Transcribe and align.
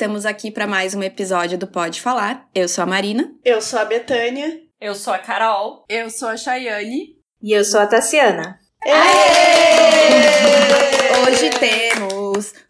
estamos 0.00 0.24
aqui 0.24 0.50
para 0.50 0.66
mais 0.66 0.94
um 0.94 1.02
episódio 1.02 1.58
do 1.58 1.66
Pode 1.66 2.00
Falar. 2.00 2.48
Eu 2.54 2.66
sou 2.66 2.84
a 2.84 2.86
Marina. 2.86 3.30
Eu 3.44 3.60
sou 3.60 3.78
a 3.78 3.84
Betânia. 3.84 4.58
Eu 4.80 4.94
sou 4.94 5.12
a 5.12 5.18
Carol. 5.18 5.84
Eu 5.90 6.08
sou 6.08 6.30
a 6.30 6.38
Chayane. 6.38 7.18
E 7.42 7.52
eu 7.52 7.62
sou 7.62 7.78
a 7.78 7.86
Tassiana. 7.86 8.58
Hoje 11.28 11.50
temos 11.50 12.19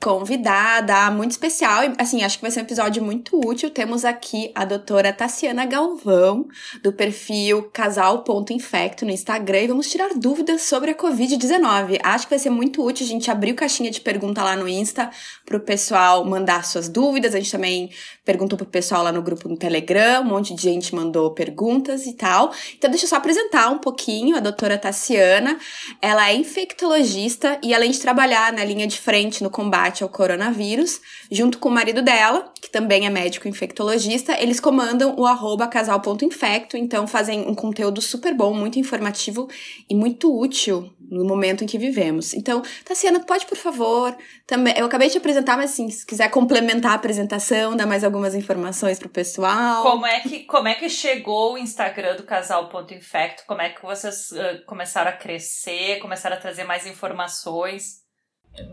convidada 0.03 1.11
muito 1.11 1.33
especial 1.33 1.81
assim, 1.99 2.23
acho 2.23 2.39
que 2.39 2.43
vai 2.43 2.51
ser 2.51 2.61
um 2.61 2.63
episódio 2.63 3.03
muito 3.03 3.39
útil. 3.47 3.71
Temos 3.71 4.05
aqui 4.05 4.51
a 4.55 4.65
doutora 4.65 5.13
Tassiana 5.13 5.65
Galvão, 5.67 6.47
do 6.83 6.93
perfil 6.93 7.71
casal.infecto 7.73 9.05
no 9.05 9.11
Instagram 9.11 9.61
e 9.61 9.69
vamos 9.69 9.91
tirar 9.91 10.11
dúvidas 10.15 10.63
sobre 10.63 10.91
a 10.91 10.95
COVID-19. 10.95 11.99
Acho 12.03 12.27
que 12.27 12.31
vai 12.31 12.39
ser 12.39 12.51
muito 12.51 12.85
útil 12.85 13.07
a 13.07 13.09
gente 13.09 13.31
abrir 13.31 13.55
caixinha 13.55 13.91
de 13.91 14.01
pergunta 14.01 14.43
lá 14.43 14.57
no 14.57 14.69
Insta 14.69 15.11
pro 15.45 15.61
pessoal 15.61 16.25
mandar 16.25 16.65
suas 16.65 16.89
dúvidas. 16.89 17.35
A 17.35 17.39
gente 17.39 17.53
também 17.53 17.91
perguntou 18.25 18.57
pro 18.57 18.67
pessoal 18.67 19.03
lá 19.03 19.13
no 19.13 19.23
grupo 19.23 19.49
no 19.49 19.57
Telegram, 19.57 20.23
um 20.23 20.27
monte 20.27 20.55
de 20.55 20.63
gente 20.63 20.95
mandou 20.95 21.33
perguntas 21.33 22.07
e 22.07 22.13
tal. 22.15 22.53
Então 22.77 22.91
deixa 22.91 23.05
eu 23.05 23.09
só 23.09 23.17
apresentar 23.17 23.71
um 23.71 23.79
pouquinho 23.79 24.37
a 24.37 24.41
doutora 24.41 24.79
Tassiana. 24.79 25.59
Ela 26.01 26.31
é 26.31 26.35
infectologista 26.35 27.59
e 27.63 27.75
além 27.75 27.91
de 27.91 28.01
trabalhar 28.01 28.53
na 28.53 28.65
linha 28.65 28.87
de 28.87 28.99
frente 28.99 29.43
no 29.43 29.51
combate 29.61 30.03
ao 30.03 30.09
coronavírus, 30.09 31.03
junto 31.31 31.59
com 31.59 31.69
o 31.69 31.73
marido 31.73 32.01
dela, 32.01 32.51
que 32.59 32.71
também 32.71 33.07
é 33.07 33.11
médico 33.11 33.47
infectologista, 33.47 34.41
eles 34.41 34.59
comandam 34.59 35.15
o 35.19 35.27
arroba 35.27 35.69
casal.infecto, 35.69 36.79
então 36.79 37.07
fazem 37.07 37.47
um 37.47 37.55
conteúdo 37.55 38.01
super 38.01 38.33
bom, 38.33 38.55
muito 38.55 38.79
informativo 38.79 39.49
e 39.89 39.95
muito 39.95 40.35
útil 40.35 40.91
no 41.11 41.27
momento 41.27 41.63
em 41.63 41.67
que 41.67 41.77
vivemos. 41.77 42.33
Então, 42.33 42.63
Tassiana, 42.85 43.21
pode, 43.21 43.45
por 43.45 43.59
favor, 43.59 44.17
também. 44.47 44.73
Eu 44.79 44.87
acabei 44.87 45.11
de 45.11 45.19
apresentar, 45.19 45.57
mas 45.59 45.73
assim, 45.73 45.91
se 45.91 46.07
quiser 46.07 46.31
complementar 46.31 46.93
a 46.93 46.95
apresentação, 46.95 47.77
dar 47.77 47.87
mais 47.87 48.03
algumas 48.03 48.35
informações 48.35 48.99
pro 48.99 49.09
pessoal. 49.09 49.83
Como 49.83 50.07
é 50.07 50.21
que, 50.21 50.45
como 50.45 50.69
é 50.69 50.75
que 50.75 50.89
chegou 50.89 51.55
o 51.55 51.59
Instagram 51.59 52.17
do 52.17 52.23
casal.infecto? 52.23 53.43
Como 53.47 53.61
é 53.61 53.69
que 53.69 53.83
vocês 53.83 54.31
uh, 54.31 54.65
começaram 54.65 55.11
a 55.11 55.15
crescer, 55.15 55.99
começaram 55.99 56.37
a 56.37 56.41
trazer 56.41 56.65
mais 56.65 56.87
informações? 56.87 58.00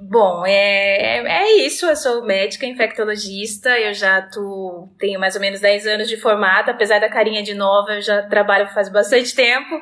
Bom, 0.02 0.45
é, 0.45 1.20
é 1.20 1.66
isso. 1.66 1.86
Eu 1.86 1.95
sou 1.95 2.25
médica 2.25 2.66
infectologista. 2.66 3.70
Eu 3.80 3.94
já 3.94 4.28
tenho 4.97 5.20
mais 5.20 5.36
ou 5.36 5.42
menos 5.42 5.59
10 5.59 5.88
anos 5.88 6.08
de 6.09 6.17
formada. 6.17 6.72
Apesar 6.72 7.00
da 7.00 7.09
carinha 7.09 7.44
de 7.44 7.53
nova, 7.53 7.94
eu 7.94 8.02
já 8.02 8.23
trabalho 8.23 8.67
faz 8.73 8.89
bastante 8.89 9.36
tempo. 9.36 9.80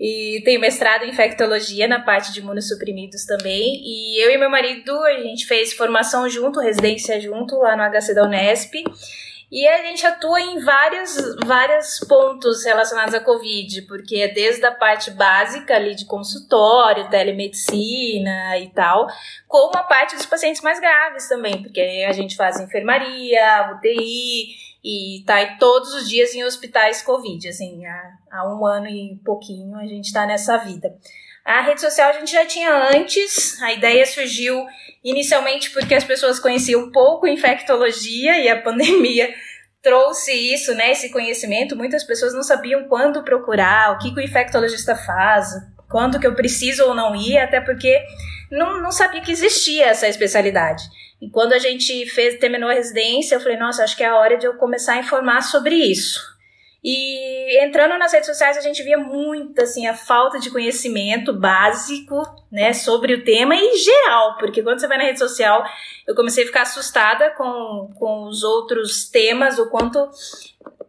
E 0.00 0.40
tenho 0.44 0.60
mestrado 0.60 1.04
em 1.04 1.10
infectologia 1.10 1.88
na 1.88 2.00
parte 2.00 2.32
de 2.32 2.40
imunossuprimidos 2.40 3.24
também. 3.24 3.82
E 3.84 4.24
eu 4.24 4.30
e 4.30 4.38
meu 4.38 4.50
marido, 4.50 4.92
a 5.04 5.20
gente 5.20 5.46
fez 5.46 5.72
formação 5.72 6.28
junto, 6.28 6.60
residência 6.60 7.20
junto, 7.20 7.56
lá 7.56 7.76
no 7.76 7.82
HC 7.82 8.14
da 8.14 8.24
Unesp. 8.24 8.74
E 9.50 9.66
a 9.66 9.82
gente 9.82 10.04
atua 10.04 10.40
em 10.40 10.58
vários, 10.58 11.36
vários 11.44 12.00
pontos 12.00 12.64
relacionados 12.64 13.14
à 13.14 13.20
Covid, 13.20 13.82
porque 13.82 14.16
é 14.16 14.28
desde 14.28 14.66
a 14.66 14.72
parte 14.72 15.12
básica 15.12 15.76
ali 15.76 15.94
de 15.94 16.04
consultório, 16.04 17.08
telemedicina 17.08 18.58
e 18.58 18.68
tal, 18.70 19.06
como 19.46 19.76
a 19.76 19.84
parte 19.84 20.16
dos 20.16 20.26
pacientes 20.26 20.62
mais 20.62 20.80
graves 20.80 21.28
também, 21.28 21.62
porque 21.62 21.80
a 21.80 22.12
gente 22.12 22.34
faz 22.34 22.58
enfermaria, 22.58 23.72
UTI 23.76 24.66
e 24.82 25.22
tá 25.24 25.56
todos 25.58 25.94
os 25.94 26.08
dias 26.08 26.34
em 26.34 26.42
hospitais 26.42 27.02
Covid, 27.02 27.48
assim, 27.48 27.86
há, 27.86 28.18
há 28.32 28.48
um 28.48 28.66
ano 28.66 28.88
e 28.88 29.16
pouquinho 29.24 29.76
a 29.78 29.86
gente 29.86 30.06
está 30.06 30.26
nessa 30.26 30.56
vida. 30.56 30.92
A 31.46 31.62
rede 31.62 31.80
social 31.80 32.10
a 32.10 32.12
gente 32.14 32.32
já 32.32 32.44
tinha 32.44 32.90
antes, 32.92 33.62
a 33.62 33.72
ideia 33.72 34.04
surgiu 34.04 34.66
inicialmente 35.04 35.70
porque 35.70 35.94
as 35.94 36.02
pessoas 36.02 36.40
conheciam 36.40 36.90
pouco 36.90 37.28
infectologia 37.28 38.40
e 38.40 38.48
a 38.48 38.60
pandemia 38.62 39.32
trouxe 39.80 40.32
isso, 40.32 40.74
né, 40.74 40.90
esse 40.90 41.08
conhecimento. 41.10 41.76
Muitas 41.76 42.02
pessoas 42.02 42.34
não 42.34 42.42
sabiam 42.42 42.88
quando 42.88 43.22
procurar, 43.22 43.92
o 43.92 43.98
que, 43.98 44.12
que 44.12 44.18
o 44.18 44.24
infectologista 44.24 44.96
faz, 44.96 45.46
quando 45.88 46.18
que 46.18 46.26
eu 46.26 46.34
preciso 46.34 46.84
ou 46.84 46.94
não 46.96 47.14
ir, 47.14 47.38
até 47.38 47.60
porque 47.60 47.96
não, 48.50 48.82
não 48.82 48.90
sabia 48.90 49.20
que 49.20 49.30
existia 49.30 49.86
essa 49.86 50.08
especialidade. 50.08 50.82
E 51.22 51.30
quando 51.30 51.52
a 51.52 51.60
gente 51.60 52.06
fez, 52.06 52.40
terminou 52.40 52.68
a 52.68 52.74
residência, 52.74 53.36
eu 53.36 53.40
falei, 53.40 53.56
nossa, 53.56 53.84
acho 53.84 53.96
que 53.96 54.02
é 54.02 54.08
a 54.08 54.16
hora 54.16 54.36
de 54.36 54.46
eu 54.46 54.54
começar 54.54 54.94
a 54.94 54.98
informar 54.98 55.42
sobre 55.42 55.76
isso. 55.76 56.35
E 56.88 57.64
entrando 57.64 57.98
nas 57.98 58.12
redes 58.12 58.28
sociais, 58.28 58.56
a 58.56 58.60
gente 58.60 58.80
via 58.80 58.96
muito 58.96 59.60
assim 59.60 59.88
a 59.88 59.94
falta 59.94 60.38
de 60.38 60.52
conhecimento 60.52 61.32
básico, 61.32 62.22
né, 62.48 62.72
sobre 62.72 63.12
o 63.12 63.24
tema 63.24 63.56
e 63.56 63.76
geral, 63.76 64.36
porque 64.38 64.62
quando 64.62 64.78
você 64.78 64.86
vai 64.86 64.96
na 64.96 65.02
rede 65.02 65.18
social, 65.18 65.64
eu 66.06 66.14
comecei 66.14 66.44
a 66.44 66.46
ficar 66.46 66.62
assustada 66.62 67.30
com, 67.30 67.90
com 67.98 68.28
os 68.28 68.44
outros 68.44 69.10
temas, 69.10 69.58
o 69.58 69.68
quanto 69.68 69.98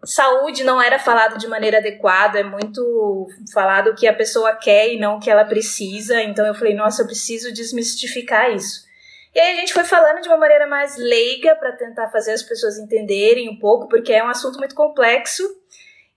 saúde 0.06 0.64
não 0.64 0.80
era 0.80 1.00
falado 1.00 1.40
de 1.40 1.48
maneira 1.48 1.80
adequada, 1.80 2.42
é 2.42 2.44
muito 2.44 3.28
falado 3.52 3.88
o 3.88 3.96
que 3.96 4.06
a 4.06 4.14
pessoa 4.14 4.54
quer 4.54 4.94
e 4.94 5.00
não 5.00 5.18
o 5.18 5.20
que 5.20 5.32
ela 5.32 5.46
precisa. 5.46 6.22
Então 6.22 6.46
eu 6.46 6.54
falei, 6.54 6.76
nossa, 6.76 7.02
eu 7.02 7.08
preciso 7.08 7.52
desmistificar 7.52 8.52
isso. 8.54 8.86
E 9.34 9.40
aí 9.40 9.54
a 9.54 9.60
gente 9.62 9.74
foi 9.74 9.84
falando 9.84 10.22
de 10.22 10.28
uma 10.28 10.38
maneira 10.38 10.68
mais 10.68 10.96
leiga 10.96 11.56
para 11.56 11.72
tentar 11.72 12.10
fazer 12.10 12.34
as 12.34 12.44
pessoas 12.44 12.78
entenderem 12.78 13.50
um 13.50 13.58
pouco, 13.58 13.88
porque 13.88 14.14
é 14.14 14.24
um 14.24 14.30
assunto 14.30 14.60
muito 14.60 14.76
complexo 14.76 15.44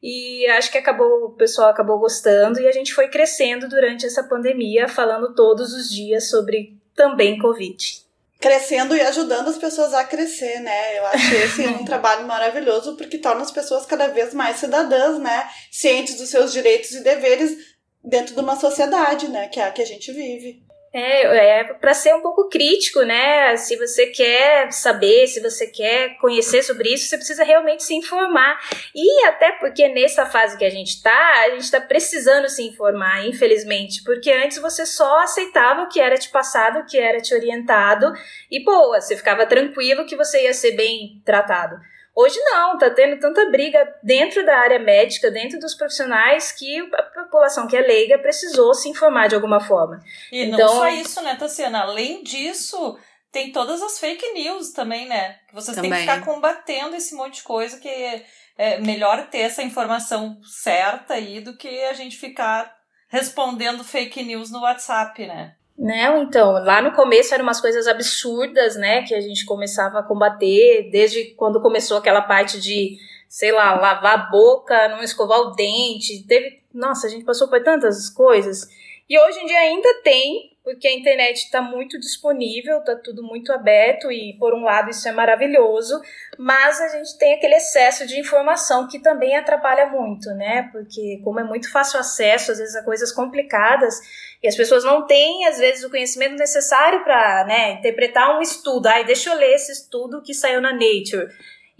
e 0.02 0.46
acho 0.48 0.72
que 0.72 0.78
acabou, 0.78 1.26
o 1.26 1.30
pessoal 1.30 1.68
acabou 1.68 1.98
gostando 1.98 2.58
e 2.58 2.66
a 2.66 2.72
gente 2.72 2.94
foi 2.94 3.08
crescendo 3.08 3.68
durante 3.68 4.06
essa 4.06 4.22
pandemia, 4.22 4.88
falando 4.88 5.34
todos 5.34 5.74
os 5.74 5.90
dias 5.90 6.30
sobre 6.30 6.74
também 6.94 7.38
Covid. 7.38 8.00
Crescendo 8.40 8.96
e 8.96 9.00
ajudando 9.02 9.48
as 9.48 9.58
pessoas 9.58 9.92
a 9.92 10.02
crescer, 10.02 10.60
né? 10.60 10.98
Eu 10.98 11.06
acho 11.06 11.34
esse 11.36 11.66
um 11.66 11.84
trabalho 11.84 12.26
maravilhoso 12.26 12.96
porque 12.96 13.18
torna 13.18 13.42
as 13.42 13.50
pessoas 13.50 13.84
cada 13.84 14.08
vez 14.08 14.32
mais 14.32 14.56
cidadãs, 14.56 15.18
né? 15.18 15.46
Cientes 15.70 16.16
dos 16.16 16.30
seus 16.30 16.50
direitos 16.50 16.92
e 16.92 17.02
deveres 17.02 17.58
dentro 18.02 18.34
de 18.34 18.40
uma 18.40 18.56
sociedade, 18.56 19.28
né? 19.28 19.48
Que 19.48 19.60
é 19.60 19.64
a 19.64 19.70
que 19.70 19.82
a 19.82 19.86
gente 19.86 20.10
vive. 20.10 20.62
É, 20.92 21.60
é 21.60 21.64
para 21.74 21.94
ser 21.94 22.12
um 22.14 22.20
pouco 22.20 22.48
crítico, 22.48 23.02
né? 23.02 23.56
Se 23.56 23.76
você 23.76 24.06
quer 24.06 24.72
saber, 24.72 25.28
se 25.28 25.40
você 25.40 25.68
quer 25.68 26.16
conhecer 26.18 26.64
sobre 26.64 26.92
isso, 26.92 27.08
você 27.08 27.16
precisa 27.16 27.44
realmente 27.44 27.84
se 27.84 27.94
informar. 27.94 28.58
E 28.92 29.24
até 29.26 29.52
porque 29.52 29.86
nessa 29.88 30.26
fase 30.26 30.58
que 30.58 30.64
a 30.64 30.70
gente 30.70 30.96
está, 30.96 31.44
a 31.44 31.50
gente 31.50 31.62
está 31.62 31.80
precisando 31.80 32.48
se 32.48 32.64
informar, 32.64 33.24
infelizmente, 33.24 34.02
porque 34.02 34.32
antes 34.32 34.58
você 34.58 34.84
só 34.84 35.20
aceitava 35.22 35.82
o 35.82 35.88
que 35.88 36.00
era 36.00 36.18
te 36.18 36.28
passado, 36.28 36.80
o 36.80 36.86
que 36.86 36.98
era 36.98 37.20
te 37.20 37.32
orientado, 37.34 38.12
e 38.50 38.64
boa, 38.64 39.00
você 39.00 39.16
ficava 39.16 39.46
tranquilo 39.46 40.06
que 40.06 40.16
você 40.16 40.42
ia 40.42 40.52
ser 40.52 40.72
bem 40.72 41.22
tratado. 41.24 41.76
Hoje 42.14 42.38
não, 42.40 42.76
tá 42.76 42.90
tendo 42.90 43.18
tanta 43.20 43.48
briga 43.50 43.96
dentro 44.02 44.44
da 44.44 44.58
área 44.58 44.78
médica, 44.78 45.30
dentro 45.30 45.58
dos 45.58 45.74
profissionais, 45.74 46.52
que 46.52 46.78
a 46.94 47.02
população 47.02 47.66
que 47.66 47.76
é 47.76 47.80
leiga 47.80 48.18
precisou 48.18 48.74
se 48.74 48.88
informar 48.88 49.28
de 49.28 49.34
alguma 49.34 49.60
forma. 49.60 50.02
E 50.30 50.44
então, 50.44 50.58
não 50.58 50.68
só 50.68 50.88
isso, 50.88 51.22
né, 51.22 51.36
Tassiana? 51.36 51.82
Além 51.82 52.22
disso, 52.22 52.98
tem 53.30 53.52
todas 53.52 53.80
as 53.80 53.98
fake 53.98 54.32
news 54.32 54.72
também, 54.72 55.06
né? 55.06 55.38
Que 55.48 55.54
vocês 55.54 55.74
também. 55.74 55.90
têm 55.90 56.00
que 56.00 56.12
ficar 56.12 56.24
combatendo 56.24 56.96
esse 56.96 57.14
monte 57.14 57.36
de 57.36 57.42
coisa 57.42 57.78
que 57.78 57.88
é, 57.88 58.26
é 58.58 58.80
melhor 58.80 59.28
ter 59.28 59.38
essa 59.38 59.62
informação 59.62 60.40
certa 60.42 61.14
aí 61.14 61.40
do 61.40 61.56
que 61.56 61.84
a 61.84 61.92
gente 61.92 62.16
ficar 62.16 62.76
respondendo 63.08 63.84
fake 63.84 64.22
news 64.22 64.50
no 64.50 64.60
WhatsApp, 64.60 65.26
né? 65.26 65.54
Né? 65.80 66.14
Então, 66.20 66.52
lá 66.62 66.82
no 66.82 66.92
começo 66.92 67.32
eram 67.32 67.42
umas 67.42 67.58
coisas 67.58 67.86
absurdas, 67.86 68.76
né, 68.76 69.00
que 69.00 69.14
a 69.14 69.20
gente 69.22 69.46
começava 69.46 69.98
a 69.98 70.02
combater, 70.02 70.90
desde 70.92 71.34
quando 71.36 71.58
começou 71.62 71.96
aquela 71.96 72.20
parte 72.20 72.60
de, 72.60 72.98
sei 73.26 73.50
lá, 73.50 73.80
lavar 73.80 74.14
a 74.14 74.30
boca, 74.30 74.88
não 74.90 75.02
escovar 75.02 75.40
o 75.40 75.52
dente, 75.52 76.22
teve, 76.28 76.60
nossa, 76.74 77.06
a 77.06 77.10
gente 77.10 77.24
passou 77.24 77.48
por 77.48 77.62
tantas 77.62 78.10
coisas. 78.10 78.68
E 79.10 79.18
hoje 79.18 79.40
em 79.40 79.46
dia 79.46 79.58
ainda 79.58 80.02
tem, 80.04 80.56
porque 80.62 80.86
a 80.86 80.92
internet 80.92 81.38
está 81.38 81.60
muito 81.60 81.98
disponível, 81.98 82.78
está 82.78 82.94
tudo 82.94 83.24
muito 83.24 83.52
aberto 83.52 84.12
e, 84.12 84.36
por 84.38 84.54
um 84.54 84.62
lado, 84.62 84.88
isso 84.88 85.08
é 85.08 85.10
maravilhoso, 85.10 86.00
mas 86.38 86.80
a 86.80 86.86
gente 86.90 87.18
tem 87.18 87.34
aquele 87.34 87.56
excesso 87.56 88.06
de 88.06 88.20
informação 88.20 88.86
que 88.86 89.00
também 89.00 89.36
atrapalha 89.36 89.86
muito, 89.86 90.30
né? 90.34 90.68
Porque, 90.70 91.20
como 91.24 91.40
é 91.40 91.42
muito 91.42 91.72
fácil 91.72 91.98
acesso, 91.98 92.52
às 92.52 92.58
vezes, 92.58 92.76
a 92.76 92.84
coisas 92.84 93.10
complicadas 93.10 93.96
e 94.40 94.46
as 94.46 94.54
pessoas 94.54 94.84
não 94.84 95.04
têm, 95.04 95.44
às 95.48 95.58
vezes, 95.58 95.82
o 95.82 95.90
conhecimento 95.90 96.36
necessário 96.36 97.02
para 97.02 97.46
né, 97.46 97.72
interpretar 97.72 98.38
um 98.38 98.40
estudo. 98.40 98.86
Ai, 98.86 99.04
deixa 99.04 99.30
eu 99.30 99.34
ler 99.34 99.56
esse 99.56 99.72
estudo 99.72 100.22
que 100.22 100.32
saiu 100.32 100.60
na 100.60 100.70
Nature 100.72 101.26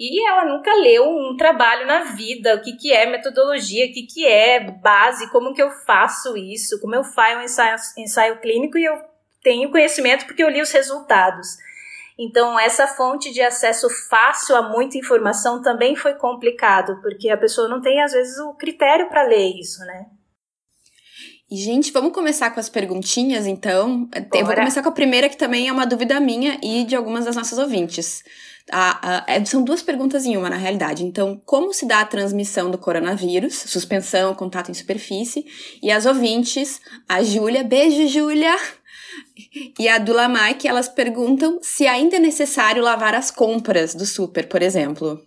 e 0.02 0.26
ela 0.26 0.46
nunca 0.46 0.72
leu 0.76 1.06
um 1.06 1.36
trabalho 1.36 1.86
na 1.86 2.04
vida, 2.04 2.54
o 2.54 2.62
que, 2.62 2.72
que 2.72 2.90
é 2.90 3.04
metodologia, 3.04 3.84
o 3.84 3.92
que, 3.92 4.04
que 4.04 4.26
é 4.26 4.58
base, 4.58 5.30
como 5.30 5.52
que 5.52 5.62
eu 5.62 5.70
faço 5.70 6.38
isso, 6.38 6.80
como 6.80 6.94
eu 6.94 7.04
faço 7.04 7.36
um 7.36 7.42
ensaio, 7.42 7.76
ensaio 7.98 8.40
clínico 8.40 8.78
e 8.78 8.84
eu 8.86 8.98
tenho 9.42 9.70
conhecimento 9.70 10.24
porque 10.24 10.42
eu 10.42 10.48
li 10.48 10.62
os 10.62 10.70
resultados. 10.70 11.48
Então, 12.18 12.58
essa 12.58 12.86
fonte 12.86 13.30
de 13.30 13.42
acesso 13.42 13.88
fácil 14.08 14.56
a 14.56 14.62
muita 14.62 14.96
informação 14.96 15.60
também 15.60 15.94
foi 15.94 16.14
complicado, 16.14 16.98
porque 17.02 17.28
a 17.28 17.36
pessoa 17.36 17.68
não 17.68 17.82
tem, 17.82 18.02
às 18.02 18.12
vezes, 18.12 18.38
o 18.38 18.54
critério 18.54 19.08
para 19.08 19.22
ler 19.22 19.58
isso, 19.58 19.80
né? 19.84 20.06
E, 21.50 21.56
gente, 21.56 21.90
vamos 21.90 22.12
começar 22.12 22.50
com 22.50 22.60
as 22.60 22.68
perguntinhas, 22.68 23.44
então. 23.44 24.04
Bora. 24.04 24.28
Eu 24.32 24.46
vou 24.46 24.54
começar 24.54 24.82
com 24.82 24.88
a 24.88 24.92
primeira, 24.92 25.28
que 25.28 25.36
também 25.36 25.66
é 25.66 25.72
uma 25.72 25.84
dúvida 25.84 26.20
minha 26.20 26.60
e 26.62 26.84
de 26.84 26.94
algumas 26.94 27.24
das 27.24 27.34
nossas 27.34 27.58
ouvintes. 27.58 28.22
A, 28.70 29.24
a, 29.24 29.24
é, 29.26 29.44
são 29.44 29.64
duas 29.64 29.82
perguntas 29.82 30.24
em 30.24 30.36
uma, 30.36 30.48
na 30.48 30.56
realidade. 30.56 31.04
Então, 31.04 31.42
como 31.44 31.74
se 31.74 31.86
dá 31.86 32.02
a 32.02 32.04
transmissão 32.04 32.70
do 32.70 32.78
coronavírus? 32.78 33.56
Suspensão, 33.66 34.32
contato 34.32 34.70
em 34.70 34.74
superfície. 34.74 35.44
E 35.82 35.90
as 35.90 36.06
ouvintes, 36.06 36.80
a 37.08 37.20
Júlia, 37.20 37.64
beijo, 37.64 38.06
Júlia! 38.06 38.56
E 39.76 39.88
a 39.88 39.98
Dulamai, 39.98 40.54
que 40.54 40.68
elas 40.68 40.88
perguntam 40.88 41.58
se 41.60 41.84
ainda 41.84 42.14
é 42.14 42.20
necessário 42.20 42.80
lavar 42.80 43.14
as 43.14 43.32
compras 43.32 43.92
do 43.92 44.06
super, 44.06 44.46
por 44.48 44.62
exemplo. 44.62 45.20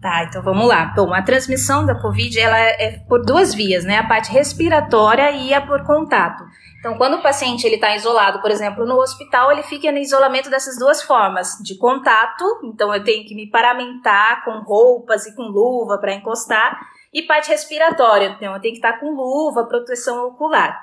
Tá, 0.00 0.24
então 0.24 0.42
vamos 0.42 0.68
lá. 0.68 0.92
Bom, 0.94 1.14
a 1.14 1.22
transmissão 1.22 1.86
da 1.86 1.98
Covid 1.98 2.38
ela 2.38 2.58
é 2.58 2.98
por 3.08 3.24
duas 3.24 3.54
vias, 3.54 3.82
né? 3.84 3.96
A 3.96 4.06
parte 4.06 4.30
respiratória 4.30 5.30
e 5.30 5.54
a 5.54 5.60
por 5.60 5.86
contato. 5.86 6.44
Então, 6.78 6.98
quando 6.98 7.14
o 7.14 7.22
paciente 7.22 7.66
ele 7.66 7.76
está 7.76 7.96
isolado, 7.96 8.40
por 8.40 8.50
exemplo, 8.50 8.84
no 8.84 8.96
hospital, 9.00 9.50
ele 9.50 9.62
fica 9.62 9.90
no 9.90 9.98
isolamento 9.98 10.50
dessas 10.50 10.78
duas 10.78 11.02
formas, 11.02 11.56
de 11.64 11.76
contato, 11.78 12.44
então 12.62 12.94
eu 12.94 13.02
tenho 13.02 13.26
que 13.26 13.34
me 13.34 13.50
paramentar 13.50 14.44
com 14.44 14.60
roupas 14.60 15.26
e 15.26 15.34
com 15.34 15.42
luva 15.44 15.98
para 15.98 16.14
encostar, 16.14 16.78
e 17.12 17.22
parte 17.22 17.48
respiratória, 17.48 18.36
então 18.36 18.54
eu 18.54 18.60
tenho 18.60 18.74
que 18.74 18.78
estar 18.78 18.92
tá 18.92 18.98
com 19.00 19.10
luva, 19.10 19.64
proteção 19.64 20.28
ocular. 20.28 20.80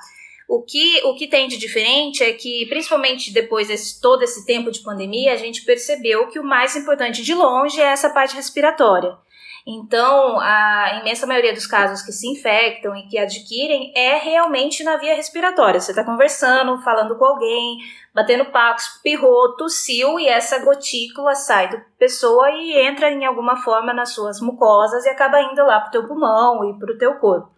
O 0.48 0.62
que, 0.62 1.02
o 1.06 1.16
que 1.16 1.28
tem 1.28 1.48
de 1.48 1.58
diferente 1.58 2.24
é 2.24 2.34
que, 2.34 2.66
principalmente 2.68 3.34
depois 3.34 3.68
de 3.68 4.02
todo 4.02 4.24
esse 4.24 4.46
tempo 4.46 4.72
de 4.72 4.82
pandemia, 4.82 5.34
a 5.34 5.38
gente 5.38 5.64
percebeu 5.64 6.28
que 6.28 6.40
o 6.40 6.44
mais 6.44 6.76
importante 6.76 7.24
de 7.24 7.34
longe 7.34 7.80
é 7.80 7.86
essa 7.86 8.10
parte 8.10 8.36
respiratória. 8.36 9.18
Então, 9.66 10.42
a 10.42 11.00
imensa 11.00 11.26
maioria 11.26 11.54
dos 11.54 11.66
casos 11.66 12.02
que 12.02 12.12
se 12.12 12.28
infectam 12.28 12.94
e 12.98 13.08
que 13.08 13.18
adquirem 13.18 13.94
é 13.96 14.18
realmente 14.18 14.84
na 14.84 14.98
via 14.98 15.16
respiratória. 15.16 15.80
Você 15.80 15.92
está 15.92 16.04
conversando, 16.04 16.82
falando 16.82 17.18
com 17.18 17.24
alguém, 17.24 17.78
batendo 18.14 18.52
papo, 18.52 18.82
espirrou, 18.82 19.56
tossiu 19.56 20.20
e 20.20 20.28
essa 20.28 20.60
gotícula 20.60 21.34
sai 21.34 21.70
da 21.70 21.82
pessoa 21.98 22.52
e 22.52 22.78
entra 22.78 23.10
em 23.10 23.26
alguma 23.26 23.56
forma 23.56 23.94
nas 23.94 24.10
suas 24.10 24.42
mucosas 24.42 25.06
e 25.06 25.10
acaba 25.10 25.42
indo 25.42 25.66
lá 25.66 25.80
para 25.80 25.88
o 25.88 25.92
teu 25.92 26.08
pulmão 26.08 26.70
e 26.70 26.78
para 26.78 26.92
o 26.92 26.98
teu 26.98 27.16
corpo. 27.16 27.50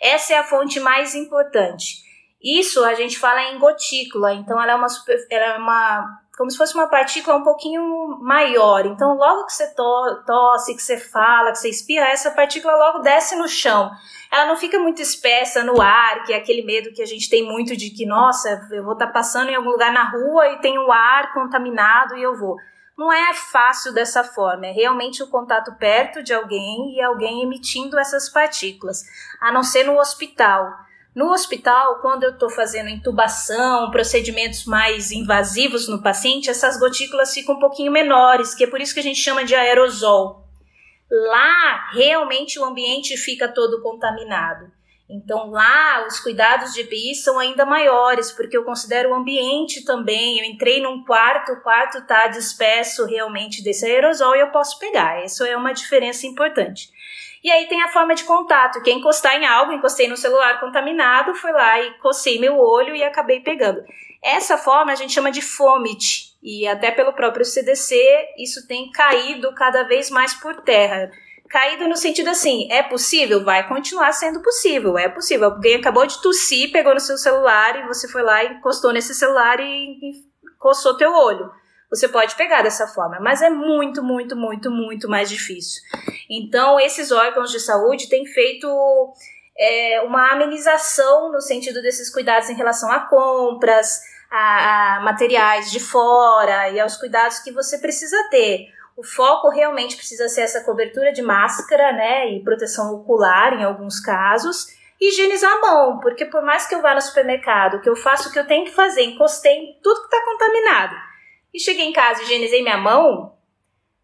Essa 0.00 0.32
é 0.32 0.38
a 0.38 0.44
fonte 0.44 0.80
mais 0.80 1.14
importante. 1.14 2.01
Isso 2.42 2.84
a 2.84 2.94
gente 2.94 3.18
fala 3.18 3.42
em 3.42 3.58
gotícula, 3.58 4.32
então 4.34 4.60
ela 4.60 4.72
é 4.72 4.74
uma, 4.74 4.88
super, 4.88 5.16
ela 5.30 5.54
é 5.54 5.58
uma 5.58 6.22
como 6.36 6.50
se 6.50 6.56
fosse 6.56 6.74
uma 6.74 6.88
partícula 6.88 7.36
um 7.36 7.42
pouquinho 7.42 8.18
maior. 8.20 8.86
Então, 8.86 9.14
logo 9.14 9.46
que 9.46 9.52
você 9.52 9.66
to 9.74 10.24
tosse, 10.26 10.74
que 10.74 10.82
você 10.82 10.96
fala, 10.96 11.52
que 11.52 11.58
você 11.58 11.68
espirra, 11.68 12.06
essa 12.06 12.30
partícula 12.30 12.74
logo 12.74 13.00
desce 13.00 13.36
no 13.36 13.46
chão. 13.46 13.90
Ela 14.30 14.46
não 14.46 14.56
fica 14.56 14.78
muito 14.78 15.02
espessa 15.02 15.62
no 15.62 15.80
ar, 15.80 16.24
que 16.24 16.32
é 16.32 16.36
aquele 16.36 16.64
medo 16.64 16.92
que 16.92 17.02
a 17.02 17.06
gente 17.06 17.28
tem 17.28 17.44
muito 17.44 17.76
de 17.76 17.90
que, 17.90 18.06
nossa, 18.06 18.66
eu 18.72 18.82
vou 18.82 18.94
estar 18.94 19.08
tá 19.08 19.12
passando 19.12 19.50
em 19.50 19.54
algum 19.54 19.70
lugar 19.70 19.92
na 19.92 20.10
rua 20.10 20.48
e 20.48 20.60
tem 20.60 20.78
o 20.78 20.86
um 20.86 20.92
ar 20.92 21.32
contaminado 21.34 22.16
e 22.16 22.22
eu 22.22 22.34
vou. 22.34 22.56
Não 22.96 23.12
é 23.12 23.34
fácil 23.34 23.92
dessa 23.92 24.24
forma, 24.24 24.66
é 24.66 24.72
realmente 24.72 25.22
o 25.22 25.28
contato 25.28 25.72
perto 25.78 26.22
de 26.22 26.32
alguém 26.32 26.94
e 26.94 27.02
alguém 27.02 27.42
emitindo 27.42 27.98
essas 27.98 28.28
partículas, 28.28 29.04
a 29.40 29.52
não 29.52 29.62
ser 29.62 29.84
no 29.84 29.98
hospital. 29.98 30.72
No 31.14 31.30
hospital, 31.30 32.00
quando 32.00 32.24
eu 32.24 32.30
estou 32.30 32.48
fazendo 32.48 32.88
intubação, 32.88 33.90
procedimentos 33.90 34.64
mais 34.64 35.12
invasivos 35.12 35.86
no 35.86 36.02
paciente, 36.02 36.48
essas 36.48 36.78
gotículas 36.78 37.34
ficam 37.34 37.56
um 37.56 37.58
pouquinho 37.58 37.92
menores, 37.92 38.54
que 38.54 38.64
é 38.64 38.66
por 38.66 38.80
isso 38.80 38.94
que 38.94 39.00
a 39.00 39.02
gente 39.02 39.18
chama 39.18 39.44
de 39.44 39.54
aerosol. 39.54 40.48
Lá, 41.10 41.90
realmente 41.92 42.58
o 42.58 42.64
ambiente 42.64 43.14
fica 43.18 43.46
todo 43.46 43.82
contaminado. 43.82 44.72
Então, 45.06 45.50
lá, 45.50 46.06
os 46.06 46.18
cuidados 46.20 46.72
de 46.72 46.80
EPI 46.80 47.14
são 47.14 47.38
ainda 47.38 47.66
maiores, 47.66 48.32
porque 48.32 48.56
eu 48.56 48.64
considero 48.64 49.10
o 49.10 49.14
ambiente 49.14 49.84
também. 49.84 50.38
Eu 50.38 50.46
entrei 50.46 50.80
num 50.80 51.04
quarto, 51.04 51.52
o 51.52 51.60
quarto 51.60 51.98
está 51.98 52.28
disperso 52.28 53.04
realmente 53.04 53.62
desse 53.62 53.84
aerosol 53.84 54.34
e 54.34 54.40
eu 54.40 54.50
posso 54.50 54.78
pegar. 54.78 55.22
Isso 55.22 55.44
é 55.44 55.54
uma 55.54 55.74
diferença 55.74 56.26
importante. 56.26 56.88
E 57.42 57.50
aí 57.50 57.66
tem 57.66 57.82
a 57.82 57.88
forma 57.88 58.14
de 58.14 58.22
contato, 58.22 58.80
que 58.82 58.90
é 58.90 58.92
encostar 58.92 59.36
em 59.36 59.44
algo, 59.44 59.72
encostei 59.72 60.06
no 60.06 60.16
celular 60.16 60.60
contaminado, 60.60 61.34
fui 61.34 61.50
lá 61.50 61.80
e 61.80 61.98
cocei 61.98 62.38
meu 62.38 62.56
olho 62.56 62.94
e 62.94 63.02
acabei 63.02 63.40
pegando. 63.40 63.82
Essa 64.22 64.56
forma 64.56 64.92
a 64.92 64.94
gente 64.94 65.12
chama 65.12 65.32
de 65.32 65.42
FOMIT, 65.42 66.36
e 66.40 66.68
até 66.68 66.92
pelo 66.92 67.12
próprio 67.12 67.44
CDC 67.44 67.96
isso 68.38 68.66
tem 68.68 68.90
caído 68.92 69.52
cada 69.54 69.82
vez 69.82 70.08
mais 70.08 70.34
por 70.34 70.62
terra. 70.62 71.10
Caído 71.48 71.88
no 71.88 71.96
sentido 71.96 72.28
assim, 72.30 72.70
é 72.70 72.82
possível? 72.82 73.44
Vai 73.44 73.66
continuar 73.68 74.12
sendo 74.12 74.40
possível, 74.40 74.96
é 74.96 75.08
possível. 75.08 75.46
Alguém 75.46 75.76
acabou 75.76 76.06
de 76.06 76.22
tossir, 76.22 76.70
pegou 76.70 76.94
no 76.94 77.00
seu 77.00 77.18
celular 77.18 77.76
e 77.76 77.86
você 77.88 78.08
foi 78.08 78.22
lá 78.22 78.44
e 78.44 78.54
encostou 78.54 78.92
nesse 78.92 79.14
celular 79.14 79.58
e 79.60 79.98
coçou 80.58 80.96
teu 80.96 81.12
olho 81.12 81.50
você 81.92 82.08
pode 82.08 82.34
pegar 82.36 82.62
dessa 82.62 82.86
forma, 82.86 83.20
mas 83.20 83.42
é 83.42 83.50
muito, 83.50 84.02
muito, 84.02 84.34
muito, 84.34 84.70
muito 84.70 85.10
mais 85.10 85.28
difícil. 85.28 85.82
Então, 86.30 86.80
esses 86.80 87.12
órgãos 87.12 87.50
de 87.50 87.60
saúde 87.60 88.08
têm 88.08 88.24
feito 88.24 88.66
é, 89.58 90.00
uma 90.00 90.32
amenização 90.32 91.30
no 91.30 91.42
sentido 91.42 91.82
desses 91.82 92.08
cuidados 92.08 92.48
em 92.48 92.54
relação 92.54 92.90
a 92.90 93.00
compras, 93.00 94.00
a, 94.30 94.96
a 94.96 95.00
materiais 95.00 95.70
de 95.70 95.80
fora 95.80 96.70
e 96.70 96.80
aos 96.80 96.96
cuidados 96.96 97.40
que 97.40 97.52
você 97.52 97.76
precisa 97.76 98.16
ter. 98.30 98.68
O 98.96 99.04
foco 99.04 99.50
realmente 99.50 99.94
precisa 99.94 100.30
ser 100.30 100.40
essa 100.40 100.64
cobertura 100.64 101.12
de 101.12 101.20
máscara, 101.20 101.92
né, 101.92 102.30
e 102.30 102.42
proteção 102.42 102.94
ocular 102.94 103.52
em 103.52 103.64
alguns 103.64 104.00
casos, 104.00 104.68
higienizar 104.98 105.52
a 105.52 105.60
mão, 105.60 106.00
porque 106.00 106.24
por 106.24 106.42
mais 106.42 106.66
que 106.66 106.74
eu 106.74 106.80
vá 106.80 106.94
no 106.94 107.02
supermercado, 107.02 107.82
que 107.82 107.88
eu 107.88 107.96
faça 107.96 108.30
o 108.30 108.32
que 108.32 108.38
eu 108.38 108.46
tenho 108.46 108.64
que 108.64 108.70
fazer, 108.70 109.02
encostei 109.02 109.52
em 109.52 109.78
tudo 109.82 110.00
que 110.00 110.14
está 110.14 110.24
contaminado, 110.24 111.11
e 111.52 111.60
cheguei 111.60 111.84
em 111.84 111.92
casa, 111.92 112.22
higienizei 112.22 112.62
minha 112.62 112.78
mão, 112.78 113.34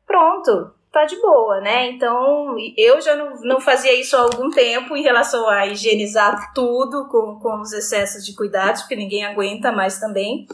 pronto, 0.07 0.73
tá 0.93 1.05
de 1.05 1.17
boa, 1.17 1.61
né? 1.61 1.91
Então, 1.91 2.57
eu 2.77 3.01
já 3.01 3.15
não, 3.15 3.41
não 3.43 3.61
fazia 3.61 3.95
isso 3.95 4.17
há 4.17 4.21
algum 4.21 4.51
tempo 4.51 4.97
em 4.97 5.03
relação 5.03 5.49
a 5.49 5.67
higienizar 5.67 6.53
tudo 6.55 7.09
com, 7.09 7.39
com 7.41 7.61
os 7.61 7.73
excessos 7.73 8.25
de 8.25 8.35
cuidados, 8.35 8.83
porque 8.83 8.97
ninguém 8.97 9.25
aguenta 9.25 9.71
mais 9.71 9.99
também. 9.99 10.47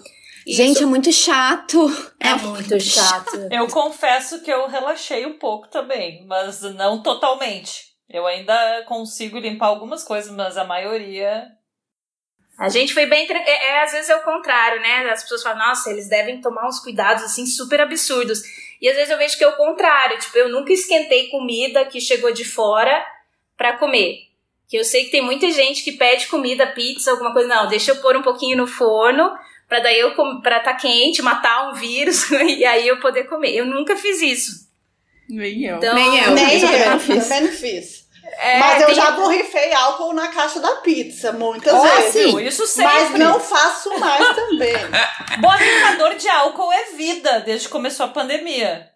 Isso 0.46 0.58
Gente, 0.58 0.82
é 0.82 0.86
muito 0.86 1.10
chato. 1.10 1.86
É, 2.20 2.30
é 2.30 2.34
muito 2.34 2.78
chato. 2.78 3.34
Eu 3.50 3.66
confesso 3.68 4.42
que 4.42 4.50
eu 4.50 4.68
relaxei 4.68 5.24
um 5.24 5.38
pouco 5.38 5.68
também, 5.68 6.24
mas 6.26 6.60
não 6.74 7.02
totalmente. 7.02 7.94
Eu 8.10 8.26
ainda 8.26 8.84
consigo 8.86 9.38
limpar 9.38 9.68
algumas 9.68 10.04
coisas, 10.04 10.30
mas 10.30 10.58
a 10.58 10.64
maioria 10.64 11.46
a 12.58 12.68
gente 12.68 12.94
foi 12.94 13.06
bem. 13.06 13.26
É, 13.30 13.66
é, 13.66 13.84
às 13.84 13.92
vezes 13.92 14.10
é 14.10 14.16
o 14.16 14.22
contrário, 14.22 14.80
né? 14.80 15.10
As 15.10 15.22
pessoas 15.22 15.42
falam, 15.42 15.58
nossa, 15.58 15.90
eles 15.90 16.08
devem 16.08 16.40
tomar 16.40 16.66
uns 16.66 16.80
cuidados 16.80 17.24
assim 17.24 17.46
super 17.46 17.80
absurdos. 17.80 18.42
E 18.80 18.88
às 18.88 18.94
vezes 18.94 19.10
eu 19.10 19.18
vejo 19.18 19.36
que 19.36 19.44
é 19.44 19.48
o 19.48 19.56
contrário. 19.56 20.18
Tipo, 20.18 20.38
eu 20.38 20.48
nunca 20.48 20.72
esquentei 20.72 21.28
comida 21.28 21.84
que 21.84 22.00
chegou 22.00 22.32
de 22.32 22.44
fora 22.44 23.04
para 23.56 23.76
comer. 23.76 24.28
Que 24.68 24.76
eu 24.76 24.84
sei 24.84 25.04
que 25.04 25.10
tem 25.10 25.22
muita 25.22 25.50
gente 25.50 25.82
que 25.82 25.92
pede 25.92 26.26
comida, 26.26 26.66
pizza, 26.66 27.10
alguma 27.10 27.32
coisa. 27.32 27.48
Não, 27.48 27.68
deixa 27.68 27.90
eu 27.90 27.96
pôr 27.96 28.16
um 28.16 28.22
pouquinho 28.22 28.56
no 28.56 28.66
forno 28.66 29.32
para 29.68 29.80
daí 29.80 29.98
eu 29.98 30.14
para 30.40 30.60
tá 30.60 30.74
quente, 30.74 31.22
matar 31.22 31.70
um 31.70 31.74
vírus 31.74 32.30
e 32.46 32.64
aí 32.64 32.86
eu 32.86 33.00
poder 33.00 33.24
comer. 33.24 33.54
Eu 33.54 33.66
nunca 33.66 33.96
fiz 33.96 34.22
isso. 34.22 34.68
Nem 35.28 35.64
eu. 35.64 35.76
Então, 35.76 35.94
nem 35.94 36.18
eu. 36.18 36.30
Nem 36.32 36.60
eu, 36.60 36.68
eu 36.68 37.20
também 37.22 37.40
não 37.42 37.52
fiz. 37.52 38.03
É, 38.38 38.58
mas 38.58 38.80
eu 38.80 38.86
tem... 38.86 38.96
já 38.96 39.12
borrifei 39.12 39.72
álcool 39.72 40.12
na 40.12 40.28
caixa 40.28 40.60
da 40.60 40.76
pizza, 40.76 41.32
muitas 41.32 41.72
oh, 41.72 41.82
vezes. 41.82 42.12
Sim, 42.12 42.40
isso 42.40 42.66
sempre. 42.66 42.92
Mas 42.92 43.18
não 43.18 43.40
faço 43.40 43.98
mais 43.98 44.34
também. 44.34 44.74
Borrifador 45.40 46.16
de 46.16 46.28
álcool 46.28 46.72
é 46.72 46.92
vida, 46.96 47.40
desde 47.40 47.66
que 47.66 47.72
começou 47.72 48.06
a 48.06 48.08
pandemia. 48.08 48.90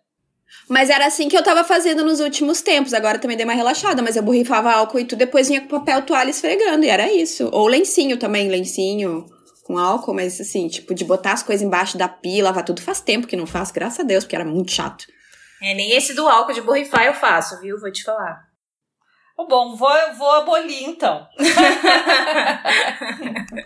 Mas 0.68 0.90
era 0.90 1.06
assim 1.06 1.28
que 1.28 1.36
eu 1.36 1.42
tava 1.42 1.64
fazendo 1.64 2.04
nos 2.04 2.20
últimos 2.20 2.60
tempos. 2.60 2.92
Agora 2.92 3.18
também 3.18 3.36
dei 3.36 3.44
uma 3.44 3.54
relaxada, 3.54 4.02
mas 4.02 4.16
eu 4.16 4.22
borrifava 4.22 4.72
álcool 4.72 5.00
e 5.00 5.04
tudo, 5.04 5.18
depois 5.18 5.48
vinha 5.48 5.60
com 5.60 5.68
papel 5.68 6.02
toalha 6.02 6.30
esfregando, 6.30 6.84
e 6.84 6.88
era 6.88 7.10
isso. 7.12 7.48
Ou 7.52 7.66
lencinho 7.66 8.16
também, 8.16 8.48
lencinho 8.48 9.26
com 9.64 9.76
álcool, 9.76 10.14
mas 10.14 10.40
assim, 10.40 10.66
tipo, 10.66 10.94
de 10.94 11.04
botar 11.04 11.32
as 11.32 11.42
coisas 11.42 11.64
embaixo 11.64 11.98
da 11.98 12.08
pia, 12.08 12.42
lavar 12.42 12.64
tudo, 12.64 12.80
faz 12.80 13.00
tempo 13.00 13.26
que 13.26 13.36
não 13.36 13.46
faço, 13.46 13.72
graças 13.74 14.00
a 14.00 14.02
Deus, 14.02 14.24
porque 14.24 14.34
era 14.34 14.44
muito 14.44 14.72
chato. 14.72 15.04
É, 15.60 15.74
nem 15.74 15.92
esse 15.92 16.14
do 16.14 16.26
álcool 16.26 16.54
de 16.54 16.62
borrifar 16.62 17.04
eu 17.04 17.12
faço, 17.12 17.60
viu? 17.60 17.78
Vou 17.78 17.92
te 17.92 18.02
falar. 18.02 18.47
Bom, 19.46 19.76
vou, 19.76 19.90
vou 20.16 20.30
abolir 20.32 20.82
então. 20.82 21.26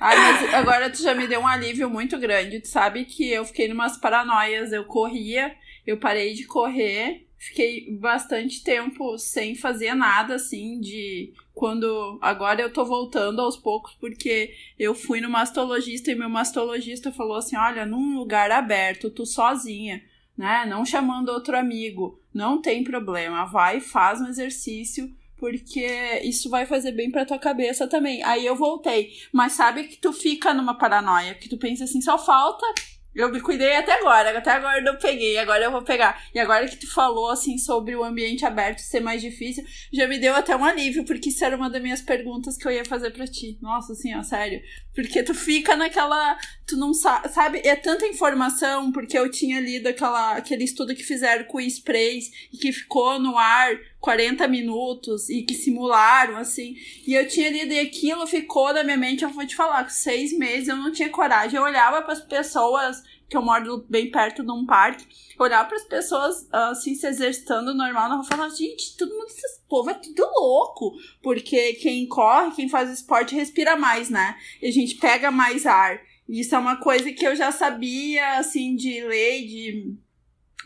Ai, 0.01 0.17
mas 0.17 0.55
agora 0.55 0.91
tu 0.91 1.03
já 1.03 1.15
me 1.15 1.27
deu 1.27 1.41
um 1.41 1.47
alívio 1.47 1.89
muito 1.89 2.19
grande. 2.19 2.61
Tu 2.61 2.69
sabe 2.69 3.07
que 3.07 3.31
eu 3.31 3.45
fiquei 3.45 3.69
numas 3.69 3.97
paranoias. 3.97 4.71
Eu 4.71 4.85
corria, 4.85 5.57
eu 5.87 5.97
parei 5.99 6.35
de 6.35 6.45
correr, 6.45 7.27
fiquei 7.39 7.91
bastante 7.99 8.63
tempo 8.63 9.17
sem 9.17 9.55
fazer 9.55 9.95
nada 9.95 10.35
assim 10.35 10.79
de 10.79 11.33
quando 11.55 12.19
agora 12.21 12.61
eu 12.63 12.73
tô 12.73 12.85
voltando 12.85 13.41
aos 13.41 13.57
poucos 13.57 13.95
porque 13.95 14.55
eu 14.79 14.95
fui 14.95 15.21
no 15.21 15.29
mastologista 15.31 16.13
e 16.13 16.15
meu 16.15 16.29
mastologista 16.29 17.11
falou 17.11 17.37
assim: 17.37 17.57
"Olha, 17.57 17.87
num 17.87 18.17
lugar 18.19 18.51
aberto, 18.53 19.11
tu 19.11 19.27
sozinha, 19.27 20.03
né? 20.37 20.67
Não 20.67 20.85
chamando 20.85 21.31
outro 21.31 21.57
amigo, 21.57 22.21
não 22.33 22.61
tem 22.61 22.85
problema, 22.85 23.47
vai, 23.47 23.81
faz 23.81 24.21
um 24.21 24.29
exercício 24.29 25.13
porque 25.43 26.21
isso 26.23 26.49
vai 26.49 26.65
fazer 26.65 26.93
bem 26.93 27.11
pra 27.11 27.27
tua 27.27 27.37
cabeça 27.37 27.89
também. 27.89 28.23
Aí 28.23 28.47
eu 28.47 28.55
voltei. 28.55 29.11
Mas 29.33 29.55
sabe 29.55 29.89
que 29.89 29.97
tu 29.97 30.13
fica 30.13 30.55
numa 30.55 30.79
paranoia, 30.79 31.35
que 31.35 31.49
tu 31.49 31.59
pensa 31.59 31.83
assim, 31.83 32.01
só 32.01 32.17
falta 32.17 32.65
eu 33.15 33.31
me 33.31 33.43
cuidei 33.43 33.77
até 33.77 33.93
agora, 33.93 34.39
até 34.39 34.53
agora 34.53 34.79
eu 34.79 34.85
não 34.85 34.97
peguei, 34.97 35.37
agora 35.37 35.63
eu 35.63 35.71
vou 35.71 35.83
pegar. 35.83 36.25
E 36.35 36.39
agora 36.39 36.67
que 36.67 36.77
tu 36.77 36.91
falou, 36.91 37.31
assim, 37.31 37.59
sobre 37.59 37.95
o 37.95 38.03
ambiente 38.03 38.47
aberto 38.47 38.79
ser 38.79 39.01
mais 39.01 39.21
difícil, 39.21 39.63
já 39.93 40.09
me 40.09 40.19
deu 40.19 40.35
até 40.35 40.57
um 40.57 40.65
alívio, 40.65 41.05
porque 41.05 41.29
isso 41.29 41.45
era 41.45 41.55
uma 41.55 41.69
das 41.69 41.83
minhas 41.83 42.01
perguntas 42.01 42.57
que 42.57 42.67
eu 42.67 42.73
ia 42.73 42.87
fazer 42.87 43.11
para 43.11 43.27
ti. 43.27 43.59
Nossa, 43.61 43.93
assim, 43.93 44.15
ó, 44.17 44.23
sério. 44.23 44.63
Porque 44.95 45.23
tu 45.23 45.35
fica 45.35 45.77
naquela. 45.77 46.39
Tu 46.67 46.77
não 46.77 46.95
sabe. 46.95 47.29
Sabe? 47.29 47.61
É 47.65 47.77
tanta 47.77 48.07
informação, 48.07 48.91
porque 48.91 49.19
eu 49.19 49.31
tinha 49.31 49.61
lido 49.61 49.89
aquela, 49.89 50.37
aquele 50.37 50.65
estudo 50.65 50.95
que 50.95 51.03
fizeram 51.03 51.45
com 51.45 51.61
sprays 51.61 52.31
e 52.51 52.57
que 52.57 52.73
ficou 52.73 53.19
no 53.19 53.37
ar 53.37 53.79
40 54.03 54.49
minutos 54.49 55.31
e 55.31 55.43
que 55.43 55.55
simularam, 55.55 56.37
assim. 56.37 56.75
E 57.07 57.15
eu 57.15 57.27
tinha 57.29 57.49
lido 57.49 57.73
e 57.73 57.79
aquilo 57.79 58.27
ficou 58.27 58.75
na 58.75 58.83
minha 58.83 58.97
mente, 58.97 59.23
eu 59.23 59.31
vou 59.31 59.47
te 59.47 59.55
falar, 59.55 59.85
com 59.85 59.91
seis 59.91 60.37
meses 60.37 60.69
eu 60.69 60.77
não 60.77 60.91
tinha 60.91 61.09
coragem. 61.09 61.57
Eu 61.57 61.63
olhava 61.63 62.03
para 62.03 62.13
as 62.13 62.21
pessoas, 62.21 63.01
que 63.31 63.37
eu 63.37 63.43
moro 63.43 63.87
bem 63.89 64.11
perto 64.11 64.43
de 64.43 64.51
um 64.51 64.67
parque, 64.67 65.07
olhava 65.39 65.69
para 65.69 65.77
as 65.77 65.85
pessoas 65.85 66.49
assim 66.53 66.97
se 66.97 67.07
exercitando 67.07 67.73
normal, 67.73 68.09
não 68.09 68.25
falava, 68.25 68.55
gente, 68.55 68.97
todo 68.97 69.15
mundo, 69.15 69.29
esse 69.29 69.63
povo 69.69 69.91
é 69.91 69.95
tudo 69.95 70.25
louco. 70.35 70.95
Porque 71.23 71.75
quem 71.75 72.07
corre, 72.09 72.57
quem 72.57 72.69
faz 72.69 72.91
esporte 72.91 73.37
respira 73.37 73.77
mais, 73.77 74.11
né? 74.11 74.37
E 74.61 74.67
a 74.67 74.73
gente 74.73 74.97
pega 74.97 75.31
mais 75.31 75.65
ar. 75.65 76.01
Isso 76.29 76.57
é 76.57 76.59
uma 76.59 76.77
coisa 76.77 77.13
que 77.13 77.25
eu 77.25 77.37
já 77.37 77.53
sabia, 77.53 78.39
assim, 78.39 78.75
de 78.75 79.01
lei, 79.05 79.47
de 79.47 79.97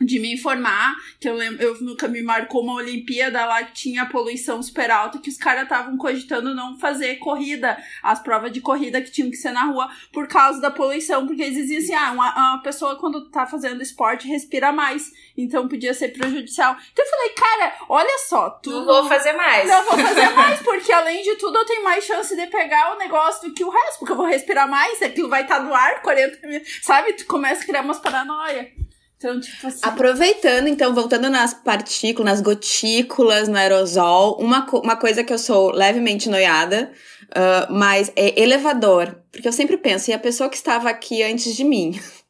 de 0.00 0.18
me 0.18 0.34
informar, 0.34 0.94
que 1.18 1.28
eu 1.28 1.34
lembro, 1.34 1.62
eu 1.62 1.80
nunca 1.80 2.06
me 2.08 2.22
marcou 2.22 2.62
uma 2.62 2.74
Olimpíada 2.74 3.44
lá 3.44 3.62
que 3.64 3.72
tinha 3.72 4.06
poluição 4.06 4.62
super 4.62 4.90
alta, 4.90 5.18
que 5.18 5.30
os 5.30 5.36
caras 5.36 5.64
estavam 5.64 5.96
cogitando 5.96 6.54
não 6.54 6.78
fazer 6.78 7.16
corrida, 7.16 7.76
as 8.02 8.20
provas 8.20 8.52
de 8.52 8.60
corrida 8.60 9.00
que 9.00 9.10
tinham 9.10 9.30
que 9.30 9.36
ser 9.36 9.52
na 9.52 9.64
rua 9.64 9.88
por 10.12 10.28
causa 10.28 10.60
da 10.60 10.70
poluição, 10.70 11.26
porque 11.26 11.42
eles 11.42 11.56
diziam 11.56 11.80
assim, 11.80 11.94
ah, 11.94 12.12
uma, 12.12 12.34
uma 12.34 12.62
pessoa 12.62 12.96
quando 12.96 13.28
tá 13.30 13.46
fazendo 13.46 13.82
esporte 13.82 14.28
respira 14.28 14.72
mais, 14.72 15.12
então 15.36 15.68
podia 15.68 15.94
ser 15.94 16.08
prejudicial. 16.08 16.76
Então 16.92 17.04
eu 17.04 17.10
falei, 17.10 17.28
cara, 17.30 17.76
olha 17.88 18.18
só, 18.26 18.50
tu... 18.50 18.70
Não 18.70 18.84
vou 18.84 19.08
fazer 19.08 19.32
mais. 19.32 19.68
Não 19.68 19.84
vou 19.84 19.98
fazer 19.98 20.30
mais, 20.30 20.60
porque 20.60 20.92
além 20.92 21.22
de 21.22 21.36
tudo 21.36 21.58
eu 21.58 21.64
tenho 21.64 21.84
mais 21.84 22.04
chance 22.04 22.34
de 22.34 22.46
pegar 22.46 22.94
o 22.94 22.98
negócio 22.98 23.48
do 23.48 23.54
que 23.54 23.64
o 23.64 23.70
resto, 23.70 23.98
porque 23.98 24.12
eu 24.12 24.16
vou 24.16 24.26
respirar 24.26 24.68
mais, 24.68 25.00
aquilo 25.02 25.28
vai 25.28 25.42
estar 25.42 25.56
tá 25.56 25.62
no 25.62 25.74
ar 25.74 26.02
40 26.02 26.46
minutos, 26.46 26.80
sabe? 26.82 27.12
Tu 27.14 27.26
começa 27.26 27.62
a 27.62 27.66
criar 27.66 27.82
umas 27.82 27.98
paranoia. 27.98 28.85
Então, 29.16 29.40
tipo 29.40 29.66
assim. 29.66 29.80
Aproveitando, 29.82 30.68
então, 30.68 30.94
voltando 30.94 31.30
nas 31.30 31.54
partículas, 31.54 32.32
nas 32.32 32.40
gotículas, 32.40 33.48
no 33.48 33.56
aerosol, 33.56 34.38
uma, 34.38 34.66
uma 34.70 34.96
coisa 34.96 35.24
que 35.24 35.32
eu 35.32 35.38
sou 35.38 35.70
levemente 35.70 36.28
noiada, 36.28 36.92
uh, 37.30 37.72
mas 37.72 38.12
é 38.14 38.40
elevador. 38.40 39.16
Porque 39.32 39.48
eu 39.48 39.52
sempre 39.52 39.78
penso, 39.78 40.10
e 40.10 40.14
a 40.14 40.18
pessoa 40.18 40.50
que 40.50 40.56
estava 40.56 40.90
aqui 40.90 41.22
antes 41.22 41.54
de 41.54 41.64
mim? 41.64 41.98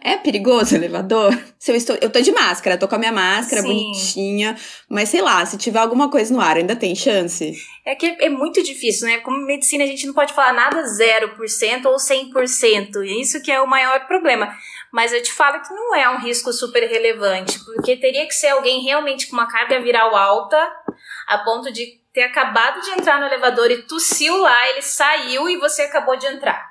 É 0.00 0.16
perigoso 0.16 0.74
o 0.74 0.78
elevador? 0.78 1.36
Se 1.58 1.72
eu 1.72 1.76
estou, 1.76 1.96
eu 2.00 2.08
tô 2.08 2.20
de 2.20 2.30
máscara, 2.30 2.78
tô 2.78 2.86
com 2.86 2.94
a 2.94 2.98
minha 2.98 3.12
máscara 3.12 3.62
Sim. 3.62 3.68
bonitinha, 3.68 4.56
mas 4.88 5.08
sei 5.08 5.20
lá, 5.20 5.44
se 5.44 5.58
tiver 5.58 5.80
alguma 5.80 6.08
coisa 6.08 6.32
no 6.32 6.40
ar, 6.40 6.56
ainda 6.56 6.76
tem 6.76 6.94
chance? 6.94 7.52
É 7.84 7.94
que 7.94 8.16
é 8.20 8.28
muito 8.28 8.62
difícil, 8.62 9.08
né? 9.08 9.18
Como 9.18 9.44
medicina 9.44 9.84
a 9.84 9.86
gente 9.86 10.06
não 10.06 10.14
pode 10.14 10.32
falar 10.32 10.52
nada 10.52 10.82
0% 10.82 11.84
ou 11.86 11.96
100%, 11.96 13.04
e 13.04 13.20
isso 13.20 13.42
que 13.42 13.50
é 13.50 13.60
o 13.60 13.66
maior 13.66 14.06
problema. 14.06 14.56
Mas 14.96 15.12
eu 15.12 15.22
te 15.22 15.30
falo 15.30 15.60
que 15.60 15.74
não 15.74 15.94
é 15.94 16.08
um 16.08 16.16
risco 16.16 16.50
super 16.54 16.88
relevante, 16.88 17.62
porque 17.66 17.98
teria 17.98 18.26
que 18.26 18.32
ser 18.32 18.48
alguém 18.48 18.82
realmente 18.82 19.26
com 19.26 19.36
uma 19.36 19.46
carga 19.46 19.78
viral 19.78 20.16
alta, 20.16 20.56
a 21.26 21.36
ponto 21.36 21.70
de 21.70 22.00
ter 22.14 22.22
acabado 22.22 22.80
de 22.80 22.92
entrar 22.92 23.20
no 23.20 23.26
elevador 23.26 23.70
e 23.70 23.82
tossiu 23.82 24.34
lá, 24.38 24.68
ele 24.70 24.80
saiu 24.80 25.50
e 25.50 25.58
você 25.58 25.82
acabou 25.82 26.16
de 26.16 26.24
entrar. 26.26 26.66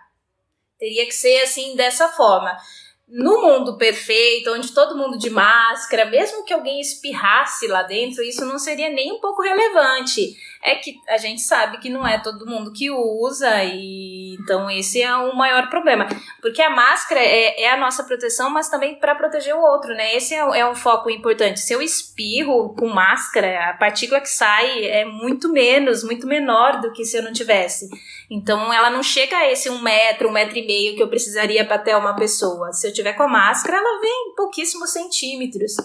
Teria 0.79 1.05
que 1.05 1.11
ser 1.11 1.39
assim, 1.43 1.75
dessa 1.75 2.07
forma 2.07 2.57
no 3.07 3.39
mundo 3.41 3.77
perfeito, 3.77 4.51
onde 4.51 4.73
todo 4.73 4.97
mundo 4.97 5.17
de 5.17 5.29
máscara, 5.29 6.05
mesmo 6.05 6.43
que 6.43 6.53
alguém 6.53 6.81
espirrasse 6.81 7.67
lá 7.67 7.83
dentro, 7.83 8.23
isso 8.23 8.43
não 8.45 8.57
seria 8.57 8.89
nem 8.89 9.13
um 9.13 9.19
pouco 9.19 9.43
relevante. 9.43 10.35
É 10.63 10.75
que 10.75 10.95
a 11.07 11.17
gente 11.17 11.41
sabe 11.41 11.77
que 11.77 11.89
não 11.89 12.05
é 12.05 12.17
todo 12.17 12.47
mundo 12.47 12.73
que 12.73 12.89
usa, 12.89 13.63
e 13.63 14.33
então 14.33 14.69
esse 14.71 15.03
é 15.03 15.15
o 15.15 15.35
maior 15.35 15.69
problema. 15.69 16.07
Porque 16.41 16.61
a 16.61 16.69
máscara 16.69 17.21
é, 17.21 17.61
é 17.63 17.71
a 17.71 17.77
nossa 17.77 18.03
proteção, 18.03 18.49
mas 18.49 18.69
também 18.69 18.99
para 18.99 19.13
proteger 19.13 19.55
o 19.55 19.61
outro, 19.61 19.93
né? 19.93 20.15
Esse 20.15 20.33
é, 20.33 20.39
é 20.39 20.67
um 20.67 20.75
foco 20.75 21.07
importante. 21.09 21.59
Se 21.59 21.73
eu 21.73 21.83
espirro 21.83 22.73
com 22.75 22.87
máscara, 22.87 23.69
a 23.69 23.73
partícula 23.73 24.19
que 24.19 24.29
sai 24.29 24.85
é 24.85 25.05
muito 25.05 25.51
menos, 25.51 26.03
muito 26.03 26.25
menor 26.25 26.81
do 26.81 26.91
que 26.91 27.05
se 27.05 27.17
eu 27.17 27.23
não 27.23 27.31
tivesse. 27.31 27.87
Então 28.29 28.73
ela 28.73 28.89
não 28.89 29.03
chega 29.03 29.37
a 29.37 29.51
esse 29.51 29.69
um 29.69 29.81
metro, 29.81 30.29
um 30.29 30.31
metro 30.31 30.57
e 30.57 30.65
meio 30.65 30.95
que 30.95 31.03
eu 31.03 31.07
precisaria 31.07 31.65
para 31.65 31.77
ter 31.77 31.95
uma 31.95 32.15
pessoa. 32.15 32.73
Se 32.73 32.87
eu 32.87 32.93
tiver 32.93 33.13
com 33.13 33.23
a 33.23 33.27
máscara, 33.27 33.77
ela 33.77 34.01
vem 34.01 34.33
pouquíssimos 34.35 34.91
centímetros. 34.91 35.75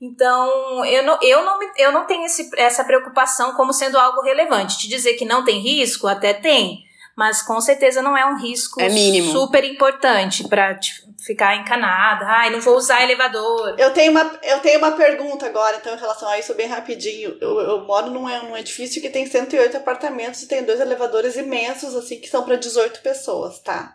Então, 0.00 0.84
eu 0.84 1.04
não, 1.04 1.18
eu 1.22 1.44
não, 1.44 1.58
eu 1.78 1.92
não 1.92 2.06
tenho 2.06 2.24
esse, 2.24 2.50
essa 2.56 2.82
preocupação 2.82 3.52
como 3.54 3.72
sendo 3.72 3.96
algo 3.96 4.20
relevante. 4.20 4.76
Te 4.76 4.88
dizer 4.88 5.14
que 5.14 5.24
não 5.24 5.44
tem 5.44 5.60
risco, 5.60 6.08
até 6.08 6.34
tem, 6.34 6.84
mas 7.16 7.42
com 7.42 7.60
certeza 7.60 8.00
não 8.00 8.16
é 8.16 8.24
um 8.26 8.38
risco 8.38 8.80
é 8.80 8.88
super 9.32 9.64
importante 9.64 10.48
para 10.48 10.78
ficar 11.24 11.56
encanada. 11.56 12.24
Ai, 12.26 12.50
não 12.50 12.60
vou 12.60 12.76
usar 12.76 13.02
elevador. 13.02 13.74
Eu 13.78 13.92
tenho, 13.92 14.10
uma, 14.10 14.38
eu 14.42 14.58
tenho 14.60 14.78
uma 14.78 14.92
pergunta 14.92 15.46
agora, 15.46 15.76
então, 15.76 15.94
em 15.94 15.98
relação 15.98 16.28
a 16.28 16.38
isso, 16.38 16.54
bem 16.54 16.66
rapidinho. 16.66 17.36
Eu, 17.40 17.60
eu 17.60 17.84
moro 17.84 18.10
num, 18.10 18.26
num 18.42 18.56
edifício 18.56 19.00
que 19.00 19.10
tem 19.10 19.26
108 19.26 19.76
apartamentos 19.76 20.42
e 20.42 20.48
tem 20.48 20.64
dois 20.64 20.80
elevadores 20.80 21.36
imensos, 21.36 21.94
assim, 21.94 22.18
que 22.18 22.28
são 22.28 22.42
para 22.42 22.56
18 22.56 23.00
pessoas, 23.00 23.60
tá? 23.60 23.94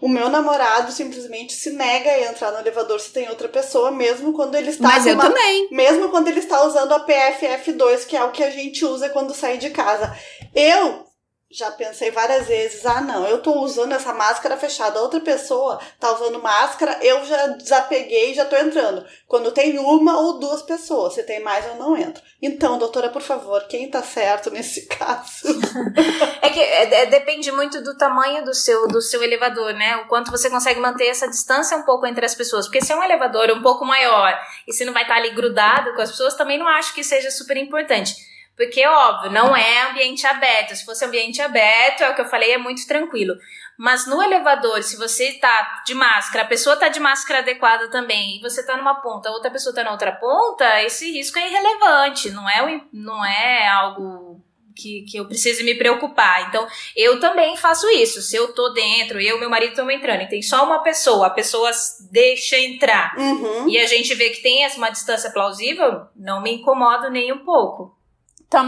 O 0.00 0.08
meu 0.08 0.28
namorado 0.28 0.90
simplesmente 0.90 1.54
se 1.54 1.70
nega 1.70 2.10
a 2.10 2.22
entrar 2.22 2.50
no 2.50 2.58
elevador 2.58 3.00
se 3.00 3.12
tem 3.12 3.28
outra 3.28 3.48
pessoa, 3.48 3.90
mesmo 3.90 4.32
quando 4.32 4.54
ele 4.54 4.70
está. 4.70 4.88
Mas 4.88 5.06
eu 5.06 5.14
uma, 5.14 5.22
também. 5.22 5.68
Mesmo 5.70 6.10
quando 6.10 6.28
ele 6.28 6.40
está 6.40 6.62
usando 6.64 6.92
a 6.92 7.06
PFF2, 7.06 8.06
que 8.06 8.16
é 8.16 8.24
o 8.24 8.32
que 8.32 8.42
a 8.42 8.50
gente 8.50 8.84
usa 8.84 9.08
quando 9.08 9.32
sai 9.34 9.56
de 9.56 9.70
casa. 9.70 10.14
Eu 10.54 11.06
já 11.56 11.70
pensei 11.70 12.10
várias 12.10 12.48
vezes, 12.48 12.84
ah 12.84 13.00
não, 13.00 13.26
eu 13.28 13.40
tô 13.40 13.60
usando 13.60 13.92
essa 13.92 14.12
máscara 14.12 14.56
fechada, 14.56 15.00
outra 15.00 15.20
pessoa 15.20 15.80
tá 16.00 16.12
usando 16.12 16.42
máscara, 16.42 16.98
eu 17.00 17.24
já 17.24 17.46
desapeguei 17.48 18.32
e 18.32 18.34
já 18.34 18.44
tô 18.44 18.56
entrando. 18.56 19.06
Quando 19.28 19.52
tem 19.52 19.78
uma 19.78 20.18
ou 20.18 20.40
duas 20.40 20.62
pessoas, 20.62 21.14
se 21.14 21.22
tem 21.22 21.40
mais 21.40 21.64
eu 21.64 21.76
não 21.76 21.96
entro. 21.96 22.20
Então, 22.42 22.76
doutora, 22.76 23.08
por 23.08 23.22
favor, 23.22 23.62
quem 23.68 23.88
tá 23.88 24.02
certo 24.02 24.50
nesse 24.50 24.86
caso? 24.90 25.48
é 26.42 26.50
que 26.50 26.60
é, 26.60 27.02
é, 27.02 27.06
depende 27.06 27.52
muito 27.52 27.80
do 27.82 27.96
tamanho 27.96 28.44
do 28.44 28.52
seu, 28.52 28.88
do 28.88 29.00
seu 29.00 29.22
elevador, 29.22 29.72
né? 29.74 29.96
O 29.98 30.08
quanto 30.08 30.32
você 30.32 30.50
consegue 30.50 30.80
manter 30.80 31.06
essa 31.06 31.28
distância 31.28 31.76
um 31.76 31.84
pouco 31.84 32.04
entre 32.04 32.26
as 32.26 32.34
pessoas. 32.34 32.66
Porque 32.66 32.84
se 32.84 32.92
é 32.92 32.96
um 32.96 33.02
elevador 33.02 33.50
um 33.52 33.62
pouco 33.62 33.84
maior 33.84 34.36
e 34.66 34.72
se 34.72 34.84
não 34.84 34.92
vai 34.92 35.02
estar 35.02 35.16
ali 35.16 35.30
grudado 35.30 35.94
com 35.94 36.02
as 36.02 36.10
pessoas, 36.10 36.34
também 36.34 36.58
não 36.58 36.66
acho 36.66 36.92
que 36.94 37.04
seja 37.04 37.30
super 37.30 37.56
importante. 37.56 38.33
Porque, 38.56 38.86
óbvio, 38.86 39.30
não 39.32 39.56
é 39.56 39.90
ambiente 39.90 40.26
aberto. 40.26 40.76
Se 40.76 40.84
fosse 40.84 41.04
ambiente 41.04 41.42
aberto, 41.42 42.02
é 42.02 42.10
o 42.10 42.14
que 42.14 42.20
eu 42.20 42.28
falei, 42.28 42.52
é 42.52 42.58
muito 42.58 42.86
tranquilo. 42.86 43.34
Mas 43.76 44.06
no 44.06 44.22
elevador, 44.22 44.82
se 44.82 44.96
você 44.96 45.32
tá 45.40 45.82
de 45.84 45.94
máscara, 45.94 46.44
a 46.44 46.48
pessoa 46.48 46.76
tá 46.76 46.88
de 46.88 47.00
máscara 47.00 47.40
adequada 47.40 47.90
também, 47.90 48.36
e 48.36 48.40
você 48.40 48.64
tá 48.64 48.76
numa 48.76 49.00
ponta, 49.00 49.28
a 49.28 49.32
outra 49.32 49.50
pessoa 49.50 49.74
tá 49.74 49.82
na 49.82 49.90
outra 49.90 50.12
ponta, 50.12 50.82
esse 50.82 51.10
risco 51.10 51.38
é 51.38 51.48
irrelevante, 51.48 52.30
não 52.30 52.48
é, 52.48 52.80
não 52.92 53.24
é 53.24 53.68
algo 53.68 54.40
que, 54.76 55.02
que 55.02 55.16
eu 55.16 55.26
precise 55.26 55.64
me 55.64 55.74
preocupar. 55.74 56.48
Então, 56.48 56.68
eu 56.94 57.18
também 57.18 57.56
faço 57.56 57.88
isso. 57.88 58.22
Se 58.22 58.36
eu 58.36 58.52
tô 58.52 58.68
dentro, 58.70 59.20
eu 59.20 59.36
e 59.36 59.40
meu 59.40 59.50
marido 59.50 59.70
estamos 59.70 59.92
entrando, 59.92 60.22
e 60.22 60.28
tem 60.28 60.42
só 60.42 60.64
uma 60.64 60.80
pessoa, 60.84 61.26
a 61.26 61.30
pessoa 61.30 61.70
deixa 62.12 62.56
entrar, 62.56 63.16
uhum. 63.18 63.68
e 63.68 63.78
a 63.78 63.86
gente 63.86 64.14
vê 64.14 64.30
que 64.30 64.42
tem 64.42 64.64
uma 64.76 64.90
distância 64.90 65.32
plausível, 65.32 66.06
não 66.14 66.40
me 66.40 66.52
incomodo 66.52 67.10
nem 67.10 67.32
um 67.32 67.44
pouco. 67.44 67.96
Tá, 68.48 68.62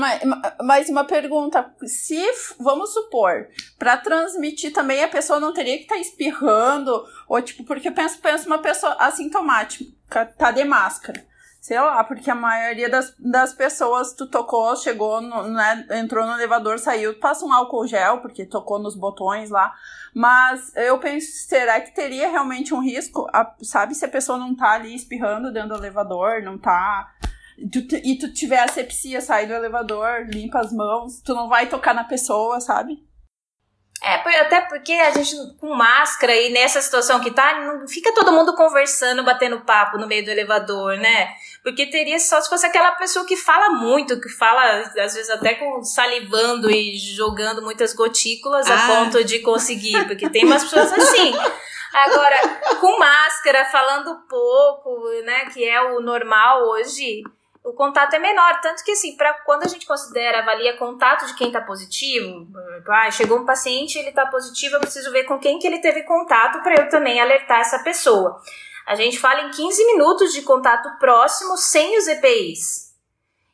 mas 0.62 0.88
uma 0.88 1.04
pergunta. 1.04 1.72
Se, 1.84 2.20
vamos 2.58 2.92
supor, 2.92 3.48
para 3.78 3.96
transmitir 3.96 4.72
também 4.72 5.04
a 5.04 5.08
pessoa 5.08 5.38
não 5.38 5.52
teria 5.52 5.76
que 5.76 5.84
estar 5.84 5.94
tá 5.94 6.00
espirrando, 6.00 7.04
ou 7.28 7.40
tipo, 7.40 7.64
porque 7.64 7.90
penso, 7.90 8.18
penso 8.18 8.46
uma 8.46 8.58
pessoa 8.58 8.94
assintomática, 8.98 10.26
tá 10.36 10.50
de 10.50 10.64
máscara. 10.64 11.24
Sei 11.60 11.80
lá, 11.80 12.04
porque 12.04 12.30
a 12.30 12.34
maioria 12.34 12.88
das, 12.88 13.12
das 13.18 13.52
pessoas 13.52 14.12
tu 14.12 14.28
tocou, 14.28 14.76
chegou, 14.76 15.20
no, 15.20 15.48
né, 15.48 15.84
entrou 15.94 16.24
no 16.24 16.34
elevador, 16.34 16.78
saiu, 16.78 17.18
passa 17.18 17.44
um 17.44 17.52
álcool 17.52 17.88
gel, 17.88 18.18
porque 18.18 18.46
tocou 18.46 18.78
nos 18.78 18.94
botões 18.94 19.50
lá. 19.50 19.74
Mas 20.14 20.72
eu 20.76 20.96
penso, 21.00 21.26
será 21.48 21.80
que 21.80 21.92
teria 21.92 22.30
realmente 22.30 22.72
um 22.72 22.78
risco? 22.78 23.26
A, 23.32 23.52
sabe, 23.62 23.96
se 23.96 24.04
a 24.04 24.08
pessoa 24.08 24.38
não 24.38 24.54
tá 24.54 24.74
ali 24.74 24.94
espirrando 24.94 25.52
dentro 25.52 25.70
do 25.70 25.78
elevador, 25.78 26.40
não 26.40 26.56
tá 26.56 27.12
tu, 27.72 27.78
e 28.04 28.18
tu 28.18 28.32
tiver 28.32 28.60
asepsia, 28.60 29.20
sai 29.20 29.46
do 29.46 29.54
elevador, 29.54 30.26
limpa 30.28 30.60
as 30.60 30.72
mãos, 30.72 31.20
tu 31.22 31.34
não 31.34 31.48
vai 31.48 31.66
tocar 31.68 31.94
na 31.94 32.04
pessoa, 32.04 32.60
sabe? 32.60 33.06
É, 34.02 34.40
até 34.40 34.60
porque 34.60 34.92
a 34.92 35.10
gente 35.10 35.34
com 35.58 35.74
máscara 35.74 36.34
e 36.34 36.52
nessa 36.52 36.80
situação 36.82 37.18
que 37.18 37.30
tá, 37.30 37.60
não 37.60 37.88
fica 37.88 38.12
todo 38.14 38.30
mundo 38.30 38.54
conversando, 38.54 39.24
batendo 39.24 39.62
papo 39.62 39.96
no 39.96 40.06
meio 40.06 40.24
do 40.24 40.30
elevador, 40.30 40.98
né? 40.98 41.30
Porque 41.62 41.86
teria 41.86 42.18
só 42.20 42.40
se 42.40 42.48
fosse 42.48 42.66
aquela 42.66 42.92
pessoa 42.92 43.26
que 43.26 43.36
fala 43.36 43.70
muito, 43.70 44.20
que 44.20 44.28
fala 44.28 44.80
às 44.80 45.14
vezes 45.14 45.30
até 45.30 45.54
com 45.54 45.82
salivando 45.82 46.70
e 46.70 46.96
jogando 46.98 47.62
muitas 47.62 47.94
gotículas 47.94 48.70
ah. 48.70 48.74
a 48.74 48.86
ponto 48.86 49.24
de 49.24 49.38
conseguir, 49.38 50.06
porque 50.06 50.28
tem 50.28 50.44
umas 50.44 50.62
pessoas 50.64 50.92
assim. 50.92 51.34
Agora, 51.92 52.36
com 52.78 52.98
máscara, 52.98 53.64
falando 53.64 54.22
pouco, 54.28 55.08
né, 55.24 55.46
que 55.46 55.66
é 55.66 55.80
o 55.80 56.00
normal 56.00 56.68
hoje, 56.68 57.22
o 57.66 57.72
contato 57.72 58.14
é 58.14 58.18
menor. 58.20 58.60
Tanto 58.60 58.84
que, 58.84 58.92
assim, 58.92 59.16
para 59.16 59.34
quando 59.44 59.64
a 59.64 59.68
gente 59.68 59.84
considera, 59.86 60.38
avalia 60.38 60.76
contato 60.76 61.26
de 61.26 61.34
quem 61.34 61.48
está 61.48 61.60
positivo, 61.60 62.46
ah, 62.88 63.10
chegou 63.10 63.40
um 63.40 63.44
paciente, 63.44 63.98
ele 63.98 64.10
está 64.10 64.24
positivo, 64.26 64.76
eu 64.76 64.80
preciso 64.80 65.10
ver 65.10 65.24
com 65.24 65.38
quem 65.38 65.58
que 65.58 65.66
ele 65.66 65.80
teve 65.80 66.04
contato 66.04 66.62
para 66.62 66.76
eu 66.76 66.88
também 66.88 67.20
alertar 67.20 67.60
essa 67.60 67.80
pessoa. 67.80 68.40
A 68.86 68.94
gente 68.94 69.18
fala 69.18 69.40
em 69.40 69.50
15 69.50 69.84
minutos 69.84 70.32
de 70.32 70.42
contato 70.42 70.96
próximo 71.00 71.56
sem 71.56 71.98
os 71.98 72.06
EPIs. 72.06 72.94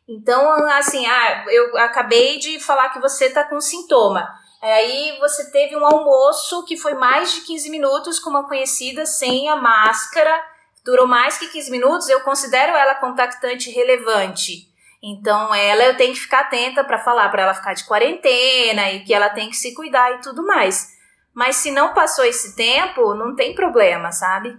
Então, 0.06 0.46
assim, 0.66 1.06
ah, 1.06 1.46
eu 1.48 1.78
acabei 1.78 2.38
de 2.38 2.60
falar 2.60 2.90
que 2.90 3.00
você 3.00 3.26
está 3.26 3.44
com 3.44 3.58
sintoma. 3.62 4.28
Aí 4.60 5.16
você 5.20 5.50
teve 5.50 5.74
um 5.74 5.86
almoço 5.86 6.64
que 6.66 6.76
foi 6.76 6.92
mais 6.92 7.32
de 7.32 7.40
15 7.40 7.70
minutos 7.70 8.18
com 8.18 8.28
uma 8.28 8.46
conhecida 8.46 9.06
sem 9.06 9.48
a 9.48 9.56
máscara 9.56 10.51
durou 10.84 11.06
mais 11.06 11.38
que 11.38 11.48
15 11.48 11.70
minutos, 11.70 12.08
eu 12.08 12.20
considero 12.20 12.72
ela 12.72 12.94
contactante 12.96 13.70
relevante. 13.70 14.70
Então, 15.02 15.52
ela 15.54 15.84
eu 15.84 15.96
tenho 15.96 16.14
que 16.14 16.20
ficar 16.20 16.40
atenta 16.40 16.84
para 16.84 16.98
falar 16.98 17.28
para 17.28 17.42
ela 17.42 17.54
ficar 17.54 17.74
de 17.74 17.84
quarentena 17.84 18.92
e 18.92 19.04
que 19.04 19.12
ela 19.12 19.30
tem 19.30 19.50
que 19.50 19.56
se 19.56 19.74
cuidar 19.74 20.12
e 20.12 20.20
tudo 20.20 20.46
mais. 20.46 20.92
Mas 21.34 21.56
se 21.56 21.70
não 21.70 21.92
passou 21.92 22.24
esse 22.24 22.54
tempo, 22.54 23.14
não 23.14 23.34
tem 23.34 23.54
problema, 23.54 24.12
sabe? 24.12 24.56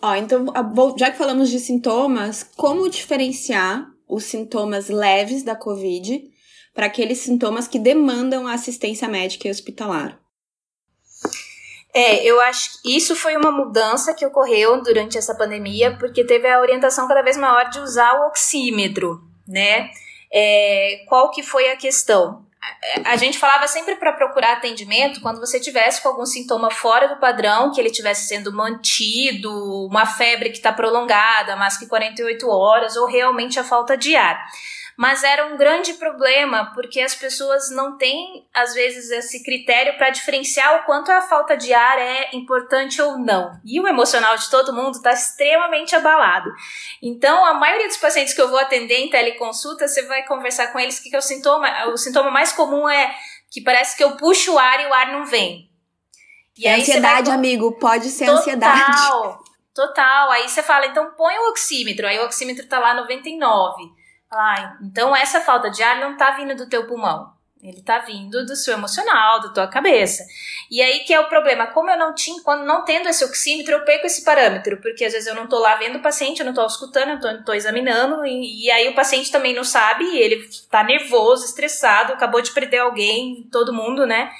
Ó, 0.00 0.14
então, 0.14 0.46
já 0.96 1.10
que 1.10 1.18
falamos 1.18 1.48
de 1.48 1.58
sintomas, 1.58 2.42
como 2.56 2.88
diferenciar 2.88 3.88
os 4.08 4.24
sintomas 4.24 4.88
leves 4.88 5.42
da 5.42 5.56
COVID 5.56 6.30
para 6.74 6.86
aqueles 6.86 7.18
sintomas 7.18 7.66
que 7.66 7.78
demandam 7.78 8.46
assistência 8.46 9.08
médica 9.08 9.48
e 9.48 9.50
hospitalar? 9.50 10.21
É, 11.94 12.24
eu 12.24 12.40
acho 12.40 12.80
que 12.80 12.96
isso 12.96 13.14
foi 13.14 13.36
uma 13.36 13.50
mudança 13.50 14.14
que 14.14 14.24
ocorreu 14.24 14.82
durante 14.82 15.18
essa 15.18 15.34
pandemia, 15.34 15.96
porque 15.98 16.24
teve 16.24 16.48
a 16.48 16.60
orientação 16.60 17.06
cada 17.06 17.22
vez 17.22 17.36
maior 17.36 17.68
de 17.68 17.80
usar 17.80 18.14
o 18.14 18.28
oxímetro, 18.28 19.22
né? 19.46 19.90
É, 20.32 21.04
qual 21.06 21.30
que 21.30 21.42
foi 21.42 21.70
a 21.70 21.76
questão? 21.76 22.46
A 23.04 23.16
gente 23.16 23.38
falava 23.38 23.68
sempre 23.68 23.96
para 23.96 24.12
procurar 24.12 24.54
atendimento 24.54 25.20
quando 25.20 25.40
você 25.40 25.60
tivesse 25.60 26.00
com 26.00 26.08
algum 26.08 26.24
sintoma 26.24 26.70
fora 26.70 27.08
do 27.08 27.20
padrão, 27.20 27.72
que 27.72 27.80
ele 27.80 27.90
tivesse 27.90 28.28
sendo 28.28 28.52
mantido, 28.52 29.50
uma 29.86 30.06
febre 30.06 30.48
que 30.48 30.56
está 30.56 30.72
prolongada, 30.72 31.56
mais 31.56 31.76
que 31.76 31.86
48 31.86 32.48
horas, 32.48 32.96
ou 32.96 33.06
realmente 33.06 33.58
a 33.58 33.64
falta 33.64 33.96
de 33.96 34.16
ar 34.16 34.42
mas 34.96 35.24
era 35.24 35.46
um 35.46 35.56
grande 35.56 35.94
problema 35.94 36.70
porque 36.74 37.00
as 37.00 37.14
pessoas 37.14 37.70
não 37.70 37.96
têm, 37.96 38.46
às 38.54 38.74
vezes, 38.74 39.10
esse 39.10 39.42
critério 39.42 39.96
para 39.96 40.10
diferenciar 40.10 40.76
o 40.76 40.84
quanto 40.84 41.10
a 41.10 41.22
falta 41.22 41.56
de 41.56 41.72
ar 41.72 41.98
é 41.98 42.30
importante 42.34 43.00
ou 43.00 43.18
não. 43.18 43.52
E 43.64 43.80
o 43.80 43.88
emocional 43.88 44.36
de 44.36 44.48
todo 44.50 44.72
mundo 44.72 44.96
está 44.96 45.12
extremamente 45.12 45.96
abalado. 45.96 46.50
Então, 47.02 47.44
a 47.44 47.54
maioria 47.54 47.88
dos 47.88 47.96
pacientes 47.96 48.34
que 48.34 48.40
eu 48.40 48.48
vou 48.48 48.58
atender 48.58 48.98
em 48.98 49.10
teleconsulta, 49.10 49.88
você 49.88 50.02
vai 50.02 50.24
conversar 50.24 50.68
com 50.68 50.78
eles 50.78 50.98
que, 50.98 51.14
é 51.14 51.18
o 51.18 51.22
sintoma, 51.22 51.86
o 51.86 51.96
sintoma 51.96 52.30
mais 52.30 52.52
comum 52.52 52.88
é 52.88 53.14
que 53.50 53.60
parece 53.60 53.96
que 53.96 54.04
eu 54.04 54.16
puxo 54.16 54.54
o 54.54 54.58
ar 54.58 54.80
e 54.80 54.86
o 54.86 54.94
ar 54.94 55.12
não 55.12 55.26
vem. 55.26 55.70
E 56.56 56.66
é 56.66 56.74
ansiedade, 56.76 57.28
vai... 57.28 57.36
amigo, 57.36 57.72
pode 57.78 58.08
ser 58.08 58.26
total, 58.26 58.38
ansiedade. 58.38 58.92
Total. 59.74 60.30
Aí 60.30 60.48
você 60.48 60.62
fala, 60.62 60.86
então 60.86 61.12
põe 61.16 61.36
o 61.38 61.50
oxímetro. 61.50 62.06
Aí 62.06 62.18
o 62.18 62.24
oxímetro 62.24 62.66
tá 62.66 62.78
lá 62.78 62.94
99. 62.94 64.01
Ah, 64.32 64.78
então 64.82 65.14
essa 65.14 65.40
falta 65.40 65.70
de 65.70 65.82
ar 65.82 66.00
não 66.00 66.16
tá 66.16 66.30
vindo 66.30 66.56
do 66.56 66.68
teu 66.68 66.86
pulmão. 66.86 67.30
Ele 67.62 67.80
tá 67.80 67.98
vindo 68.00 68.44
do 68.44 68.56
seu 68.56 68.74
emocional, 68.74 69.40
da 69.40 69.50
tua 69.50 69.68
cabeça. 69.68 70.24
E 70.68 70.82
aí 70.82 71.00
que 71.00 71.14
é 71.14 71.20
o 71.20 71.28
problema. 71.28 71.68
Como 71.68 71.88
eu 71.88 71.96
não 71.96 72.12
tinha, 72.12 72.42
quando 72.42 72.64
não 72.64 72.84
tendo 72.84 73.08
esse 73.08 73.24
oxímetro, 73.24 73.74
eu 73.74 73.84
perco 73.84 74.04
esse 74.04 74.24
parâmetro, 74.24 74.80
porque 74.80 75.04
às 75.04 75.12
vezes 75.12 75.28
eu 75.28 75.34
não 75.36 75.46
tô 75.46 75.60
lá 75.60 75.76
vendo 75.76 75.98
o 75.98 76.02
paciente, 76.02 76.40
eu 76.40 76.46
não 76.46 76.54
tô 76.54 76.66
escutando, 76.66 77.10
eu 77.10 77.20
tô, 77.20 77.44
tô 77.44 77.52
examinando, 77.54 78.26
e, 78.26 78.64
e, 78.64 78.70
aí 78.70 78.88
o 78.88 78.96
paciente 78.96 79.30
também 79.30 79.54
não 79.54 79.62
sabe, 79.62 80.04
ele 80.16 80.48
tá 80.68 80.82
nervoso, 80.82 81.44
estressado, 81.44 82.12
acabou 82.12 82.40
de 82.42 82.50
perder 82.50 82.78
alguém, 82.78 83.46
todo 83.52 83.72
mundo, 83.72 84.06
né? 84.06 84.32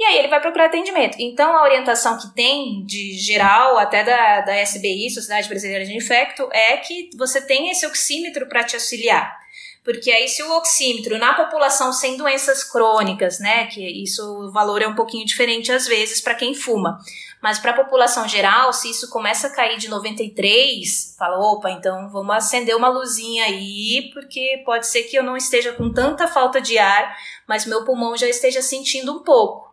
E 0.00 0.04
aí 0.04 0.18
ele 0.18 0.28
vai 0.28 0.40
procurar 0.40 0.64
atendimento. 0.64 1.18
Então 1.20 1.54
a 1.54 1.62
orientação 1.62 2.16
que 2.16 2.34
tem 2.34 2.82
de 2.86 3.18
geral, 3.18 3.76
até 3.76 4.02
da, 4.02 4.40
da 4.40 4.62
SBI, 4.62 5.10
Sociedade 5.10 5.46
Brasileira 5.46 5.84
de 5.84 5.94
Infecto, 5.94 6.48
é 6.50 6.78
que 6.78 7.10
você 7.18 7.38
tem 7.38 7.70
esse 7.70 7.84
oxímetro 7.84 8.48
para 8.48 8.64
te 8.64 8.76
auxiliar. 8.76 9.38
Porque 9.84 10.10
aí, 10.10 10.26
se 10.26 10.42
o 10.42 10.56
oxímetro 10.56 11.18
na 11.18 11.34
população 11.34 11.92
sem 11.92 12.16
doenças 12.16 12.64
crônicas, 12.64 13.38
né, 13.40 13.66
que 13.66 13.80
isso 14.02 14.22
o 14.22 14.50
valor 14.50 14.80
é 14.80 14.88
um 14.88 14.94
pouquinho 14.94 15.26
diferente 15.26 15.70
às 15.70 15.86
vezes 15.86 16.20
para 16.20 16.34
quem 16.34 16.54
fuma, 16.54 16.98
mas 17.42 17.58
para 17.58 17.72
a 17.72 17.84
população 17.84 18.26
geral, 18.28 18.72
se 18.72 18.90
isso 18.90 19.10
começa 19.10 19.48
a 19.48 19.50
cair 19.50 19.78
de 19.78 19.88
93, 19.88 21.14
fala, 21.18 21.38
opa, 21.38 21.70
então 21.70 22.08
vamos 22.10 22.36
acender 22.36 22.76
uma 22.76 22.88
luzinha 22.88 23.44
aí, 23.44 24.10
porque 24.14 24.62
pode 24.64 24.86
ser 24.86 25.04
que 25.04 25.16
eu 25.16 25.22
não 25.22 25.36
esteja 25.36 25.72
com 25.72 25.92
tanta 25.92 26.26
falta 26.28 26.60
de 26.60 26.78
ar, 26.78 27.16
mas 27.46 27.66
meu 27.66 27.84
pulmão 27.84 28.16
já 28.16 28.28
esteja 28.28 28.62
sentindo 28.62 29.14
um 29.14 29.22
pouco. 29.22 29.69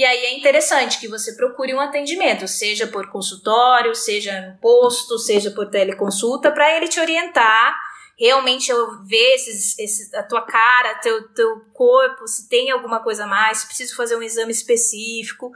E 0.00 0.04
aí 0.06 0.24
é 0.24 0.34
interessante 0.34 0.98
que 0.98 1.06
você 1.06 1.34
procure 1.34 1.74
um 1.74 1.78
atendimento, 1.78 2.48
seja 2.48 2.86
por 2.86 3.10
consultório, 3.10 3.94
seja 3.94 4.40
no 4.40 4.56
posto, 4.56 5.18
seja 5.18 5.50
por 5.50 5.68
teleconsulta, 5.68 6.50
para 6.50 6.74
ele 6.74 6.88
te 6.88 6.98
orientar, 6.98 7.78
realmente 8.18 8.70
eu 8.70 9.04
ver 9.04 9.34
esses, 9.34 9.78
esses, 9.78 10.14
a 10.14 10.22
tua 10.22 10.40
cara, 10.40 10.94
teu, 11.02 11.28
teu 11.34 11.66
corpo, 11.74 12.26
se 12.26 12.48
tem 12.48 12.70
alguma 12.70 13.00
coisa 13.00 13.24
a 13.24 13.26
mais, 13.26 13.58
se 13.58 13.66
preciso 13.66 13.94
fazer 13.94 14.16
um 14.16 14.22
exame 14.22 14.50
específico 14.50 15.52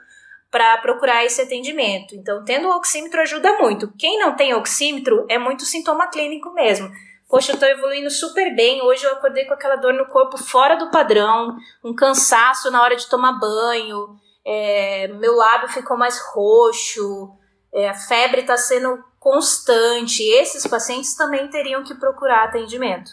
para 0.50 0.76
procurar 0.76 1.24
esse 1.24 1.40
atendimento. 1.40 2.14
Então, 2.14 2.44
tendo 2.44 2.68
o 2.68 2.76
oxímetro 2.76 3.22
ajuda 3.22 3.56
muito. 3.56 3.90
Quem 3.98 4.18
não 4.18 4.36
tem 4.36 4.52
oxímetro 4.52 5.24
é 5.30 5.38
muito 5.38 5.64
sintoma 5.64 6.08
clínico 6.08 6.52
mesmo. 6.52 6.92
Poxa, 7.30 7.52
eu 7.52 7.58
tô 7.58 7.64
evoluindo 7.64 8.10
super 8.10 8.54
bem. 8.54 8.82
Hoje 8.82 9.04
eu 9.04 9.12
acordei 9.12 9.46
com 9.46 9.54
aquela 9.54 9.76
dor 9.76 9.94
no 9.94 10.04
corpo 10.04 10.36
fora 10.36 10.76
do 10.76 10.90
padrão, 10.90 11.56
um 11.82 11.94
cansaço 11.94 12.70
na 12.70 12.82
hora 12.82 12.94
de 12.94 13.08
tomar 13.08 13.40
banho, 13.40 14.22
é, 14.44 15.08
meu 15.08 15.34
lábio 15.34 15.68
ficou 15.68 15.96
mais 15.96 16.18
roxo, 16.32 17.36
é, 17.72 17.88
a 17.88 17.94
febre 17.94 18.42
está 18.42 18.56
sendo 18.56 19.02
constante. 19.18 20.22
Esses 20.22 20.66
pacientes 20.66 21.16
também 21.16 21.48
teriam 21.48 21.82
que 21.82 21.94
procurar 21.94 22.44
atendimento. 22.44 23.10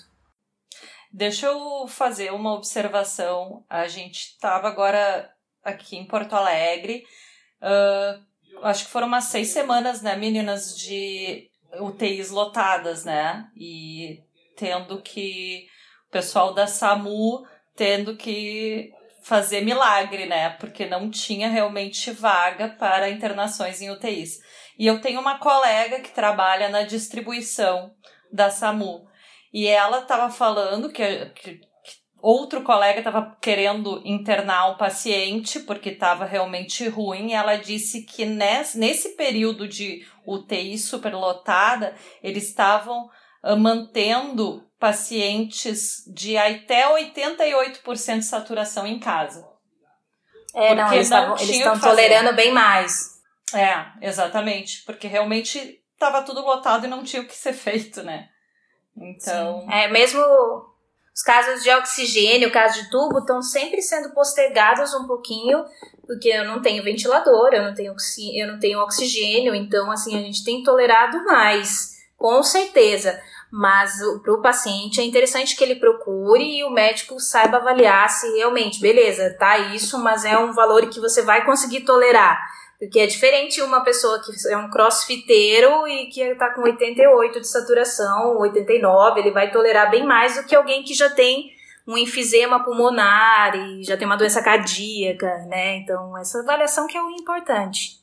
Deixa 1.12 1.48
eu 1.48 1.88
fazer 1.88 2.32
uma 2.32 2.54
observação. 2.54 3.66
A 3.70 3.88
gente 3.88 4.32
estava 4.32 4.68
agora 4.68 5.30
aqui 5.64 5.98
em 5.98 6.06
Porto 6.06 6.34
Alegre. 6.34 7.06
Uh, 7.62 8.62
acho 8.64 8.86
que 8.86 8.92
foram 8.92 9.08
umas 9.08 9.26
seis 9.26 9.50
semanas, 9.50 10.02
né, 10.02 10.16
meninas, 10.16 10.78
de 10.78 11.50
UTIs 11.80 12.30
lotadas, 12.30 13.06
né? 13.06 13.50
E 13.56 14.22
tendo 14.56 15.02
que. 15.02 15.68
O 16.08 16.12
pessoal 16.12 16.54
da 16.54 16.68
SAMU 16.68 17.46
tendo 17.74 18.18
que 18.18 18.92
fazer 19.22 19.62
milagre, 19.62 20.26
né? 20.26 20.50
Porque 20.52 20.86
não 20.86 21.10
tinha 21.10 21.48
realmente 21.48 22.12
vaga 22.12 22.70
para 22.70 23.10
internações 23.10 23.82
em 23.82 23.90
UTIs. 23.90 24.40
E 24.78 24.88
eu 24.88 25.00
tenho 25.00 25.22
uma 25.22 25.38
colega 25.38 26.00
que 26.00 26.10
trabalha 26.10 26.68
na 26.70 26.84
distribuição 26.84 27.94
da 28.32 28.50
SAMU. 28.50 29.08
E 29.54 29.68
ela 29.68 30.00
estava 30.00 30.32
falando 30.32 30.90
que, 30.90 31.26
que, 31.36 31.54
que, 31.56 31.62
outro 32.22 32.64
colega 32.64 33.00
estava 33.00 33.38
querendo 33.42 34.02
internar 34.06 34.72
um 34.72 34.78
paciente 34.78 35.60
porque 35.60 35.90
estava 35.90 36.26
realmente 36.26 36.88
ruim. 36.88 37.34
Ela 37.34 37.58
disse 37.58 38.04
que 38.04 38.26
nesse, 38.26 38.80
nesse 38.80 39.10
período 39.10 39.68
de 39.68 40.06
UTI 40.26 40.78
superlotada, 40.78 41.94
eles 42.24 42.48
estavam 42.48 43.10
mantendo 43.58 44.64
pacientes 44.80 46.04
de 46.08 46.38
até 46.38 46.88
88% 46.88 48.20
de 48.20 48.26
saturação 48.26 48.86
em 48.88 49.00
casa. 49.00 49.48
É, 50.54 50.76
não, 50.76 50.92
eles, 50.94 51.10
não 51.10 51.36
estão 51.36 51.80
tolerando 51.80 52.34
bem 52.34 52.52
mais. 52.52 53.22
É, 53.54 53.86
exatamente. 54.02 54.84
Porque 54.84 55.08
realmente 55.08 55.82
estava 55.94 56.24
tudo 56.24 56.42
lotado 56.42 56.86
e 56.86 56.90
não 56.90 57.04
tinha 57.04 57.22
o 57.22 57.28
que 57.28 57.36
ser 57.36 57.54
feito, 57.54 58.02
né? 58.04 58.30
Então. 58.98 59.62
Sim. 59.62 59.72
É, 59.72 59.88
mesmo 59.88 60.22
os 61.14 61.22
casos 61.22 61.62
de 61.62 61.70
oxigênio, 61.70 62.52
casos 62.52 62.84
de 62.84 62.90
tubo, 62.90 63.20
estão 63.20 63.42
sempre 63.42 63.82
sendo 63.82 64.14
postergados 64.14 64.94
um 64.94 65.06
pouquinho, 65.06 65.64
porque 66.08 66.30
eu 66.30 66.46
não 66.46 66.62
tenho 66.62 66.84
ventilador, 66.84 67.50
eu 67.54 67.64
não 67.64 67.74
tenho, 67.74 67.94
eu 68.34 68.48
não 68.48 68.60
tenho 68.60 68.80
oxigênio, 68.80 69.54
então 69.54 69.92
assim, 69.92 70.18
a 70.18 70.22
gente 70.22 70.44
tem 70.44 70.64
tolerado 70.64 71.24
mais, 71.26 71.91
com 72.22 72.44
certeza. 72.44 73.20
Mas 73.52 73.98
para 74.22 74.34
o 74.34 74.42
paciente 74.42 75.02
é 75.02 75.04
interessante 75.04 75.56
que 75.56 75.64
ele 75.64 75.76
procure 75.76 76.60
e 76.60 76.64
o 76.64 76.70
médico 76.70 77.20
saiba 77.20 77.58
avaliar 77.58 78.08
se 78.10 78.32
realmente, 78.38 78.80
beleza, 78.80 79.36
tá 79.38 79.58
isso, 79.58 79.98
mas 79.98 80.24
é 80.24 80.38
um 80.38 80.54
valor 80.54 80.88
que 80.88 81.02
você 81.02 81.24
vai 81.24 81.44
conseguir 81.44 81.82
tolerar. 81.82 82.40
Porque 82.80 83.00
é 83.00 83.08
diferente 83.08 83.62
uma 83.62 83.84
pessoa 83.84 84.22
que 84.22 84.32
é 84.50 84.56
um 84.56 84.70
crossfiteiro 84.70 85.88
e 85.88 86.08
que 86.08 86.22
está 86.22 86.54
com 86.54 86.62
88 86.62 87.42
de 87.42 87.48
saturação, 87.48 88.38
89, 88.40 89.20
ele 89.20 89.32
vai 89.32 89.52
tolerar 89.52 89.90
bem 89.90 90.06
mais 90.06 90.36
do 90.36 90.46
que 90.46 90.56
alguém 90.56 90.84
que 90.84 90.94
já 90.94 91.10
tem 91.10 91.52
um 91.88 91.98
enfisema 91.98 92.64
pulmonar 92.64 93.56
e 93.56 93.84
já 93.84 93.98
tem 93.98 94.06
uma 94.06 94.18
doença 94.18 94.42
cardíaca, 94.42 95.28
né? 95.48 95.78
Então, 95.78 96.18
essa 96.18 96.40
avaliação 96.40 96.88
que 96.88 96.98
é 96.98 97.02
o 97.02 97.10
importante. 97.10 98.01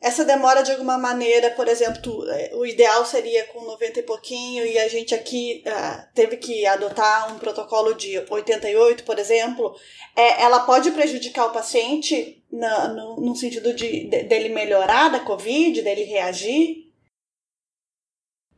Essa 0.00 0.24
demora 0.24 0.62
de 0.62 0.72
alguma 0.72 0.96
maneira, 0.96 1.50
por 1.50 1.68
exemplo, 1.68 2.26
é, 2.30 2.52
o 2.54 2.64
ideal 2.64 3.04
seria 3.04 3.44
com 3.48 3.64
90 3.64 4.00
e 4.00 4.02
pouquinho 4.02 4.64
e 4.64 4.78
a 4.78 4.88
gente 4.88 5.14
aqui 5.14 5.62
uh, 5.66 6.06
teve 6.14 6.38
que 6.38 6.64
adotar 6.66 7.34
um 7.34 7.38
protocolo 7.38 7.92
de 7.92 8.18
88, 8.30 9.04
por 9.04 9.18
exemplo, 9.18 9.74
é, 10.16 10.42
ela 10.42 10.60
pode 10.60 10.90
prejudicar 10.92 11.46
o 11.46 11.52
paciente 11.52 12.42
na, 12.50 12.88
no, 12.88 13.16
no 13.20 13.36
sentido 13.36 13.74
de, 13.74 14.08
de, 14.08 14.22
dele 14.22 14.48
melhorar 14.48 15.10
da 15.10 15.20
Covid, 15.20 15.82
dele 15.82 16.04
reagir? 16.04 16.89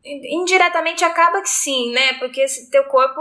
Indiretamente 0.05 1.05
acaba 1.05 1.41
que 1.41 1.49
sim, 1.49 1.93
né? 1.93 2.15
Porque 2.15 2.49
se 2.49 2.69
teu 2.69 2.85
corpo, 2.85 3.21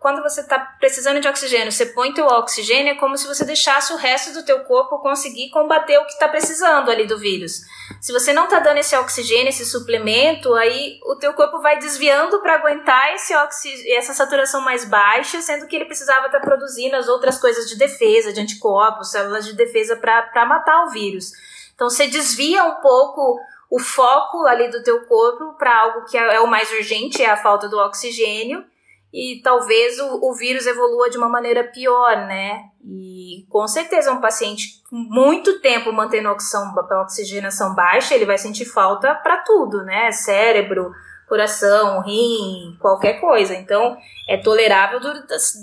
quando 0.00 0.22
você 0.22 0.42
tá 0.42 0.58
precisando 0.80 1.20
de 1.20 1.28
oxigênio, 1.28 1.70
você 1.70 1.86
põe 1.86 2.12
teu 2.12 2.26
oxigênio, 2.26 2.92
é 2.92 2.96
como 2.96 3.16
se 3.16 3.28
você 3.28 3.44
deixasse 3.44 3.92
o 3.92 3.96
resto 3.96 4.32
do 4.32 4.44
teu 4.44 4.60
corpo 4.64 4.98
conseguir 4.98 5.50
combater 5.50 5.98
o 5.98 6.04
que 6.04 6.18
tá 6.18 6.26
precisando 6.26 6.90
ali 6.90 7.06
do 7.06 7.16
vírus. 7.16 7.60
Se 8.00 8.12
você 8.12 8.32
não 8.32 8.48
tá 8.48 8.58
dando 8.58 8.78
esse 8.78 8.96
oxigênio, 8.96 9.48
esse 9.48 9.64
suplemento, 9.64 10.52
aí 10.54 10.98
o 11.04 11.14
teu 11.14 11.32
corpo 11.32 11.60
vai 11.60 11.78
desviando 11.78 12.40
para 12.40 12.54
aguentar 12.54 13.14
esse 13.14 13.34
oxigênio, 13.36 13.96
essa 13.96 14.12
saturação 14.12 14.60
mais 14.60 14.84
baixa, 14.84 15.40
sendo 15.40 15.68
que 15.68 15.76
ele 15.76 15.84
precisava 15.84 16.26
estar 16.26 16.40
tá 16.40 16.44
produzindo 16.44 16.96
as 16.96 17.06
outras 17.06 17.38
coisas 17.40 17.68
de 17.68 17.76
defesa, 17.76 18.32
de 18.32 18.40
anticorpos, 18.40 19.12
células 19.12 19.44
de 19.44 19.52
defesa 19.52 19.94
para 19.94 20.44
matar 20.44 20.86
o 20.86 20.90
vírus. 20.90 21.30
Então 21.76 21.88
você 21.88 22.08
desvia 22.08 22.64
um 22.64 22.76
pouco 22.76 23.38
o 23.70 23.78
foco 23.78 24.46
ali 24.46 24.70
do 24.70 24.82
teu 24.82 25.04
corpo 25.06 25.54
para 25.58 25.80
algo 25.80 26.04
que 26.06 26.16
é, 26.16 26.36
é, 26.36 26.40
o 26.40 26.46
mais 26.46 26.70
urgente, 26.72 27.22
é 27.22 27.30
a 27.30 27.36
falta 27.36 27.68
do 27.68 27.78
oxigênio, 27.78 28.64
e 29.12 29.40
talvez 29.42 29.98
o, 29.98 30.30
o 30.30 30.34
vírus 30.34 30.66
evolua 30.66 31.08
de 31.08 31.16
uma 31.16 31.28
maneira 31.28 31.64
pior, 31.64 32.26
né? 32.26 32.64
E 32.84 33.46
com 33.48 33.66
certeza 33.66 34.12
um 34.12 34.20
paciente 34.20 34.82
com 34.88 34.96
muito 34.96 35.60
tempo 35.60 35.92
mantendo 35.92 36.28
a 36.28 37.02
oxigenação 37.02 37.74
baixa, 37.74 38.14
ele 38.14 38.26
vai 38.26 38.38
sentir 38.38 38.66
falta 38.66 39.14
para 39.14 39.38
tudo, 39.38 39.82
né? 39.84 40.12
Cérebro, 40.12 40.92
coração, 41.28 42.02
rim, 42.02 42.76
qualquer 42.80 43.14
coisa. 43.20 43.54
Então, 43.54 43.96
é 44.28 44.36
tolerável 44.36 45.00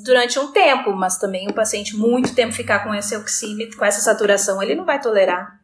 durante 0.04 0.40
um 0.40 0.52
tempo, 0.52 0.92
mas 0.94 1.18
também 1.18 1.48
o 1.48 1.54
paciente 1.54 1.96
muito 1.96 2.36
tempo 2.36 2.54
ficar 2.54 2.84
com 2.84 2.94
esse 2.94 3.16
oxímetro, 3.16 3.78
com 3.78 3.86
essa 3.86 4.02
saturação, 4.02 4.62
ele 4.62 4.76
não 4.76 4.86
vai 4.86 5.00
tolerar. 5.00 5.63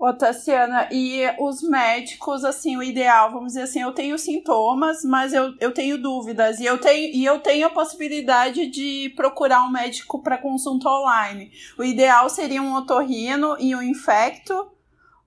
Ô, 0.00 0.14
Tassiana, 0.14 0.88
e 0.90 1.20
os 1.38 1.60
médicos, 1.60 2.42
assim, 2.42 2.74
o 2.74 2.82
ideal, 2.82 3.30
vamos 3.30 3.48
dizer 3.48 3.64
assim, 3.64 3.82
eu 3.82 3.92
tenho 3.92 4.16
sintomas, 4.16 5.04
mas 5.04 5.34
eu, 5.34 5.54
eu 5.60 5.74
tenho 5.74 6.00
dúvidas, 6.00 6.58
e 6.58 6.64
eu 6.64 6.78
tenho, 6.78 7.14
e 7.14 7.22
eu 7.22 7.38
tenho 7.40 7.66
a 7.66 7.70
possibilidade 7.70 8.68
de 8.68 9.12
procurar 9.14 9.62
um 9.62 9.70
médico 9.70 10.22
para 10.22 10.38
consulta 10.38 10.88
online. 10.88 11.52
O 11.78 11.84
ideal 11.84 12.30
seria 12.30 12.62
um 12.62 12.72
otorrino 12.72 13.58
e 13.60 13.76
um 13.76 13.82
infecto, 13.82 14.72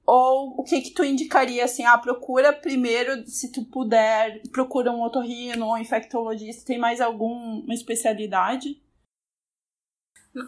ou 0.07 0.55
o 0.57 0.63
que 0.63 0.81
que 0.81 0.89
tu 0.89 1.03
indicaria, 1.03 1.65
assim, 1.65 1.85
ah, 1.85 1.99
procura 1.99 2.51
primeiro, 2.51 3.27
se 3.27 3.51
tu 3.51 3.63
puder, 3.65 4.41
procura 4.51 4.91
um 4.91 5.03
otorrino 5.03 5.67
ou 5.67 5.73
um 5.73 5.77
infectologista, 5.77 6.65
tem 6.65 6.79
mais 6.79 6.99
alguma 6.99 7.71
especialidade? 7.75 8.81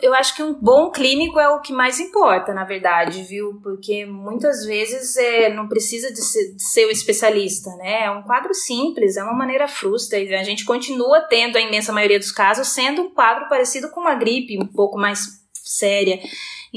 Eu 0.02 0.16
acho 0.16 0.36
que 0.36 0.42
um 0.42 0.54
bom 0.54 0.90
clínico 0.90 1.40
é 1.40 1.48
o 1.48 1.62
que 1.62 1.72
mais 1.72 2.00
importa, 2.00 2.56
na 2.56 2.64
verdade, 2.64 3.22
viu? 3.22 3.60
Porque 3.62 4.04
muitas 4.04 4.66
vezes 4.66 5.16
é, 5.16 5.54
não 5.54 5.68
precisa 5.68 6.12
de 6.12 6.24
ser, 6.24 6.56
de 6.56 6.64
ser 6.64 6.86
o 6.88 6.92
especialista, 6.92 7.70
né? 7.76 8.06
É 8.06 8.12
um 8.12 8.24
quadro 8.24 8.52
simples, 8.56 9.16
é 9.16 9.24
uma 9.24 9.34
maneira 9.34 9.68
frustra. 9.68 10.18
E 10.18 10.34
a 10.34 10.44
gente 10.44 10.66
continua 10.66 11.22
tendo, 11.22 11.58
a 11.58 11.62
imensa 11.62 11.94
maioria 11.94 12.18
dos 12.18 12.32
casos, 12.32 12.70
sendo 12.70 13.04
um 13.04 13.10
quadro 13.12 13.48
parecido 13.48 13.90
com 13.92 14.00
uma 14.00 14.16
gripe, 14.16 14.58
um 14.58 14.66
pouco 14.66 14.98
mais 14.98 15.40
séria. 15.54 16.20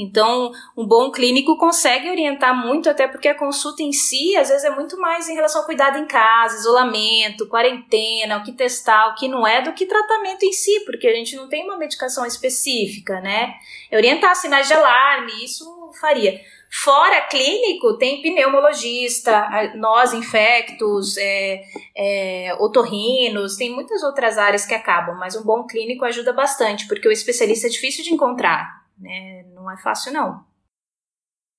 Então, 0.01 0.53
um 0.77 0.87
bom 0.87 1.11
clínico 1.11 1.57
consegue 1.57 2.09
orientar 2.09 2.55
muito, 2.55 2.89
até 2.89 3.05
porque 3.05 3.27
a 3.27 3.35
consulta 3.35 3.83
em 3.83 3.91
si, 3.91 4.33
às 4.37 4.47
vezes, 4.47 4.63
é 4.63 4.69
muito 4.69 4.97
mais 4.97 5.27
em 5.27 5.35
relação 5.35 5.59
ao 5.59 5.67
cuidado 5.67 5.97
em 5.97 6.07
casa, 6.07 6.55
isolamento, 6.55 7.49
quarentena, 7.49 8.37
o 8.37 8.43
que 8.43 8.53
testar, 8.53 9.09
o 9.09 9.15
que 9.15 9.27
não 9.27 9.45
é, 9.45 9.61
do 9.61 9.73
que 9.73 9.85
tratamento 9.85 10.45
em 10.45 10.53
si, 10.53 10.79
porque 10.85 11.05
a 11.05 11.13
gente 11.13 11.35
não 11.35 11.49
tem 11.49 11.65
uma 11.65 11.75
medicação 11.75 12.25
específica, 12.25 13.19
né? 13.19 13.55
É 13.91 13.97
orientar 13.97 14.33
sinais 14.37 14.69
de 14.69 14.73
alarme, 14.73 15.43
isso 15.43 15.91
faria. 15.99 16.39
Fora 16.71 17.21
clínico, 17.21 17.97
tem 17.97 18.21
pneumologista, 18.21 19.49
nós 19.75 20.13
infectos, 20.13 21.17
é, 21.17 21.63
é, 21.97 22.55
otorrinos, 22.57 23.57
tem 23.57 23.69
muitas 23.69 24.01
outras 24.01 24.37
áreas 24.37 24.65
que 24.65 24.75
acabam, 24.75 25.17
mas 25.17 25.35
um 25.35 25.43
bom 25.43 25.65
clínico 25.65 26.05
ajuda 26.05 26.31
bastante, 26.31 26.87
porque 26.87 27.07
o 27.07 27.11
especialista 27.11 27.67
é 27.67 27.69
difícil 27.69 28.03
de 28.03 28.13
encontrar 28.13 28.78
né? 28.99 29.43
Não 29.53 29.69
é 29.71 29.77
fácil, 29.77 30.11
não. 30.11 30.43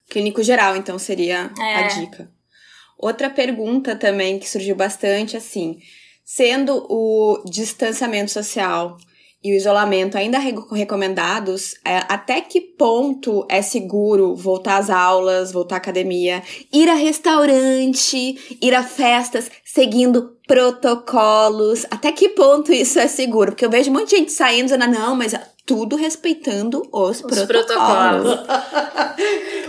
Clínico 0.08 0.42
geral, 0.42 0.76
então, 0.76 0.98
seria 0.98 1.50
é. 1.58 1.74
a 1.76 1.86
dica. 1.88 2.30
Outra 2.98 3.30
pergunta 3.30 3.96
também 3.96 4.38
que 4.38 4.48
surgiu 4.48 4.76
bastante, 4.76 5.36
assim, 5.36 5.78
sendo 6.24 6.86
o 6.90 7.42
distanciamento 7.46 8.30
social 8.30 8.98
e 9.42 9.52
o 9.52 9.56
isolamento 9.56 10.18
ainda 10.18 10.38
recomendados, 10.38 11.74
é, 11.82 12.04
até 12.08 12.42
que 12.42 12.60
ponto 12.60 13.46
é 13.48 13.62
seguro 13.62 14.36
voltar 14.36 14.76
às 14.76 14.90
aulas, 14.90 15.50
voltar 15.50 15.76
à 15.76 15.78
academia, 15.78 16.42
ir 16.70 16.90
a 16.90 16.94
restaurante, 16.94 18.58
ir 18.60 18.74
a 18.74 18.82
festas, 18.82 19.50
seguindo 19.64 20.36
protocolos? 20.46 21.86
Até 21.90 22.12
que 22.12 22.28
ponto 22.28 22.70
isso 22.70 22.98
é 22.98 23.06
seguro? 23.06 23.52
Porque 23.52 23.64
eu 23.64 23.70
vejo 23.70 23.90
um 23.90 23.94
monte 23.94 24.10
de 24.10 24.16
gente 24.18 24.32
saindo 24.32 24.64
dizendo, 24.64 24.86
não, 24.88 25.16
mas 25.16 25.32
tudo 25.70 25.94
respeitando 25.94 26.82
os, 26.90 27.22
os 27.22 27.44
protocolos. 27.46 28.34
protocolos. 28.34 28.48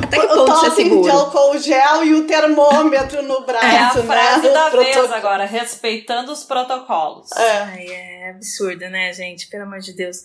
Até 0.02 0.20
que 0.20 0.28
ponto 0.30 0.52
o 0.52 0.66
é 0.66 0.70
seguro? 0.72 1.04
de 1.04 1.10
álcool 1.12 1.60
gel 1.60 2.04
e 2.04 2.16
o 2.16 2.26
termômetro 2.26 3.22
no 3.22 3.42
braço, 3.42 3.66
É 3.68 3.78
a 3.78 3.90
frase 3.92 4.48
né? 4.48 4.52
da 4.52 4.70
vez 4.70 5.12
agora, 5.12 5.46
respeitando 5.46 6.32
os 6.32 6.44
protocolos. 6.44 7.32
É. 7.34 7.58
Ai, 7.60 7.86
é 7.88 8.30
absurdo, 8.32 8.90
né, 8.90 9.14
gente? 9.14 9.46
Pelo 9.48 9.62
amor 9.62 9.78
de 9.78 9.94
Deus. 9.94 10.24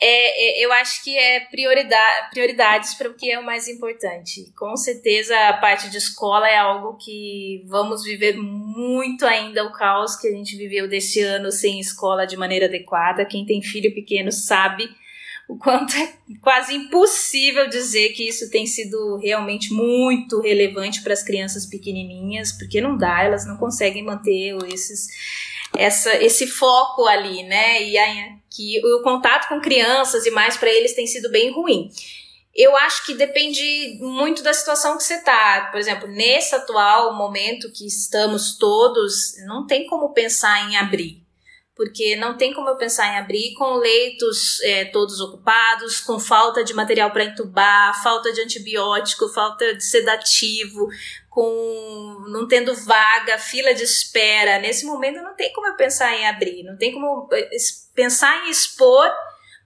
É, 0.00 0.60
é, 0.60 0.64
eu 0.64 0.72
acho 0.74 1.02
que 1.02 1.18
é 1.18 1.40
prioridade, 1.40 2.30
prioridades 2.30 2.94
para 2.94 3.08
o 3.08 3.14
que 3.14 3.28
é 3.28 3.40
o 3.40 3.44
mais 3.44 3.66
importante. 3.66 4.52
Com 4.56 4.76
certeza 4.76 5.36
a 5.48 5.54
parte 5.54 5.90
de 5.90 5.96
escola 5.96 6.48
é 6.48 6.56
algo 6.56 6.96
que 6.96 7.64
vamos 7.66 8.04
viver 8.04 8.36
muito 8.36 9.26
ainda 9.26 9.64
o 9.64 9.72
caos 9.72 10.14
que 10.14 10.28
a 10.28 10.30
gente 10.30 10.56
viveu 10.56 10.88
desse 10.88 11.20
ano 11.20 11.50
sem 11.50 11.80
escola 11.80 12.24
de 12.24 12.36
maneira 12.36 12.66
adequada. 12.66 13.24
Quem 13.24 13.44
tem 13.44 13.60
filho 13.60 13.92
pequeno 13.92 14.30
sabe 14.30 14.88
o 15.48 15.56
quanto 15.56 15.96
é 15.96 16.12
quase 16.42 16.74
impossível 16.74 17.68
dizer 17.68 18.10
que 18.10 18.28
isso 18.28 18.50
tem 18.50 18.66
sido 18.66 19.16
realmente 19.16 19.72
muito 19.72 20.40
relevante 20.40 21.02
para 21.02 21.14
as 21.14 21.22
crianças 21.22 21.64
pequenininhas, 21.64 22.52
porque 22.52 22.82
não 22.82 22.98
dá, 22.98 23.22
elas 23.22 23.46
não 23.46 23.56
conseguem 23.56 24.04
manter 24.04 24.54
esses 24.70 25.08
essa, 25.76 26.14
esse 26.22 26.46
foco 26.46 27.06
ali, 27.06 27.42
né? 27.44 27.82
E 27.82 27.96
que 28.50 28.80
o 28.86 29.02
contato 29.02 29.48
com 29.48 29.60
crianças 29.60 30.26
e 30.26 30.30
mais 30.30 30.56
para 30.56 30.70
eles 30.70 30.94
tem 30.94 31.06
sido 31.06 31.30
bem 31.30 31.52
ruim. 31.52 31.90
Eu 32.54 32.76
acho 32.76 33.06
que 33.06 33.14
depende 33.14 33.98
muito 34.00 34.42
da 34.42 34.52
situação 34.52 34.96
que 34.96 35.04
você 35.04 35.22
tá. 35.22 35.68
Por 35.70 35.78
exemplo, 35.78 36.08
nesse 36.08 36.54
atual 36.54 37.14
momento 37.14 37.70
que 37.70 37.86
estamos 37.86 38.56
todos, 38.58 39.34
não 39.46 39.66
tem 39.66 39.86
como 39.86 40.12
pensar 40.12 40.68
em 40.68 40.76
abrir 40.76 41.27
porque 41.78 42.16
não 42.16 42.36
tem 42.36 42.52
como 42.52 42.68
eu 42.68 42.76
pensar 42.76 43.06
em 43.06 43.18
abrir 43.18 43.54
com 43.54 43.76
leitos 43.76 44.60
é, 44.64 44.86
todos 44.86 45.20
ocupados, 45.20 46.00
com 46.00 46.18
falta 46.18 46.64
de 46.64 46.74
material 46.74 47.12
para 47.12 47.22
entubar, 47.22 48.02
falta 48.02 48.32
de 48.32 48.40
antibiótico, 48.40 49.28
falta 49.28 49.76
de 49.76 49.84
sedativo, 49.84 50.88
com 51.30 52.24
não 52.30 52.48
tendo 52.48 52.74
vaga, 52.74 53.38
fila 53.38 53.72
de 53.72 53.84
espera. 53.84 54.58
Nesse 54.58 54.84
momento 54.84 55.22
não 55.22 55.36
tem 55.36 55.52
como 55.52 55.68
eu 55.68 55.76
pensar 55.76 56.12
em 56.16 56.26
abrir, 56.26 56.64
não 56.64 56.76
tem 56.76 56.92
como 56.92 57.28
é, 57.32 57.48
pensar 57.94 58.44
em 58.44 58.50
expor 58.50 59.08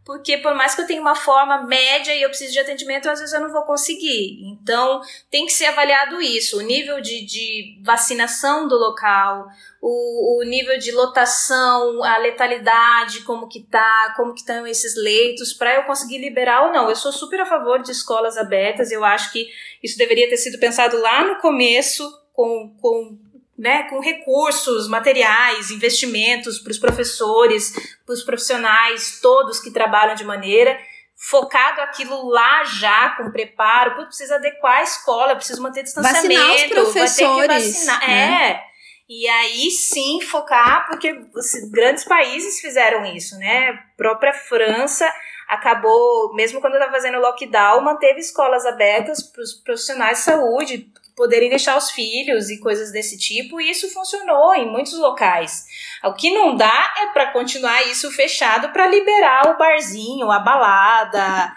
porque 0.05 0.39
por 0.39 0.55
mais 0.55 0.75
que 0.75 0.81
eu 0.81 0.87
tenha 0.87 1.01
uma 1.01 1.15
forma 1.15 1.63
média 1.63 2.15
e 2.15 2.23
eu 2.23 2.29
precise 2.29 2.53
de 2.53 2.59
atendimento, 2.59 3.09
às 3.09 3.21
vezes 3.21 3.33
eu 3.33 3.41
não 3.41 3.53
vou 3.53 3.63
conseguir. 3.63 4.43
Então, 4.51 5.01
tem 5.31 5.47
que 5.47 5.53
ser 5.53 5.67
avaliado 5.67 6.21
isso, 6.21 6.59
o 6.59 6.63
nível 6.63 7.01
de, 7.01 7.25
de 7.25 7.81
vacinação 7.85 8.67
do 8.67 8.77
local, 8.77 9.47
o, 9.81 10.41
o 10.41 10.45
nível 10.45 10.77
de 10.79 10.91
lotação, 10.91 12.03
a 12.03 12.19
letalidade, 12.19 13.23
como 13.23 13.49
que 13.49 13.61
tá, 13.61 14.13
como 14.17 14.35
que 14.35 14.41
estão 14.41 14.67
esses 14.67 14.97
leitos, 14.97 15.53
para 15.53 15.77
eu 15.77 15.85
conseguir 15.85 16.19
liberar 16.19 16.67
ou 16.67 16.73
não. 16.73 16.89
Eu 16.89 16.97
sou 16.97 17.13
super 17.13 17.41
a 17.41 17.47
favor 17.47 17.81
de 17.81 17.93
escolas 17.93 18.37
abertas, 18.37 18.91
eu 18.91 19.05
acho 19.05 19.31
que 19.33 19.49
isso 19.83 19.97
deveria 19.97 20.29
ter 20.29 20.37
sido 20.37 20.59
pensado 20.59 20.99
lá 20.99 21.25
no 21.25 21.41
começo, 21.41 22.09
com, 22.33 22.75
com 22.81 23.19
né, 23.59 23.85
com 23.85 24.01
recursos, 24.01 24.89
materiais, 24.89 25.71
investimentos 25.71 26.59
para 26.59 26.71
os 26.71 26.79
professores, 26.79 27.73
para 28.05 28.15
os 28.15 28.23
profissionais, 28.23 29.21
todos 29.21 29.61
que 29.61 29.71
trabalham 29.71 30.15
de 30.15 30.25
maneira 30.25 30.79
focado 31.23 31.81
aquilo 31.83 32.29
lá 32.29 32.65
já, 32.65 33.11
com 33.11 33.31
preparo, 33.31 33.95
precisa 34.07 34.35
adequar 34.35 34.79
a 34.79 34.83
escola, 34.83 35.37
precisa 35.37 35.61
manter 35.61 35.85
distanciamento, 35.85 36.35
vacinar 36.35 36.57
os 36.57 36.65
professores, 36.65 37.47
vai 37.47 37.49
ter 37.49 37.63
que 37.63 37.71
vacinar. 37.71 38.09
Né? 38.09 38.51
É. 38.51 38.73
E 39.09 39.29
aí 39.29 39.71
sim 39.71 40.21
focar, 40.21 40.87
porque 40.89 41.13
os 41.35 41.71
grandes 41.71 42.05
países 42.05 42.61
fizeram 42.61 43.05
isso, 43.05 43.37
né? 43.37 43.69
A 43.69 43.97
própria 43.97 44.33
França 44.33 45.09
acabou, 45.47 46.35
mesmo 46.35 46.61
quando 46.61 46.75
estava 46.75 46.93
fazendo 46.93 47.21
lockdown, 47.21 47.83
manteve 47.83 48.21
escolas 48.21 48.65
abertas 48.65 49.23
para 49.23 49.43
os 49.43 49.53
profissionais 49.53 50.19
de 50.19 50.25
saúde 50.25 50.91
poderem 51.17 51.49
deixar 51.49 51.77
os 51.77 51.91
filhos 51.91 52.51
e 52.51 52.59
coisas 52.59 52.91
desse 52.93 53.19
tipo, 53.19 53.61
e 53.61 53.71
isso 53.71 53.89
funcionou 53.93 54.55
em 54.55 54.71
muitos 54.71 54.99
locais. 54.99 55.65
O 56.05 56.13
que 56.15 56.33
não 56.33 56.57
dá 56.57 56.95
é 57.03 57.07
para 57.13 57.33
continuar 57.33 57.83
isso 57.89 58.11
fechado 58.11 58.71
para 58.71 58.87
liberar 58.87 59.55
o 59.55 59.59
barzinho, 59.59 60.31
a 60.31 60.39
balada. 60.39 61.53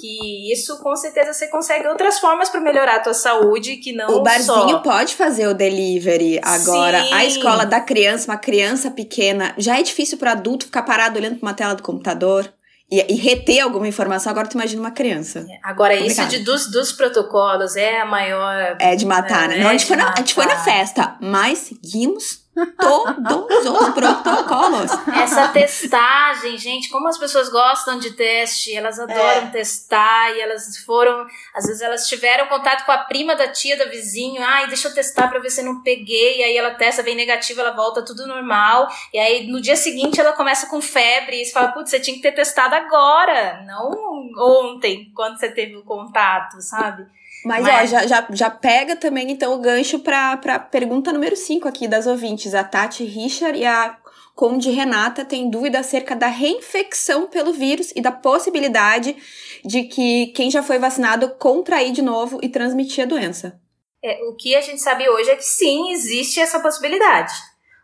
Que 0.00 0.52
isso 0.52 0.80
com 0.80 0.94
certeza 0.94 1.32
você 1.32 1.48
consegue 1.48 1.88
outras 1.88 2.20
formas 2.20 2.48
para 2.48 2.60
melhorar 2.60 2.96
a 2.96 3.00
tua 3.00 3.14
saúde 3.14 3.78
que 3.78 3.92
não 3.92 4.08
O 4.08 4.22
barzinho 4.22 4.68
só. 4.70 4.78
pode 4.78 5.16
fazer 5.16 5.48
o 5.48 5.54
delivery 5.54 6.38
agora. 6.40 7.02
Sim. 7.02 7.12
A 7.14 7.24
escola 7.24 7.66
da 7.66 7.80
criança, 7.80 8.30
uma 8.30 8.38
criança 8.38 8.92
pequena, 8.92 9.54
já 9.58 9.76
é 9.76 9.82
difícil 9.82 10.16
para 10.16 10.32
adulto 10.32 10.66
ficar 10.66 10.84
parado 10.84 11.18
olhando 11.18 11.36
para 11.38 11.48
uma 11.48 11.54
tela 11.54 11.74
do 11.74 11.82
computador. 11.82 12.48
E, 12.90 13.12
e, 13.12 13.16
reter 13.16 13.60
alguma 13.60 13.86
informação, 13.86 14.30
agora 14.30 14.48
tu 14.48 14.54
imagina 14.54 14.80
uma 14.80 14.90
criança. 14.90 15.46
Agora, 15.62 15.94
Complicado. 15.94 16.26
isso 16.26 16.38
de, 16.38 16.42
dos, 16.42 16.70
dos 16.70 16.90
protocolos 16.90 17.76
é 17.76 18.00
a 18.00 18.06
maior. 18.06 18.76
É 18.78 18.96
de 18.96 19.04
matar, 19.04 19.46
né? 19.46 19.56
né? 19.56 19.62
Não, 19.62 19.68
a 19.68 19.72
gente, 19.72 19.84
foi 19.84 19.96
na, 19.96 20.12
a 20.12 20.16
gente 20.16 20.34
foi 20.34 20.46
na 20.46 20.56
festa, 20.56 21.16
mas 21.20 21.58
seguimos 21.58 22.47
todos 22.76 23.66
os 23.66 23.88
protocolos. 23.90 24.90
Essa 25.14 25.48
testagem, 25.48 26.58
gente, 26.58 26.88
como 26.90 27.08
as 27.08 27.18
pessoas 27.18 27.48
gostam 27.48 27.98
de 27.98 28.12
teste, 28.12 28.74
elas 28.74 28.98
adoram 28.98 29.46
é. 29.48 29.50
testar 29.50 30.34
e 30.36 30.40
elas 30.40 30.78
foram, 30.78 31.26
às 31.54 31.66
vezes 31.66 31.82
elas 31.82 32.06
tiveram 32.08 32.46
contato 32.46 32.84
com 32.84 32.92
a 32.92 32.98
prima 32.98 33.34
da 33.36 33.48
tia 33.48 33.76
da 33.76 33.86
vizinho, 33.86 34.42
ai, 34.42 34.66
deixa 34.66 34.88
eu 34.88 34.94
testar 34.94 35.28
para 35.28 35.38
ver 35.38 35.50
se 35.50 35.60
eu 35.60 35.64
não 35.64 35.82
peguei, 35.82 36.40
e 36.40 36.44
aí 36.44 36.56
ela 36.56 36.74
testa, 36.74 37.02
vem 37.02 37.14
negativa, 37.14 37.60
ela 37.60 37.72
volta 37.72 38.04
tudo 38.04 38.26
normal, 38.26 38.88
e 39.12 39.18
aí 39.18 39.46
no 39.46 39.60
dia 39.60 39.76
seguinte 39.76 40.20
ela 40.20 40.32
começa 40.32 40.66
com 40.66 40.80
febre 40.80 41.40
e 41.40 41.44
você 41.44 41.52
fala, 41.52 41.68
putz, 41.68 41.90
você 41.90 42.00
tinha 42.00 42.16
que 42.16 42.22
ter 42.22 42.32
testado 42.32 42.74
agora, 42.74 43.62
não 43.66 44.08
ontem, 44.38 45.10
quando 45.14 45.38
você 45.38 45.50
teve 45.50 45.76
o 45.76 45.84
contato, 45.84 46.60
sabe? 46.60 47.06
Mas, 47.44 47.62
Mas, 47.62 47.92
ó, 47.92 47.98
já, 47.98 48.06
já, 48.06 48.26
já 48.30 48.50
pega 48.50 48.96
também, 48.96 49.30
então, 49.30 49.54
o 49.54 49.58
gancho 49.58 50.00
pra, 50.00 50.36
pra 50.36 50.58
pergunta 50.58 51.12
número 51.12 51.36
5 51.36 51.68
aqui 51.68 51.86
das 51.86 52.06
ouvintes. 52.06 52.54
A 52.54 52.64
Tati 52.64 53.04
Richard 53.04 53.58
e 53.58 53.64
a 53.64 53.96
Conde 54.34 54.70
Renata 54.70 55.24
têm 55.24 55.50
dúvida 55.50 55.80
acerca 55.80 56.14
da 56.14 56.28
reinfecção 56.28 57.26
pelo 57.26 57.52
vírus 57.52 57.92
e 57.96 58.00
da 58.00 58.12
possibilidade 58.12 59.16
de 59.64 59.84
que 59.84 60.28
quem 60.28 60.50
já 60.50 60.62
foi 60.62 60.78
vacinado 60.78 61.30
contrair 61.30 61.92
de 61.92 62.02
novo 62.02 62.38
e 62.42 62.48
transmitir 62.48 63.04
a 63.04 63.06
doença. 63.06 63.60
É, 64.02 64.22
o 64.28 64.36
que 64.36 64.54
a 64.54 64.60
gente 64.60 64.80
sabe 64.80 65.08
hoje 65.08 65.30
é 65.30 65.36
que 65.36 65.44
sim, 65.44 65.90
existe 65.90 66.38
essa 66.38 66.60
possibilidade. 66.60 67.32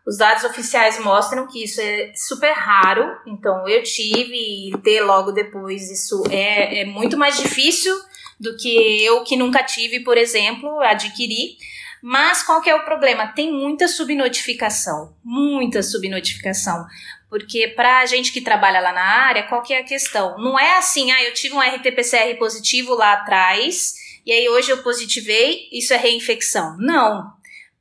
Os 0.07 0.17
dados 0.17 0.43
oficiais 0.43 0.99
mostram 0.99 1.47
que 1.47 1.63
isso 1.63 1.81
é 1.81 2.13
super 2.15 2.53
raro, 2.53 3.03
então 3.25 3.67
eu 3.67 3.81
tive 3.83 4.69
e 4.69 4.77
ter 4.83 5.01
logo 5.01 5.31
depois 5.31 5.89
isso 5.89 6.23
é, 6.29 6.81
é 6.81 6.85
muito 6.85 7.17
mais 7.17 7.37
difícil 7.37 7.93
do 8.39 8.55
que 8.57 9.03
eu 9.03 9.23
que 9.23 9.35
nunca 9.35 9.63
tive, 9.63 10.01
por 10.01 10.17
exemplo, 10.17 10.79
adquirir. 10.81 11.57
Mas 12.01 12.43
qual 12.43 12.61
que 12.61 12.69
é 12.69 12.75
o 12.75 12.85
problema? 12.85 13.27
Tem 13.27 13.51
muita 13.51 13.87
subnotificação, 13.87 15.15
muita 15.23 15.81
subnotificação. 15.81 16.85
Porque 17.29 17.69
para 17.69 17.99
a 17.99 18.05
gente 18.05 18.31
que 18.31 18.41
trabalha 18.41 18.79
lá 18.79 18.93
na 18.93 19.01
área, 19.01 19.43
qual 19.43 19.63
que 19.63 19.73
é 19.73 19.79
a 19.79 19.83
questão? 19.83 20.37
Não 20.37 20.59
é 20.59 20.77
assim, 20.77 21.11
ah, 21.11 21.23
eu 21.23 21.33
tive 21.33 21.55
um 21.55 21.59
RT-PCR 21.59 22.37
positivo 22.37 22.93
lá 22.93 23.13
atrás, 23.13 23.93
e 24.25 24.31
aí 24.31 24.47
hoje 24.49 24.71
eu 24.71 24.83
positivei, 24.83 25.67
isso 25.71 25.93
é 25.93 25.97
reinfecção. 25.97 26.77
Não. 26.77 27.34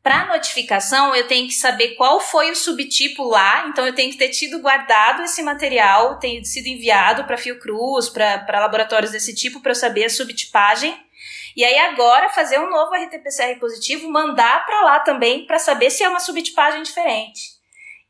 Para 0.05 0.27
notificação, 0.27 1.17
eu 1.17 1.27
tenho 1.27 1.49
que 1.49 1.55
saber 1.55 1.95
qual 1.95 2.21
foi 2.21 2.51
o 2.51 2.55
subtipo 2.55 3.25
lá, 3.25 3.67
então 3.69 3.87
eu 3.87 3.95
tenho 3.95 4.12
que 4.12 4.19
ter 4.19 4.29
tido 4.29 4.61
guardado 4.61 5.23
esse 5.23 5.43
material, 5.43 6.19
ter 6.19 6.45
sido 6.45 6.67
enviado 6.67 7.25
para 7.25 7.38
Fiocruz, 7.38 8.11
para 8.11 8.61
laboratórios 8.61 9.12
desse 9.12 9.35
tipo, 9.35 9.62
para 9.62 9.71
eu 9.71 9.75
saber 9.75 10.05
a 10.05 10.11
subtipagem. 10.11 10.95
E 11.57 11.64
aí 11.64 11.79
agora 11.79 12.29
fazer 12.29 12.61
um 12.61 12.69
novo 12.69 12.95
RT-PCR 12.95 13.59
positivo, 13.59 14.11
mandar 14.11 14.67
para 14.67 14.83
lá 14.83 15.01
também 15.01 15.47
para 15.47 15.59
saber 15.59 15.88
se 15.88 16.05
é 16.05 16.09
uma 16.11 16.21
subtipagem 16.21 16.83
diferente. 16.83 17.55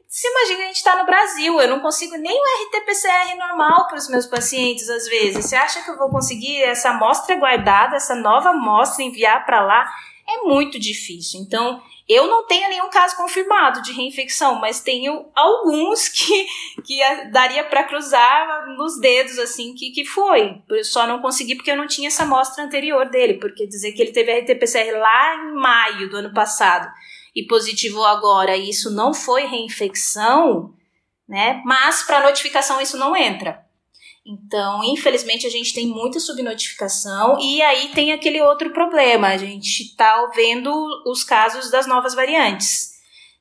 Se 0.09 0.27
imagina 0.27 0.65
a 0.65 0.67
gente 0.67 0.77
está 0.77 0.97
no 0.97 1.07
Brasil, 1.07 1.61
eu 1.61 1.69
não 1.69 1.79
consigo 1.79 2.17
nem 2.17 2.37
um 2.37 2.65
RT-PCR 2.67 3.37
normal 3.37 3.87
para 3.87 3.99
os 3.99 4.09
meus 4.09 4.27
pacientes 4.27 4.91
às 4.91 5.07
vezes. 5.07 5.47
Você 5.47 5.55
acha 5.55 5.81
que 5.81 5.91
eu 5.93 5.97
vou 5.97 6.11
conseguir 6.11 6.61
essa 6.65 6.91
amostra 6.91 7.37
guardada, 7.37 7.95
essa 7.95 8.17
nova 8.17 8.51
amostra 8.51 9.05
enviar 9.05 9.47
para 9.47 9.61
lá? 9.61 9.89
É 10.27 10.43
muito 10.43 10.79
difícil. 10.79 11.41
Então, 11.41 11.83
eu 12.09 12.27
não 12.27 12.47
tenho 12.47 12.69
nenhum 12.69 12.91
caso 12.91 13.17
confirmado 13.17 13.81
de 13.83 13.93
reinfecção, 13.93 14.61
mas 14.61 14.81
tenho 14.81 15.27
alguns 15.35 16.09
que, 16.11 16.47
que 16.85 17.01
daria 17.31 17.65
para 17.65 17.85
cruzar 17.85 18.67
nos 18.77 19.01
dedos, 19.01 19.39
assim, 19.39 19.75
que, 19.75 19.91
que 19.91 20.05
foi. 20.05 20.63
Eu 20.69 20.85
só 20.85 21.07
não 21.07 21.21
consegui 21.21 21.55
porque 21.55 21.71
eu 21.71 21.77
não 21.77 21.87
tinha 21.87 22.09
essa 22.09 22.25
amostra 22.25 22.65
anterior 22.65 23.09
dele, 23.09 23.35
porque 23.35 23.67
dizer 23.67 23.93
que 23.93 24.03
ele 24.03 24.13
teve 24.13 24.39
RT-PCR 24.41 24.99
lá 24.99 25.37
em 25.37 25.55
maio 25.55 26.11
do 26.11 26.17
ano 26.17 26.33
passado 26.35 26.93
e 27.35 27.43
positivou 27.47 28.05
agora 28.05 28.57
e 28.57 28.69
isso 28.69 28.91
não 28.95 29.13
foi 29.13 29.47
reinfecção, 29.47 30.75
né? 31.29 31.63
Mas 31.65 32.03
para 32.03 32.23
notificação 32.23 32.81
isso 32.81 32.99
não 32.99 33.17
entra. 33.17 33.64
Então, 34.27 34.83
infelizmente, 34.85 35.47
a 35.47 35.51
gente 35.51 35.75
tem 35.75 35.87
muita 35.87 36.19
subnotificação 36.19 37.39
e 37.39 37.61
aí 37.61 37.91
tem 37.95 38.11
aquele 38.11 38.41
outro 38.41 38.73
problema. 38.73 39.29
A 39.29 39.37
gente 39.37 39.83
está 39.83 40.31
vendo 40.35 40.73
os 41.07 41.23
casos 41.23 41.71
das 41.71 41.87
novas 41.87 42.15
variantes. 42.15 42.95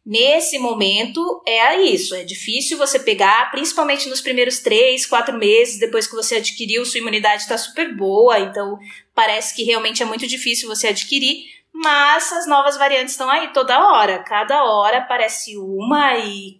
Nesse 0.05 0.59
momento, 0.59 1.41
é 1.47 1.79
isso. 1.79 2.13
É 2.13 2.25
difícil 2.25 2.77
você 2.77 2.99
pegar, 2.99 3.49
principalmente 3.51 4.09
nos 4.09 4.19
primeiros 4.19 4.59
três, 4.59 5.05
quatro 5.05 5.37
meses, 5.37 5.79
depois 5.79 6.05
que 6.05 6.15
você 6.15 6.35
adquiriu, 6.35 6.85
sua 6.85 6.99
imunidade 6.99 7.43
está 7.43 7.57
super 7.57 7.95
boa, 7.95 8.37
então 8.39 8.77
parece 9.15 9.55
que 9.55 9.63
realmente 9.63 10.03
é 10.03 10.05
muito 10.05 10.27
difícil 10.27 10.67
você 10.67 10.87
adquirir. 10.87 11.45
Mas 11.73 12.31
as 12.33 12.45
novas 12.45 12.77
variantes 12.77 13.13
estão 13.13 13.29
aí 13.29 13.53
toda 13.53 13.91
hora. 13.91 14.19
Cada 14.19 14.65
hora 14.65 14.97
aparece 14.97 15.57
uma 15.57 16.17
e 16.17 16.57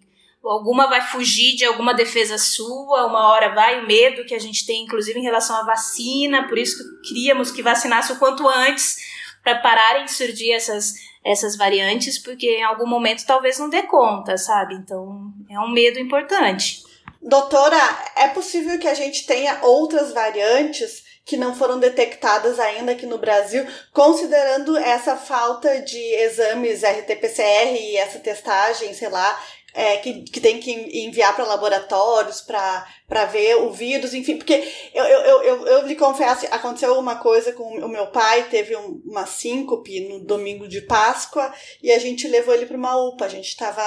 alguma 0.48 0.86
vai 0.88 1.00
fugir 1.00 1.56
de 1.56 1.64
alguma 1.64 1.94
defesa 1.94 2.36
sua, 2.38 3.06
uma 3.06 3.28
hora 3.32 3.54
vai 3.54 3.80
o 3.80 3.86
medo 3.86 4.24
que 4.24 4.34
a 4.34 4.38
gente 4.38 4.66
tem, 4.66 4.84
inclusive 4.84 5.18
em 5.18 5.22
relação 5.22 5.56
à 5.56 5.64
vacina, 5.64 6.46
por 6.48 6.58
isso 6.58 6.76
que 6.76 7.08
queríamos 7.08 7.50
que 7.50 7.62
vacinasse 7.62 8.12
o 8.12 8.18
quanto 8.18 8.46
antes 8.48 8.96
para 9.42 9.60
pararem 9.60 10.04
de 10.04 10.12
surgir 10.12 10.52
essas, 10.52 10.94
essas 11.24 11.56
variantes, 11.56 12.18
porque 12.18 12.58
em 12.58 12.62
algum 12.62 12.86
momento 12.86 13.26
talvez 13.26 13.58
não 13.58 13.68
dê 13.68 13.82
conta, 13.82 14.36
sabe? 14.36 14.74
Então 14.74 15.32
é 15.50 15.58
um 15.60 15.70
medo 15.70 15.98
importante. 15.98 16.82
Doutora, 17.20 17.78
é 18.16 18.28
possível 18.28 18.78
que 18.78 18.86
a 18.86 18.94
gente 18.94 19.26
tenha 19.26 19.58
outras 19.62 20.12
variantes 20.12 21.02
que 21.24 21.38
não 21.38 21.54
foram 21.54 21.78
detectadas 21.78 22.60
ainda 22.60 22.92
aqui 22.92 23.06
no 23.06 23.16
Brasil, 23.16 23.66
considerando 23.92 24.76
essa 24.76 25.16
falta 25.16 25.80
de 25.80 25.98
exames 26.16 26.82
RT-PCR 26.82 27.78
e 27.80 27.96
essa 27.96 28.18
testagem, 28.18 28.92
sei 28.92 29.08
lá, 29.08 29.42
é, 29.74 29.96
que, 29.96 30.22
que 30.22 30.40
tem 30.40 30.60
que 30.60 30.70
enviar 31.04 31.34
para 31.34 31.44
laboratórios 31.44 32.40
para 32.40 33.24
ver 33.26 33.56
o 33.56 33.72
vírus, 33.72 34.14
enfim, 34.14 34.36
porque 34.36 34.72
eu, 34.94 35.04
eu, 35.04 35.20
eu, 35.20 35.42
eu, 35.42 35.66
eu 35.66 35.86
lhe 35.86 35.96
confesso, 35.96 36.46
aconteceu 36.52 36.96
uma 36.96 37.16
coisa 37.16 37.52
com 37.52 37.64
o 37.64 37.88
meu 37.88 38.06
pai, 38.06 38.48
teve 38.48 38.76
um, 38.76 39.02
uma 39.04 39.26
síncope 39.26 40.08
no 40.08 40.20
domingo 40.20 40.68
de 40.68 40.80
Páscoa 40.82 41.52
e 41.82 41.90
a 41.90 41.98
gente 41.98 42.28
levou 42.28 42.54
ele 42.54 42.66
para 42.66 42.76
uma 42.76 42.96
UPA, 42.96 43.24
a 43.24 43.28
gente 43.28 43.48
estava 43.48 43.82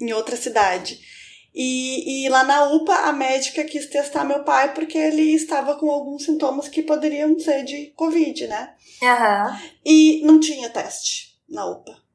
em 0.00 0.12
outra 0.12 0.36
cidade. 0.36 1.00
E, 1.52 2.24
e 2.24 2.28
lá 2.28 2.44
na 2.44 2.70
UPA 2.70 2.94
a 2.94 3.12
médica 3.12 3.64
quis 3.64 3.86
testar 3.86 4.24
meu 4.24 4.44
pai 4.44 4.72
porque 4.72 4.96
ele 4.96 5.34
estava 5.34 5.74
com 5.74 5.90
alguns 5.90 6.24
sintomas 6.24 6.68
que 6.68 6.82
poderiam 6.82 7.36
ser 7.40 7.64
de 7.64 7.86
Covid, 7.96 8.46
né? 8.46 8.74
Uhum. 9.02 9.70
E 9.84 10.20
não 10.24 10.38
tinha 10.38 10.70
teste 10.70 11.36
na 11.48 11.66
UPA. 11.66 12.07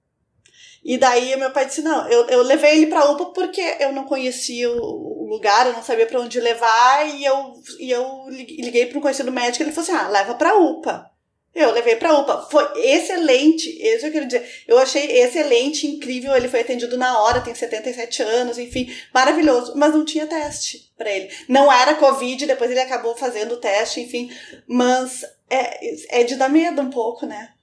E 0.84 0.98
daí 0.98 1.36
meu 1.38 1.52
pai 1.52 1.66
disse: 1.66 1.82
não, 1.82 2.08
eu, 2.10 2.28
eu 2.28 2.42
levei 2.42 2.78
ele 2.78 2.88
pra 2.88 3.10
UPA 3.10 3.26
porque 3.28 3.78
eu 3.80 3.92
não 3.92 4.04
conhecia 4.04 4.70
o 4.70 5.28
lugar, 5.30 5.68
eu 5.68 5.74
não 5.74 5.84
sabia 5.84 6.06
para 6.06 6.20
onde 6.20 6.40
levar, 6.40 7.08
e 7.08 7.24
eu, 7.24 7.54
e 7.80 7.90
eu 7.90 8.26
liguei 8.30 8.86
para 8.86 8.98
um 8.98 9.02
conhecido 9.02 9.32
médico 9.32 9.64
e 9.64 9.66
ele 9.66 9.74
falou 9.74 9.90
assim: 9.90 10.06
ah, 10.06 10.10
leva 10.10 10.36
pra 10.36 10.56
UPA. 10.56 11.14
Eu 11.54 11.72
levei 11.72 11.96
pra 11.98 12.18
UPA. 12.18 12.48
Foi 12.50 12.66
excelente, 12.82 13.70
isso 13.70 14.08
eu 14.08 14.12
quero 14.12 14.26
dizer. 14.26 14.64
Eu 14.68 14.80
achei 14.80 15.22
excelente, 15.22 15.86
incrível. 15.86 16.36
Ele 16.36 16.48
foi 16.48 16.62
atendido 16.62 16.98
na 16.98 17.22
hora, 17.22 17.42
tem 17.42 17.54
77 17.54 18.24
anos, 18.24 18.58
enfim, 18.58 18.92
maravilhoso. 19.14 19.74
Mas 19.76 19.94
não 19.94 20.04
tinha 20.04 20.26
teste 20.26 20.92
para 20.98 21.12
ele. 21.12 21.30
Não 21.48 21.72
era 21.72 21.94
Covid, 21.94 22.48
depois 22.48 22.72
ele 22.72 22.80
acabou 22.80 23.16
fazendo 23.16 23.54
o 23.54 23.58
teste, 23.58 24.02
enfim. 24.02 24.32
Mas 24.68 25.24
é, 25.48 26.22
é 26.22 26.24
de 26.24 26.36
dar 26.36 26.50
medo 26.50 26.82
um 26.82 26.90
pouco, 26.90 27.28
né? 27.28 27.54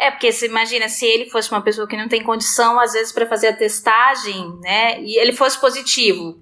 É, 0.00 0.10
porque 0.10 0.32
você 0.32 0.46
imagina, 0.46 0.88
se 0.88 1.04
ele 1.04 1.28
fosse 1.28 1.52
uma 1.52 1.60
pessoa 1.60 1.86
que 1.86 1.94
não 1.94 2.08
tem 2.08 2.22
condição, 2.22 2.80
às 2.80 2.94
vezes, 2.94 3.12
para 3.12 3.26
fazer 3.26 3.48
a 3.48 3.52
testagem, 3.52 4.58
né? 4.62 4.98
E 5.02 5.20
ele 5.20 5.34
fosse 5.34 5.60
positivo. 5.60 6.40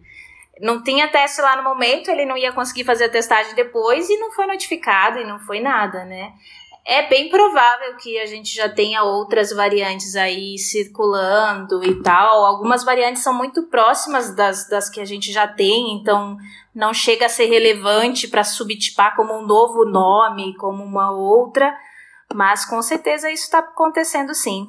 Não 0.61 0.81
tinha 0.81 1.09
teste 1.09 1.41
lá 1.41 1.57
no 1.57 1.65
momento, 1.65 2.09
ele 2.09 2.25
não 2.25 2.37
ia 2.37 2.53
conseguir 2.53 2.85
fazer 2.85 3.07
a 3.07 3.09
testagem 3.09 3.57
depois 3.57 4.09
e 4.09 4.17
não 4.17 4.31
foi 4.31 4.47
notificado 4.47 5.19
e 5.19 5.25
não 5.25 5.41
foi 5.41 5.59
nada, 5.59 6.05
né? 6.05 6.35
É 6.87 7.09
bem 7.09 7.29
provável 7.29 7.97
que 7.97 8.17
a 8.21 8.27
gente 8.27 8.55
já 8.55 8.69
tenha 8.69 9.03
outras 9.03 9.51
variantes 9.51 10.15
aí 10.15 10.57
circulando 10.57 11.85
e 11.85 12.01
tal. 12.01 12.45
Algumas 12.47 12.85
variantes 12.85 13.25
são 13.25 13.35
muito 13.35 13.65
próximas 13.65 14.37
das, 14.37 14.69
das 14.69 14.89
que 14.89 15.01
a 15.01 15.05
gente 15.05 15.33
já 15.33 15.49
tem, 15.49 15.97
então 15.97 16.37
não 16.73 16.95
chega 16.95 17.27
a 17.27 17.29
ser 17.29 17.47
relevante 17.47 18.29
para 18.29 18.45
subtipar 18.45 19.17
como 19.17 19.37
um 19.37 19.45
novo 19.45 19.85
nome, 19.85 20.57
como 20.57 20.85
uma 20.85 21.11
outra 21.11 21.77
mas 22.35 22.65
com 22.65 22.81
certeza 22.83 23.31
isso 23.31 23.45
está 23.45 23.59
acontecendo 23.59 24.35
sim. 24.35 24.67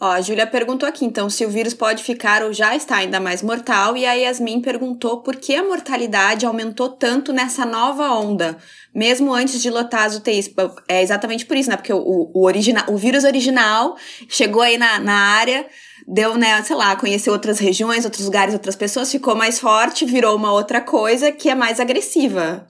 Ó, 0.00 0.12
a 0.12 0.20
Júlia 0.20 0.46
perguntou 0.46 0.88
aqui, 0.88 1.04
então, 1.04 1.28
se 1.28 1.44
o 1.44 1.50
vírus 1.50 1.74
pode 1.74 2.04
ficar 2.04 2.44
ou 2.44 2.52
já 2.52 2.76
está 2.76 2.98
ainda 2.98 3.18
mais 3.18 3.42
mortal, 3.42 3.96
e 3.96 4.06
a 4.06 4.12
Yasmin 4.12 4.60
perguntou 4.60 5.22
por 5.22 5.34
que 5.34 5.56
a 5.56 5.64
mortalidade 5.64 6.46
aumentou 6.46 6.90
tanto 6.90 7.32
nessa 7.32 7.66
nova 7.66 8.12
onda, 8.12 8.56
mesmo 8.94 9.34
antes 9.34 9.60
de 9.60 9.68
lotar 9.68 10.04
as 10.04 10.14
UTIs. 10.14 10.48
É 10.86 11.02
exatamente 11.02 11.44
por 11.44 11.56
isso, 11.56 11.68
né? 11.68 11.76
Porque 11.76 11.92
o, 11.92 12.30
o, 12.32 12.44
origina, 12.44 12.84
o 12.88 12.96
vírus 12.96 13.24
original 13.24 13.96
chegou 14.28 14.62
aí 14.62 14.78
na, 14.78 15.00
na 15.00 15.14
área, 15.14 15.66
deu, 16.06 16.36
né, 16.36 16.62
sei 16.62 16.76
lá, 16.76 16.94
conheceu 16.94 17.32
outras 17.32 17.58
regiões, 17.58 18.04
outros 18.04 18.24
lugares, 18.24 18.54
outras 18.54 18.76
pessoas, 18.76 19.10
ficou 19.10 19.34
mais 19.34 19.58
forte, 19.58 20.04
virou 20.04 20.36
uma 20.36 20.52
outra 20.52 20.80
coisa 20.80 21.32
que 21.32 21.50
é 21.50 21.56
mais 21.56 21.80
agressiva. 21.80 22.68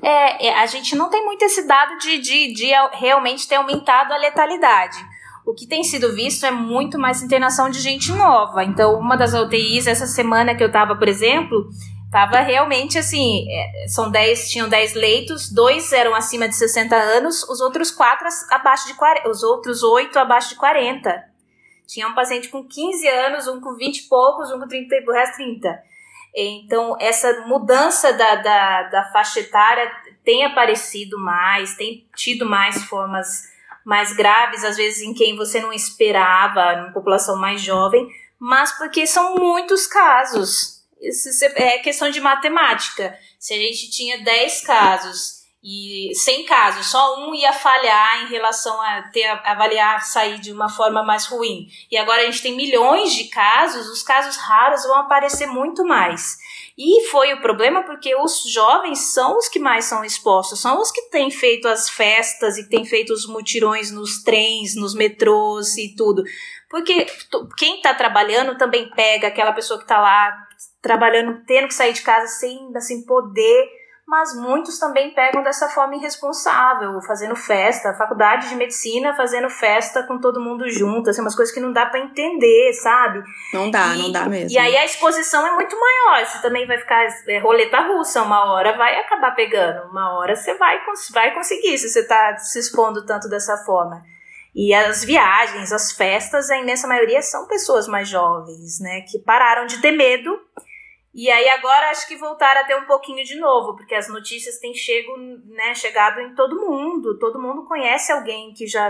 É, 0.00 0.46
é, 0.46 0.58
a 0.60 0.66
gente 0.66 0.96
não 0.96 1.10
tem 1.10 1.24
muito 1.24 1.42
esse 1.42 1.66
dado 1.66 1.98
de, 1.98 2.18
de, 2.18 2.52
de 2.52 2.70
realmente 2.92 3.46
ter 3.46 3.56
aumentado 3.56 4.12
a 4.12 4.16
letalidade. 4.16 4.98
O 5.44 5.54
que 5.54 5.66
tem 5.66 5.82
sido 5.82 6.14
visto 6.14 6.46
é 6.46 6.50
muito 6.50 6.98
mais 6.98 7.20
internação 7.20 7.68
de 7.68 7.80
gente 7.80 8.12
nova. 8.12 8.62
Então, 8.64 8.98
uma 8.98 9.16
das 9.16 9.34
UTIs, 9.34 9.86
essa 9.86 10.06
semana 10.06 10.54
que 10.54 10.62
eu 10.62 10.70
tava, 10.70 10.94
por 10.96 11.08
exemplo, 11.08 11.68
tava 12.12 12.40
realmente 12.40 12.96
assim, 12.96 13.44
é, 13.50 13.88
são 13.88 14.10
10, 14.10 14.50
tinham 14.50 14.68
10 14.68 14.94
leitos, 14.94 15.50
dois 15.50 15.92
eram 15.92 16.14
acima 16.14 16.48
de 16.48 16.54
60 16.54 16.94
anos, 16.94 17.42
os 17.48 17.60
outros 17.60 17.90
quatro 17.90 18.28
abaixo 18.50 18.86
de 18.86 18.94
40, 18.94 19.28
os 19.28 19.42
outros 19.42 19.82
oito 19.82 20.18
abaixo 20.18 20.50
de 20.50 20.56
40. 20.56 21.32
Tinha 21.86 22.06
um 22.06 22.14
paciente 22.14 22.48
com 22.48 22.66
15 22.66 23.08
anos, 23.08 23.48
um 23.48 23.60
com 23.60 23.74
20 23.74 23.98
e 23.98 24.08
poucos, 24.08 24.50
um 24.52 24.60
com 24.60 24.68
30 24.68 24.94
e 24.94 25.04
o 25.04 25.12
resto 25.12 25.36
30. 25.36 25.91
Então, 26.34 26.96
essa 26.98 27.42
mudança 27.46 28.12
da, 28.12 28.36
da, 28.36 28.82
da 28.84 29.04
faixa 29.12 29.40
etária 29.40 29.90
tem 30.24 30.44
aparecido 30.44 31.18
mais, 31.18 31.74
tem 31.76 32.06
tido 32.16 32.46
mais 32.46 32.82
formas 32.84 33.50
mais 33.84 34.12
graves, 34.12 34.62
às 34.62 34.76
vezes 34.76 35.02
em 35.02 35.12
quem 35.12 35.36
você 35.36 35.60
não 35.60 35.72
esperava, 35.72 36.76
numa 36.76 36.92
população 36.92 37.36
mais 37.36 37.60
jovem, 37.60 38.08
mas 38.38 38.70
porque 38.78 39.06
são 39.06 39.34
muitos 39.34 39.88
casos. 39.88 40.82
Isso 41.00 41.44
é 41.56 41.78
questão 41.78 42.08
de 42.08 42.20
matemática. 42.20 43.18
Se 43.38 43.52
a 43.52 43.56
gente 43.56 43.90
tinha 43.90 44.22
10 44.22 44.60
casos 44.60 45.41
e 45.64 46.12
sem 46.16 46.44
casos, 46.44 46.90
só 46.90 47.20
um 47.20 47.32
ia 47.32 47.52
falhar 47.52 48.24
em 48.24 48.28
relação 48.28 48.82
a 48.82 49.02
ter 49.12 49.26
avaliar 49.44 50.04
sair 50.04 50.40
de 50.40 50.52
uma 50.52 50.68
forma 50.68 51.04
mais 51.04 51.26
ruim. 51.26 51.68
E 51.88 51.96
agora 51.96 52.22
a 52.22 52.24
gente 52.24 52.42
tem 52.42 52.56
milhões 52.56 53.12
de 53.14 53.28
casos, 53.28 53.88
os 53.88 54.02
casos 54.02 54.36
raros 54.36 54.82
vão 54.82 54.96
aparecer 54.96 55.46
muito 55.46 55.84
mais. 55.84 56.36
E 56.76 57.06
foi 57.10 57.32
o 57.32 57.40
problema 57.40 57.84
porque 57.84 58.12
os 58.16 58.42
jovens 58.50 59.12
são 59.12 59.38
os 59.38 59.48
que 59.48 59.60
mais 59.60 59.84
são 59.84 60.04
expostos, 60.04 60.60
são 60.60 60.80
os 60.80 60.90
que 60.90 61.02
têm 61.10 61.30
feito 61.30 61.68
as 61.68 61.88
festas 61.88 62.58
e 62.58 62.68
têm 62.68 62.84
feito 62.84 63.12
os 63.12 63.24
mutirões 63.24 63.92
nos 63.92 64.20
trens, 64.20 64.74
nos 64.74 64.96
metrôs 64.96 65.76
e 65.76 65.94
tudo. 65.94 66.24
Porque 66.68 67.06
quem 67.56 67.76
está 67.76 67.94
trabalhando 67.94 68.58
também 68.58 68.90
pega 68.90 69.28
aquela 69.28 69.52
pessoa 69.52 69.78
que 69.78 69.84
está 69.84 70.00
lá 70.00 70.34
trabalhando, 70.80 71.44
tendo 71.46 71.68
que 71.68 71.74
sair 71.74 71.92
de 71.92 72.02
casa 72.02 72.26
sem 72.26 72.68
assim, 72.74 73.06
poder 73.06 73.81
mas 74.06 74.34
muitos 74.36 74.78
também 74.78 75.14
pegam 75.14 75.42
dessa 75.42 75.68
forma 75.68 75.94
irresponsável, 75.94 77.00
fazendo 77.02 77.36
festa, 77.36 77.94
faculdade 77.94 78.48
de 78.48 78.56
medicina 78.56 79.14
fazendo 79.14 79.48
festa 79.48 80.02
com 80.02 80.18
todo 80.18 80.40
mundo 80.40 80.68
junto, 80.68 81.08
assim, 81.08 81.20
umas 81.20 81.34
coisas 81.34 81.54
que 81.54 81.60
não 81.60 81.72
dá 81.72 81.86
para 81.86 82.00
entender, 82.00 82.72
sabe? 82.74 83.22
Não 83.52 83.70
dá, 83.70 83.94
e, 83.94 83.98
não 83.98 84.12
dá 84.12 84.28
mesmo. 84.28 84.50
E 84.50 84.58
aí 84.58 84.76
a 84.76 84.84
exposição 84.84 85.46
é 85.46 85.52
muito 85.52 85.76
maior, 85.78 86.26
você 86.26 86.42
também 86.42 86.66
vai 86.66 86.78
ficar 86.78 87.06
é, 87.28 87.38
roleta 87.38 87.80
russa, 87.80 88.22
uma 88.22 88.52
hora 88.52 88.76
vai 88.76 88.98
acabar 89.00 89.34
pegando, 89.34 89.88
uma 89.90 90.18
hora 90.18 90.34
você 90.34 90.54
vai, 90.54 90.78
vai 91.12 91.32
conseguir 91.34 91.78
se 91.78 91.88
você 91.88 92.06
tá 92.06 92.36
se 92.36 92.58
expondo 92.58 93.06
tanto 93.06 93.28
dessa 93.28 93.56
forma. 93.58 94.02
E 94.54 94.74
as 94.74 95.02
viagens, 95.02 95.72
as 95.72 95.92
festas, 95.92 96.50
a 96.50 96.58
imensa 96.58 96.86
maioria 96.86 97.22
são 97.22 97.46
pessoas 97.46 97.88
mais 97.88 98.08
jovens, 98.08 98.80
né, 98.80 99.00
que 99.10 99.18
pararam 99.20 99.64
de 99.64 99.80
ter 99.80 99.92
medo 99.92 100.38
e 101.14 101.30
aí 101.30 101.46
agora 101.50 101.90
acho 101.90 102.08
que 102.08 102.16
voltaram 102.16 102.62
a 102.62 102.64
ter 102.64 102.74
um 102.74 102.86
pouquinho 102.86 103.22
de 103.22 103.36
novo, 103.36 103.76
porque 103.76 103.94
as 103.94 104.08
notícias 104.08 104.58
têm 104.58 104.72
chego, 104.72 105.14
né, 105.16 105.74
chegado 105.74 106.20
em 106.20 106.34
todo 106.34 106.66
mundo. 106.66 107.18
Todo 107.18 107.40
mundo 107.40 107.66
conhece 107.66 108.10
alguém 108.10 108.54
que 108.54 108.66
já, 108.66 108.88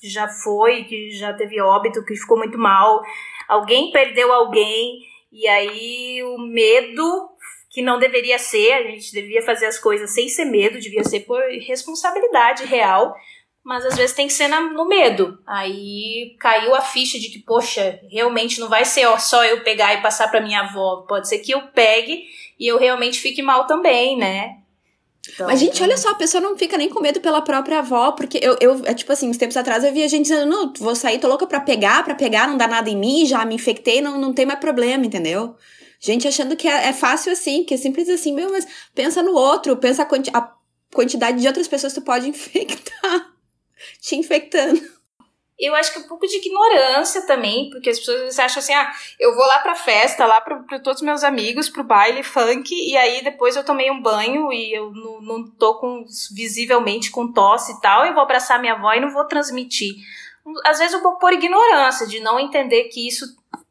que 0.00 0.08
já 0.08 0.28
foi, 0.28 0.84
que 0.84 1.10
já 1.10 1.34
teve 1.34 1.60
óbito, 1.60 2.04
que 2.04 2.16
ficou 2.16 2.38
muito 2.38 2.56
mal. 2.56 3.02
Alguém 3.46 3.92
perdeu 3.92 4.32
alguém, 4.32 5.00
e 5.30 5.46
aí 5.46 6.22
o 6.22 6.38
medo, 6.38 7.28
que 7.68 7.82
não 7.82 7.98
deveria 7.98 8.38
ser, 8.38 8.72
a 8.72 8.82
gente 8.84 9.12
devia 9.12 9.42
fazer 9.42 9.66
as 9.66 9.78
coisas 9.78 10.14
sem 10.14 10.26
ser 10.26 10.46
medo, 10.46 10.80
devia 10.80 11.04
ser 11.04 11.20
por 11.20 11.42
responsabilidade 11.66 12.64
real 12.64 13.14
mas 13.68 13.84
às 13.84 13.96
vezes 13.96 14.16
tem 14.16 14.26
que 14.26 14.32
ser 14.32 14.48
na, 14.48 14.62
no 14.62 14.88
medo. 14.88 15.38
Aí 15.46 16.34
caiu 16.40 16.74
a 16.74 16.80
ficha 16.80 17.18
de 17.18 17.28
que, 17.28 17.40
poxa, 17.40 18.00
realmente 18.10 18.58
não 18.58 18.66
vai 18.66 18.82
ser 18.82 19.06
só 19.20 19.44
eu 19.44 19.62
pegar 19.62 19.92
e 19.92 20.00
passar 20.00 20.30
para 20.30 20.40
minha 20.40 20.60
avó. 20.60 21.04
Pode 21.06 21.28
ser 21.28 21.40
que 21.40 21.52
eu 21.52 21.60
pegue 21.74 22.24
e 22.58 22.66
eu 22.66 22.78
realmente 22.78 23.20
fique 23.20 23.42
mal 23.42 23.66
também, 23.66 24.16
né? 24.16 24.56
Então, 25.28 25.46
Mas, 25.46 25.60
gente, 25.60 25.82
olha 25.82 25.98
só, 25.98 26.12
a 26.12 26.14
pessoa 26.14 26.40
não 26.40 26.56
fica 26.56 26.78
nem 26.78 26.88
com 26.88 26.98
medo 27.02 27.20
pela 27.20 27.42
própria 27.42 27.80
avó, 27.80 28.12
porque 28.12 28.40
eu, 28.40 28.56
eu 28.58 28.80
é, 28.86 28.94
tipo 28.94 29.12
assim, 29.12 29.28
uns 29.28 29.36
tempos 29.36 29.58
atrás 29.58 29.84
eu 29.84 29.92
via 29.92 30.08
gente 30.08 30.22
dizendo, 30.22 30.48
não, 30.48 30.72
vou 30.78 30.96
sair, 30.96 31.18
tô 31.18 31.28
louca 31.28 31.46
pra 31.46 31.60
pegar, 31.60 32.02
pra 32.02 32.14
pegar, 32.14 32.48
não 32.48 32.56
dá 32.56 32.66
nada 32.66 32.88
em 32.88 32.96
mim, 32.96 33.26
já 33.26 33.44
me 33.44 33.56
infectei, 33.56 34.00
não, 34.00 34.18
não 34.18 34.32
tem 34.32 34.46
mais 34.46 34.60
problema, 34.60 35.04
entendeu? 35.04 35.54
Gente 36.00 36.26
achando 36.26 36.56
que 36.56 36.66
é, 36.66 36.88
é 36.88 36.92
fácil 36.94 37.30
assim, 37.32 37.64
que 37.64 37.74
é 37.74 37.76
simples 37.76 38.08
assim, 38.08 38.32
meu, 38.32 38.50
mas 38.50 38.66
pensa 38.94 39.22
no 39.22 39.34
outro, 39.34 39.76
pensa 39.76 40.04
a, 40.04 40.06
quanti 40.06 40.30
a 40.32 40.54
quantidade 40.90 41.38
de 41.38 41.46
outras 41.46 41.68
pessoas 41.68 41.92
que 41.92 42.00
tu 42.00 42.04
pode 42.06 42.26
infectar 42.30 43.37
te 44.00 44.16
infectando. 44.16 44.98
Eu 45.58 45.74
acho 45.74 45.92
que 45.92 45.98
é 45.98 46.02
um 46.02 46.06
pouco 46.06 46.24
de 46.24 46.36
ignorância 46.36 47.26
também, 47.26 47.68
porque 47.70 47.90
as 47.90 47.98
pessoas 47.98 48.38
acham 48.38 48.60
assim, 48.60 48.72
ah, 48.72 48.92
eu 49.18 49.34
vou 49.34 49.44
lá 49.44 49.58
pra 49.58 49.74
festa, 49.74 50.24
lá 50.24 50.40
pra, 50.40 50.78
todos 50.78 51.00
os 51.00 51.04
meus 51.04 51.24
amigos, 51.24 51.68
pro 51.68 51.82
baile 51.82 52.22
funk, 52.22 52.72
e 52.72 52.96
aí 52.96 53.24
depois 53.24 53.56
eu 53.56 53.64
tomei 53.64 53.90
um 53.90 54.00
banho 54.00 54.52
e 54.52 54.72
eu 54.72 54.92
não, 54.92 55.20
não 55.20 55.50
tô 55.50 55.74
com, 55.80 56.04
visivelmente 56.32 57.10
com 57.10 57.32
tosse 57.32 57.72
e 57.72 57.80
tal, 57.80 58.06
eu 58.06 58.14
vou 58.14 58.22
abraçar 58.22 58.60
minha 58.60 58.74
avó 58.74 58.92
e 58.92 59.00
não 59.00 59.10
vou 59.10 59.24
transmitir. 59.24 59.96
Às 60.64 60.78
vezes 60.78 60.94
um 60.94 61.02
pouco 61.02 61.18
por 61.18 61.32
ignorância, 61.32 62.06
de 62.06 62.20
não 62.20 62.38
entender 62.38 62.84
que 62.84 63.08
isso 63.08 63.26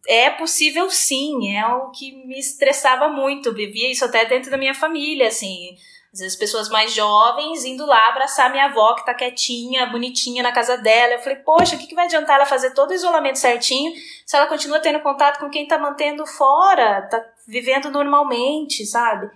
é 0.09 0.29
possível 0.29 0.89
sim, 0.89 1.55
é 1.55 1.65
o 1.67 1.89
que 1.91 2.11
me 2.25 2.37
estressava 2.37 3.07
muito, 3.07 3.53
vivia 3.53 3.89
isso 3.89 4.03
até 4.03 4.25
dentro 4.25 4.51
da 4.51 4.57
minha 4.57 4.73
família, 4.73 5.29
assim, 5.29 5.77
às 6.17 6.21
vezes 6.21 6.35
pessoas 6.35 6.67
mais 6.67 6.93
jovens 6.93 7.63
indo 7.63 7.85
lá 7.85 8.09
abraçar 8.09 8.49
minha 8.49 8.65
avó 8.65 8.95
que 8.95 9.05
tá 9.05 9.13
quietinha, 9.13 9.85
bonitinha 9.85 10.41
na 10.41 10.51
casa 10.51 10.75
dela. 10.75 11.13
Eu 11.13 11.19
falei, 11.19 11.37
poxa, 11.37 11.75
o 11.75 11.79
que, 11.79 11.85
que 11.85 11.93
vai 11.93 12.05
adiantar 12.05 12.37
ela 12.37 12.45
fazer 12.45 12.73
todo 12.73 12.89
o 12.89 12.93
isolamento 12.93 13.37
certinho 13.37 13.93
se 14.25 14.35
ela 14.35 14.47
continua 14.47 14.79
tendo 14.79 14.99
contato 15.01 15.39
com 15.39 15.49
quem 15.49 15.67
tá 15.67 15.77
mantendo 15.77 16.25
fora, 16.25 17.03
tá 17.03 17.23
vivendo 17.47 17.91
normalmente, 17.91 18.83
sabe? 18.85 19.29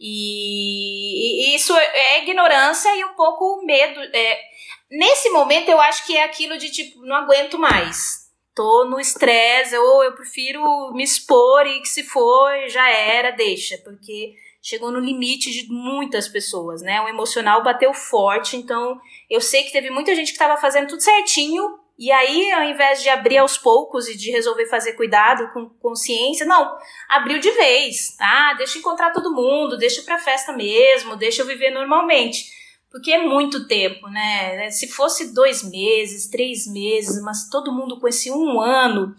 E, 0.00 1.52
e 1.52 1.54
isso 1.54 1.72
é 1.76 2.22
ignorância 2.22 2.94
e 2.96 3.04
um 3.04 3.14
pouco 3.14 3.64
medo. 3.64 4.00
É, 4.12 4.40
nesse 4.90 5.30
momento 5.30 5.68
eu 5.68 5.80
acho 5.80 6.04
que 6.06 6.16
é 6.16 6.24
aquilo 6.24 6.58
de 6.58 6.70
tipo, 6.72 7.02
não 7.02 7.14
aguento 7.14 7.56
mais. 7.56 8.26
Tô 8.52 8.84
no 8.86 8.98
estresse, 8.98 9.76
ou 9.76 10.02
eu 10.02 10.12
prefiro 10.12 10.92
me 10.92 11.04
expor 11.04 11.66
e 11.66 11.80
que 11.80 11.88
se 11.88 12.02
for, 12.02 12.50
já 12.68 12.88
era, 12.88 13.30
deixa, 13.30 13.78
porque 13.84 14.34
chegou 14.66 14.90
no 14.90 14.98
limite 14.98 15.48
de 15.52 15.72
muitas 15.72 16.26
pessoas, 16.26 16.82
né? 16.82 17.00
O 17.00 17.08
emocional 17.08 17.62
bateu 17.62 17.94
forte, 17.94 18.56
então 18.56 19.00
eu 19.30 19.40
sei 19.40 19.62
que 19.62 19.70
teve 19.70 19.90
muita 19.90 20.12
gente 20.12 20.26
que 20.26 20.32
estava 20.32 20.60
fazendo 20.60 20.88
tudo 20.88 21.00
certinho 21.00 21.78
e 21.96 22.10
aí, 22.10 22.50
ao 22.50 22.64
invés 22.64 23.00
de 23.00 23.08
abrir 23.08 23.38
aos 23.38 23.56
poucos 23.56 24.08
e 24.08 24.16
de 24.16 24.32
resolver 24.32 24.66
fazer 24.66 24.94
cuidado 24.94 25.52
com 25.52 25.68
consciência, 25.80 26.44
não, 26.44 26.76
abriu 27.08 27.38
de 27.38 27.50
vez. 27.52 28.16
Ah, 28.20 28.54
deixa 28.58 28.76
eu 28.76 28.80
encontrar 28.80 29.12
todo 29.12 29.32
mundo, 29.32 29.78
deixa 29.78 30.02
pra 30.02 30.18
festa 30.18 30.52
mesmo, 30.52 31.14
deixa 31.14 31.42
eu 31.42 31.46
viver 31.46 31.70
normalmente. 31.70 32.50
Porque 32.90 33.12
é 33.12 33.22
muito 33.22 33.68
tempo, 33.68 34.08
né? 34.08 34.68
Se 34.70 34.88
fosse 34.88 35.32
dois 35.32 35.62
meses, 35.62 36.28
três 36.28 36.66
meses, 36.66 37.22
mas 37.22 37.48
todo 37.48 37.72
mundo 37.72 38.00
com 38.00 38.08
esse 38.08 38.32
um 38.32 38.60
ano 38.60 39.14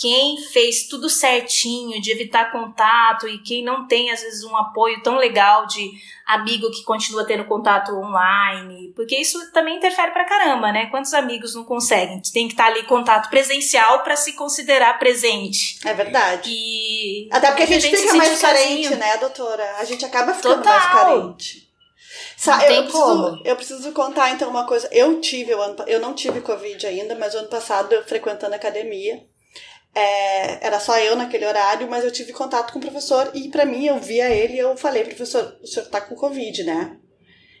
quem 0.00 0.38
fez 0.50 0.84
tudo 0.84 1.10
certinho 1.10 2.00
de 2.00 2.10
evitar 2.10 2.50
contato 2.50 3.28
e 3.28 3.36
quem 3.42 3.62
não 3.62 3.86
tem 3.86 4.10
às 4.10 4.22
vezes 4.22 4.42
um 4.44 4.56
apoio 4.56 5.02
tão 5.02 5.16
legal 5.16 5.66
de 5.66 5.90
amigo 6.26 6.70
que 6.70 6.82
continua 6.84 7.26
tendo 7.26 7.44
contato 7.44 7.92
online, 7.92 8.94
porque 8.96 9.14
isso 9.14 9.38
também 9.52 9.76
interfere 9.76 10.10
pra 10.12 10.24
caramba, 10.24 10.72
né? 10.72 10.86
Quantos 10.86 11.12
amigos 11.12 11.54
não 11.54 11.64
conseguem? 11.64 12.22
Tem 12.32 12.46
que 12.46 12.54
estar 12.54 12.68
ali 12.68 12.84
contato 12.84 13.28
presencial 13.28 14.02
para 14.02 14.16
se 14.16 14.32
considerar 14.32 14.98
presente. 14.98 15.78
É 15.84 15.92
verdade. 15.92 16.50
E 16.50 17.28
até 17.30 17.48
porque 17.48 17.64
a 17.64 17.66
gente, 17.66 17.94
fica 17.94 18.14
mais 18.14 18.40
carente, 18.40 18.84
sozinho. 18.84 18.96
né, 18.98 19.18
doutora? 19.18 19.76
A 19.80 19.84
gente 19.84 20.02
acaba 20.02 20.32
ficando 20.32 20.62
Total. 20.62 20.72
mais 20.72 20.92
carente. 20.94 21.68
Sa 22.38 22.66
eu, 22.66 22.84
preciso, 22.84 23.42
eu 23.44 23.56
preciso 23.56 23.92
contar 23.92 24.30
então 24.30 24.48
uma 24.48 24.66
coisa. 24.66 24.88
Eu 24.90 25.20
tive, 25.20 25.52
eu, 25.52 25.58
eu 25.86 26.00
não 26.00 26.14
tive 26.14 26.40
Covid 26.40 26.86
ainda, 26.86 27.14
mas 27.14 27.34
o 27.34 27.38
ano 27.38 27.48
passado 27.48 27.92
eu 27.92 28.02
frequentando 28.02 28.54
academia. 28.54 29.22
É, 29.94 30.66
era 30.66 30.78
só 30.78 30.98
eu 30.98 31.16
naquele 31.16 31.46
horário, 31.46 31.88
mas 31.90 32.04
eu 32.04 32.12
tive 32.12 32.32
contato 32.32 32.72
com 32.72 32.78
o 32.78 32.82
professor 32.82 33.30
e 33.34 33.48
para 33.48 33.64
mim 33.64 33.86
eu 33.86 33.98
via 33.98 34.30
ele 34.30 34.54
e 34.54 34.58
eu 34.58 34.76
falei, 34.76 35.04
professor, 35.04 35.58
o 35.60 35.66
senhor 35.66 35.86
tá 35.86 36.00
com 36.00 36.14
Covid, 36.14 36.62
né? 36.62 36.96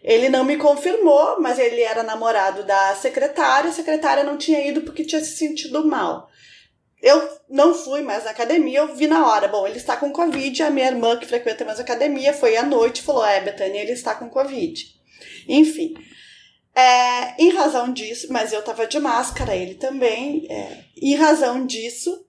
Ele 0.02 0.28
não 0.28 0.44
me 0.44 0.56
confirmou, 0.56 1.40
mas 1.40 1.58
ele 1.58 1.82
era 1.82 2.02
namorado 2.02 2.64
da 2.64 2.94
secretária, 2.94 3.70
a 3.70 3.72
secretária 3.72 4.24
não 4.24 4.38
tinha 4.38 4.66
ido 4.66 4.82
porque 4.82 5.04
tinha 5.04 5.22
se 5.22 5.36
sentido 5.36 5.84
mal. 5.84 6.30
Eu 7.02 7.28
não 7.48 7.74
fui 7.74 8.02
mais 8.02 8.24
na 8.24 8.30
academia, 8.30 8.80
eu 8.80 8.94
vi 8.94 9.06
na 9.06 9.26
hora. 9.26 9.48
Bom, 9.48 9.66
ele 9.66 9.78
está 9.78 9.96
com 9.96 10.12
Covid. 10.12 10.62
A 10.62 10.70
minha 10.70 10.86
irmã, 10.86 11.16
que 11.16 11.26
frequenta 11.26 11.64
mais 11.64 11.80
academia, 11.80 12.32
foi 12.32 12.56
à 12.56 12.62
noite 12.62 12.98
e 12.98 13.02
falou: 13.02 13.24
É, 13.24 13.40
Betânia, 13.40 13.80
ele 13.80 13.92
está 13.92 14.14
com 14.14 14.28
Covid. 14.28 14.84
Enfim. 15.48 15.94
É, 16.74 17.42
em 17.42 17.50
razão 17.50 17.92
disso, 17.92 18.28
mas 18.30 18.52
eu 18.52 18.62
tava 18.62 18.86
de 18.86 18.98
máscara, 18.98 19.54
ele 19.54 19.74
também. 19.74 20.46
É, 20.48 20.84
em 21.00 21.14
razão 21.14 21.66
disso, 21.66 22.24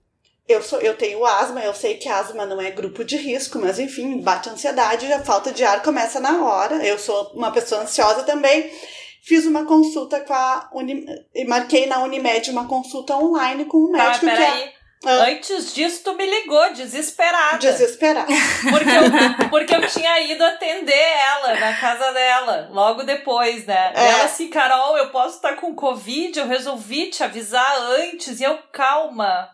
eu, 0.48 0.62
sou, 0.62 0.80
eu 0.82 0.98
tenho 0.98 1.26
asma, 1.26 1.62
eu 1.62 1.74
sei 1.74 1.96
que 1.96 2.10
asma 2.10 2.46
não 2.46 2.60
é 2.60 2.72
grupo 2.72 3.04
de 3.04 3.18
risco, 3.18 3.60
mas 3.60 3.80
enfim, 3.80 4.20
bate 4.20 4.50
ansiedade, 4.50 5.12
a 5.12 5.24
falta 5.24 5.52
de 5.52 5.64
ar 5.64 5.82
começa 5.82 6.20
na 6.20 6.44
hora. 6.44 6.86
Eu 6.86 6.98
sou 6.98 7.32
uma 7.34 7.52
pessoa 7.52 7.82
ansiosa 7.82 8.24
também. 8.24 8.70
Fiz 9.24 9.46
uma 9.46 9.66
consulta 9.66 10.20
com 10.22 10.34
a 10.34 10.70
Uni, 10.74 11.06
marquei 11.48 11.86
na 11.86 12.04
Unimed 12.04 12.50
uma 12.50 12.68
consulta 12.68 13.16
online 13.16 13.66
com 13.66 13.78
um 13.78 13.92
tá, 13.92 13.98
médico 14.06 14.26
tá, 14.26 14.36
que 14.36 14.42
é 14.42 14.74
ah. 15.04 15.26
Antes 15.26 15.74
disso, 15.74 16.02
tu 16.04 16.16
me 16.16 16.26
ligou, 16.26 16.74
desesperada. 16.74 17.58
Desesperada. 17.58 18.28
Porque 18.70 18.90
eu, 18.90 19.50
porque 19.50 19.76
eu 19.76 19.88
tinha 19.88 20.22
ido 20.22 20.44
atender 20.44 20.94
ela 20.94 21.60
na 21.60 21.74
casa 21.76 22.12
dela, 22.12 22.70
logo 22.72 23.02
depois, 23.04 23.66
né? 23.66 23.94
É. 23.96 24.10
Ela 24.10 24.26
assim, 24.26 24.50
Carol, 24.50 24.98
eu 24.98 25.10
posso 25.10 25.38
estar 25.38 25.56
com 25.56 25.74
Covid, 25.74 26.38
eu 26.38 26.48
resolvi 26.48 27.10
te 27.10 27.24
avisar 27.24 27.82
antes. 28.00 28.40
E 28.40 28.44
eu, 28.44 28.60
calma, 28.72 29.50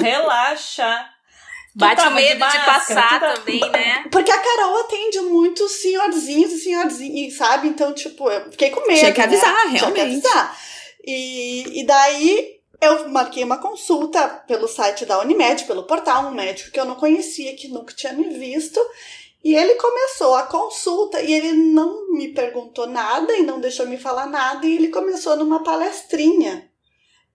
relaxa. 0.00 1.08
Bate 1.74 2.10
medo 2.10 2.34
de, 2.34 2.38
máscara, 2.38 2.60
de 2.60 2.66
passar 2.66 3.20
tá... 3.20 3.34
também, 3.34 3.60
né? 3.70 4.04
Porque 4.10 4.30
a 4.30 4.38
Carol 4.38 4.80
atende 4.80 5.20
muitos 5.20 5.72
senhorzinhos 5.80 6.52
e 6.52 6.58
senhorzinhos, 6.58 7.34
sabe? 7.34 7.68
Então, 7.68 7.94
tipo, 7.94 8.28
eu 8.28 8.50
fiquei 8.50 8.70
com 8.70 8.80
medo. 8.86 8.98
Tinha 8.98 9.12
que 9.12 9.22
avisar, 9.22 9.48
né? 9.48 9.78
realmente. 9.78 9.78
Tinha 9.78 9.92
que 9.92 10.00
avisar. 10.00 10.58
E, 11.04 11.80
e 11.80 11.86
daí 11.86 12.51
eu 12.82 13.08
marquei 13.10 13.44
uma 13.44 13.58
consulta 13.58 14.26
pelo 14.48 14.66
site 14.66 15.06
da 15.06 15.20
Unimed, 15.20 15.64
pelo 15.66 15.84
portal, 15.84 16.26
um 16.26 16.34
médico 16.34 16.72
que 16.72 16.80
eu 16.80 16.84
não 16.84 16.96
conhecia, 16.96 17.54
que 17.54 17.68
nunca 17.68 17.94
tinha 17.94 18.12
me 18.12 18.24
visto. 18.30 18.80
E 19.44 19.54
ele 19.54 19.74
começou 19.74 20.34
a 20.34 20.42
consulta 20.42 21.22
e 21.22 21.32
ele 21.32 21.52
não 21.52 22.12
me 22.12 22.34
perguntou 22.34 22.88
nada 22.88 23.36
e 23.36 23.42
não 23.42 23.60
deixou 23.60 23.86
me 23.86 23.96
falar 23.96 24.26
nada. 24.26 24.66
E 24.66 24.74
ele 24.74 24.88
começou 24.88 25.36
numa 25.36 25.62
palestrinha 25.62 26.68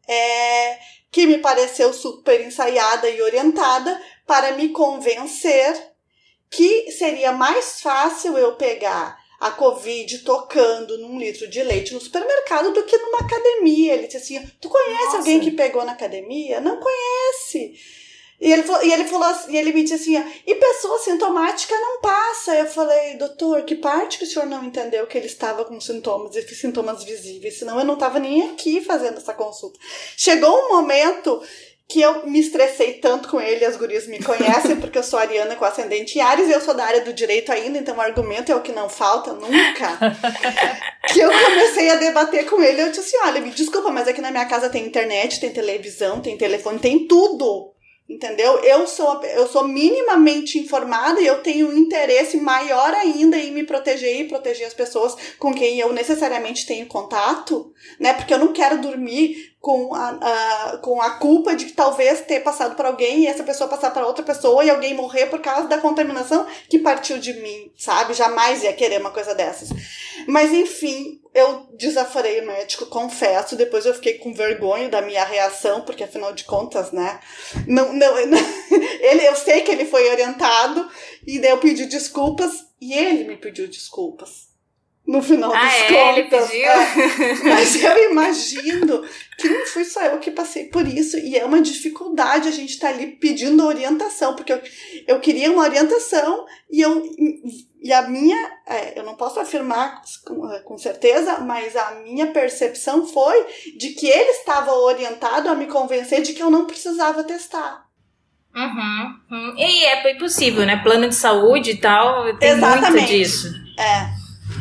é, 0.05 0.79
que 1.09 1.25
me 1.25 1.37
pareceu 1.37 1.93
super 1.93 2.41
ensaiada 2.41 3.09
e 3.09 3.21
orientada 3.21 4.01
para 4.25 4.51
me 4.51 4.69
convencer 4.69 5.93
que 6.49 6.91
seria 6.91 7.31
mais 7.31 7.79
fácil 7.79 8.37
eu 8.37 8.55
pegar 8.55 9.17
a 9.39 9.51
Covid 9.51 10.19
tocando 10.19 10.97
num 10.97 11.19
litro 11.19 11.47
de 11.47 11.61
leite 11.63 11.93
no 11.93 12.01
supermercado 12.01 12.73
do 12.73 12.83
que 12.83 12.97
numa 12.97 13.19
academia. 13.19 13.93
Ele 13.93 14.07
disse 14.07 14.17
assim: 14.17 14.51
Tu 14.59 14.69
conhece 14.69 15.03
Nossa. 15.05 15.17
alguém 15.17 15.39
que 15.39 15.51
pegou 15.51 15.85
na 15.85 15.93
academia? 15.93 16.59
Não 16.59 16.79
conhece. 16.79 17.75
E 18.39 18.51
ele, 18.51 18.61
falou, 18.61 18.83
e 18.83 18.93
ele 18.93 19.05
falou 19.05 19.27
assim, 19.27 19.51
e 19.51 19.57
ele 19.57 19.73
me 19.73 19.81
disse 19.81 19.95
assim, 19.95 20.41
e 20.45 20.55
pessoa 20.55 20.99
sintomática 20.99 21.73
não 21.79 21.99
passa. 21.99 22.55
Eu 22.55 22.67
falei, 22.67 23.15
doutor, 23.15 23.63
que 23.63 23.73
parte 23.73 24.19
que 24.19 24.25
o 24.25 24.27
senhor 24.27 24.45
não 24.45 24.63
entendeu 24.63 25.07
que 25.07 25.17
ele 25.17 25.25
estava 25.25 25.65
com 25.65 25.81
sintomas 25.81 26.35
e 26.35 26.43
sintomas 26.55 27.03
visíveis? 27.03 27.57
Senão 27.57 27.79
eu 27.79 27.85
não 27.85 27.95
estava 27.95 28.19
nem 28.19 28.51
aqui 28.51 28.79
fazendo 28.79 29.17
essa 29.17 29.33
consulta. 29.33 29.79
Chegou 30.15 30.55
um 30.55 30.69
momento 30.69 31.41
que 31.89 32.01
eu 32.01 32.27
me 32.27 32.39
estressei 32.39 32.95
tanto 32.95 33.29
com 33.29 33.39
ele, 33.39 33.63
as 33.63 33.77
gurias 33.77 34.07
me 34.07 34.21
conhecem, 34.21 34.75
porque 34.81 34.97
eu 34.97 35.03
sou 35.03 35.17
ariana 35.17 35.55
com 35.55 35.63
ascendente 35.63 36.17
em 36.17 36.21
Ares 36.21 36.49
e 36.49 36.51
eu 36.51 36.59
sou 36.59 36.73
da 36.73 36.83
área 36.83 37.01
do 37.01 37.13
direito 37.13 37.51
ainda, 37.51 37.77
então 37.77 37.95
o 37.95 38.01
argumento 38.01 38.51
é 38.51 38.55
o 38.55 38.61
que 38.61 38.73
não 38.73 38.89
falta 38.89 39.31
nunca. 39.31 39.97
que 41.07 41.19
eu 41.19 41.29
comecei 41.31 41.89
a 41.89 41.95
debater 41.95 42.45
com 42.45 42.61
ele, 42.61 42.81
eu 42.81 42.89
disse 42.89 43.15
assim, 43.15 43.27
olha, 43.29 43.39
me 43.39 43.51
desculpa, 43.51 43.89
mas 43.89 44.07
aqui 44.07 44.19
na 44.19 44.31
minha 44.31 44.45
casa 44.45 44.69
tem 44.69 44.85
internet, 44.85 45.39
tem 45.39 45.51
televisão, 45.51 46.19
tem 46.19 46.37
telefone, 46.37 46.79
tem 46.79 47.07
tudo. 47.07 47.73
Entendeu? 48.09 48.59
Eu 48.59 48.87
sou, 48.87 49.21
eu 49.23 49.47
sou 49.47 49.67
minimamente 49.67 50.57
informada 50.57 51.19
e 51.19 51.27
eu 51.27 51.43
tenho 51.43 51.67
um 51.67 51.77
interesse 51.77 52.37
maior 52.37 52.93
ainda 52.93 53.37
em 53.37 53.51
me 53.51 53.65
proteger 53.65 54.21
e 54.21 54.29
proteger 54.29 54.65
as 54.65 54.73
pessoas 54.73 55.13
com 55.37 55.53
quem 55.53 55.77
eu 55.77 55.91
necessariamente 55.91 56.65
tenho 56.65 56.85
contato, 56.85 57.73
né? 57.99 58.13
Porque 58.13 58.33
eu 58.33 58.39
não 58.39 58.53
quero 58.53 58.79
dormir 58.79 59.56
com 59.67 59.93
a, 59.93 60.09
a, 60.11 60.77
com 60.77 61.01
a 61.01 61.09
culpa 61.15 61.53
de 61.53 61.73
talvez 61.73 62.21
ter 62.21 62.39
passado 62.39 62.73
para 62.73 62.87
alguém 62.87 63.19
e 63.19 63.27
essa 63.27 63.43
pessoa 63.43 63.69
passar 63.69 63.91
para 63.91 64.07
outra 64.07 64.23
pessoa 64.23 64.63
e 64.63 64.69
alguém 64.69 64.93
morrer 64.93 65.25
por 65.25 65.41
causa 65.41 65.67
da 65.67 65.77
contaminação 65.77 66.47
que 66.69 66.79
partiu 66.79 67.17
de 67.17 67.33
mim, 67.33 67.69
sabe? 67.77 68.13
Jamais 68.13 68.63
ia 68.63 68.71
querer 68.71 69.01
uma 69.01 69.11
coisa 69.11 69.35
dessas. 69.35 69.67
Mas 70.25 70.53
enfim, 70.53 71.19
eu 71.33 71.67
desaforei 71.73 72.39
o 72.39 72.47
médico, 72.47 72.85
confesso. 72.85 73.57
Depois 73.57 73.85
eu 73.85 73.93
fiquei 73.93 74.13
com 74.19 74.33
vergonha 74.33 74.87
da 74.87 75.01
minha 75.01 75.25
reação, 75.25 75.81
porque 75.81 76.05
afinal 76.05 76.31
de 76.31 76.45
contas, 76.45 76.93
né? 76.93 77.19
Não, 77.67 77.91
não, 77.91 78.17
ele, 79.01 79.27
eu 79.27 79.35
sei 79.35 79.63
que 79.63 79.71
ele 79.71 79.83
foi 79.83 80.09
orientado 80.09 80.89
e 81.27 81.39
daí 81.39 81.51
eu 81.51 81.57
pedi 81.57 81.87
desculpas 81.87 82.67
e 82.79 82.93
ele 82.93 83.25
me 83.25 83.35
pediu 83.35 83.67
desculpas 83.67 84.46
no 85.07 85.21
final 85.21 85.53
ah, 85.53 85.61
das 85.61 85.73
é? 85.73 85.87
contas. 85.87 86.51
Ele 86.51 86.63
é. 86.63 87.43
Mas 87.45 87.81
eu 87.81 88.11
imagino 88.11 89.03
que 89.37 89.47
não 89.47 89.65
fui 89.65 89.85
só 89.85 90.03
eu 90.03 90.19
que 90.19 90.31
passei 90.31 90.65
por 90.65 90.85
isso. 90.85 91.17
E 91.17 91.37
é 91.37 91.45
uma 91.45 91.61
dificuldade 91.61 92.49
a 92.49 92.51
gente 92.51 92.71
estar 92.71 92.89
tá 92.89 92.93
ali 92.93 93.07
pedindo 93.07 93.65
orientação, 93.65 94.35
porque 94.35 94.51
eu, 94.51 94.61
eu 95.07 95.19
queria 95.21 95.49
uma 95.49 95.63
orientação 95.63 96.45
e 96.69 96.81
eu. 96.81 97.01
E 97.79 97.93
a 97.93 98.01
minha, 98.01 98.35
é, 98.67 98.99
eu 98.99 99.03
não 99.03 99.15
posso 99.15 99.39
afirmar 99.39 100.01
com, 100.25 100.49
com 100.65 100.77
certeza, 100.77 101.39
mas 101.39 101.75
a 101.75 102.01
minha 102.03 102.27
percepção 102.27 103.07
foi 103.07 103.45
de 103.77 103.89
que 103.89 104.07
ele 104.07 104.31
estava 104.31 104.73
orientado 104.73 105.47
a 105.47 105.55
me 105.55 105.67
convencer 105.67 106.21
de 106.21 106.33
que 106.33 106.43
eu 106.43 106.51
não 106.51 106.65
precisava 106.65 107.23
testar. 107.23 107.85
Uhum, 108.53 109.15
uhum. 109.31 109.53
E 109.57 109.85
é 109.85 110.15
possível, 110.15 110.65
né? 110.65 110.81
Plano 110.83 111.07
de 111.07 111.15
saúde 111.15 111.71
e 111.71 111.77
tal, 111.77 112.35
tem 112.39 112.49
Exatamente. 112.49 112.91
muito 112.91 113.07
disso. 113.07 113.53
É. 113.77 114.16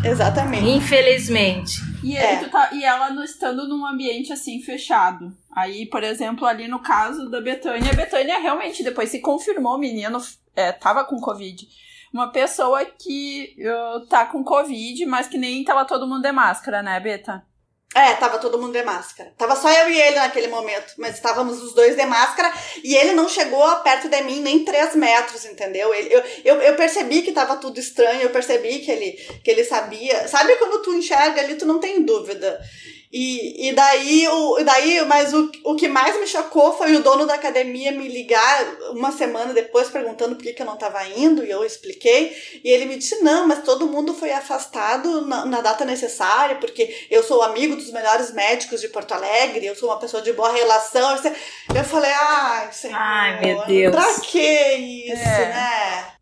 Exatamente. 0.06 0.68
Infelizmente. 0.68 1.80
E, 2.02 2.16
é. 2.16 2.44
tá, 2.48 2.70
e 2.72 2.84
ela 2.84 3.10
não 3.10 3.24
estando 3.24 3.66
num 3.68 3.84
ambiente 3.84 4.32
assim 4.32 4.62
fechado. 4.62 5.36
Aí, 5.54 5.86
por 5.86 6.02
exemplo, 6.02 6.46
ali 6.46 6.68
no 6.68 6.78
caso 6.78 7.28
da 7.30 7.40
Betânia, 7.40 7.90
a 7.90 7.96
Betânia 7.96 8.38
realmente 8.38 8.84
depois 8.84 9.10
se 9.10 9.20
confirmou, 9.20 9.74
o 9.74 9.78
menino 9.78 10.18
é, 10.54 10.72
tava 10.72 11.04
com 11.04 11.20
Covid. 11.20 11.66
Uma 12.12 12.30
pessoa 12.30 12.84
que 12.84 13.56
uh, 13.58 14.06
tá 14.06 14.26
com 14.26 14.44
Covid, 14.44 15.04
mas 15.06 15.26
que 15.26 15.36
nem 15.36 15.64
tava 15.64 15.84
todo 15.84 16.06
mundo 16.06 16.22
de 16.22 16.32
máscara, 16.32 16.82
né, 16.82 16.98
Beta? 17.00 17.44
É, 17.94 18.12
tava 18.14 18.38
todo 18.38 18.58
mundo 18.58 18.72
de 18.72 18.82
máscara. 18.82 19.32
Tava 19.38 19.56
só 19.56 19.70
eu 19.70 19.88
e 19.88 19.98
ele 19.98 20.16
naquele 20.16 20.48
momento, 20.48 20.92
mas 20.98 21.14
estávamos 21.14 21.62
os 21.62 21.74
dois 21.74 21.96
de 21.96 22.04
máscara 22.04 22.52
e 22.84 22.94
ele 22.94 23.12
não 23.12 23.28
chegou 23.28 23.64
perto 23.76 24.08
de 24.08 24.20
mim 24.22 24.40
nem 24.40 24.64
três 24.64 24.94
metros, 24.94 25.44
entendeu? 25.46 25.94
Ele, 25.94 26.12
eu, 26.12 26.22
eu, 26.44 26.62
eu 26.62 26.76
percebi 26.76 27.22
que 27.22 27.32
tava 27.32 27.56
tudo 27.56 27.80
estranho, 27.80 28.22
eu 28.22 28.30
percebi 28.30 28.80
que 28.80 28.90
ele, 28.90 29.12
que 29.42 29.50
ele 29.50 29.64
sabia. 29.64 30.28
Sabe 30.28 30.56
quando 30.56 30.82
tu 30.82 30.92
enxerga 30.92 31.40
ali, 31.40 31.54
tu 31.54 31.64
não 31.64 31.80
tem 31.80 32.02
dúvida. 32.02 32.60
E, 33.12 33.68
e 33.68 33.72
daí, 33.72 34.26
o, 34.28 34.64
daí, 34.64 35.04
mas 35.06 35.32
o, 35.32 35.50
o 35.64 35.76
que 35.76 35.88
mais 35.88 36.18
me 36.18 36.26
chocou 36.26 36.76
foi 36.76 36.94
o 36.96 37.02
dono 37.02 37.24
da 37.24 37.34
academia 37.34 37.92
me 37.92 38.08
ligar 38.08 38.76
uma 38.90 39.12
semana 39.12 39.54
depois 39.54 39.88
perguntando 39.88 40.34
por 40.34 40.42
que, 40.42 40.52
que 40.52 40.60
eu 40.60 40.66
não 40.66 40.74
estava 40.74 41.06
indo, 41.08 41.44
e 41.44 41.50
eu 41.50 41.64
expliquei. 41.64 42.36
E 42.64 42.68
ele 42.68 42.86
me 42.86 42.96
disse: 42.96 43.22
não, 43.22 43.46
mas 43.46 43.62
todo 43.62 43.86
mundo 43.86 44.12
foi 44.12 44.32
afastado 44.32 45.24
na, 45.26 45.46
na 45.46 45.60
data 45.60 45.84
necessária, 45.84 46.56
porque 46.56 47.06
eu 47.10 47.22
sou 47.22 47.42
amigo 47.42 47.76
dos 47.76 47.92
melhores 47.92 48.32
médicos 48.32 48.80
de 48.80 48.88
Porto 48.88 49.12
Alegre, 49.12 49.66
eu 49.66 49.76
sou 49.76 49.88
uma 49.88 49.98
pessoa 49.98 50.22
de 50.22 50.32
boa 50.32 50.52
relação. 50.52 51.16
Eu 51.74 51.84
falei: 51.84 52.12
ai, 52.12 52.72
senhor, 52.72 52.98
ai, 52.98 53.40
meu 53.40 53.66
Deus. 53.66 53.94
pra 53.94 54.20
que 54.20 54.72
isso, 54.74 55.22
é. 55.22 55.48
né? 55.48 56.15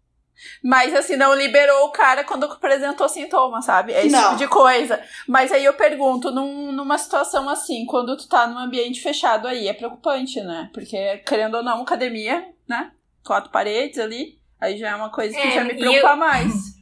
Mas 0.62 0.94
assim, 0.94 1.16
não 1.16 1.34
liberou 1.34 1.86
o 1.86 1.90
cara 1.90 2.24
quando 2.24 2.44
apresentou 2.44 3.08
sintomas, 3.08 3.64
sabe? 3.64 3.92
É 3.92 4.06
esse 4.06 4.14
não. 4.14 4.22
tipo 4.22 4.36
de 4.36 4.48
coisa. 4.48 5.00
Mas 5.26 5.52
aí 5.52 5.64
eu 5.64 5.74
pergunto, 5.74 6.30
num, 6.30 6.72
numa 6.72 6.98
situação 6.98 7.48
assim, 7.48 7.84
quando 7.86 8.16
tu 8.16 8.28
tá 8.28 8.46
num 8.46 8.58
ambiente 8.58 9.00
fechado 9.00 9.46
aí, 9.46 9.68
é 9.68 9.72
preocupante, 9.72 10.40
né? 10.40 10.70
Porque, 10.72 11.18
querendo 11.26 11.56
ou 11.56 11.62
não, 11.62 11.82
academia, 11.82 12.46
né? 12.68 12.90
Quatro 13.24 13.50
paredes 13.50 13.98
ali, 13.98 14.38
aí 14.60 14.76
já 14.76 14.90
é 14.90 14.94
uma 14.94 15.10
coisa 15.10 15.34
que 15.34 15.46
é, 15.46 15.50
já 15.52 15.64
me 15.64 15.74
preocupa 15.74 16.10
eu... 16.10 16.16
mais. 16.16 16.52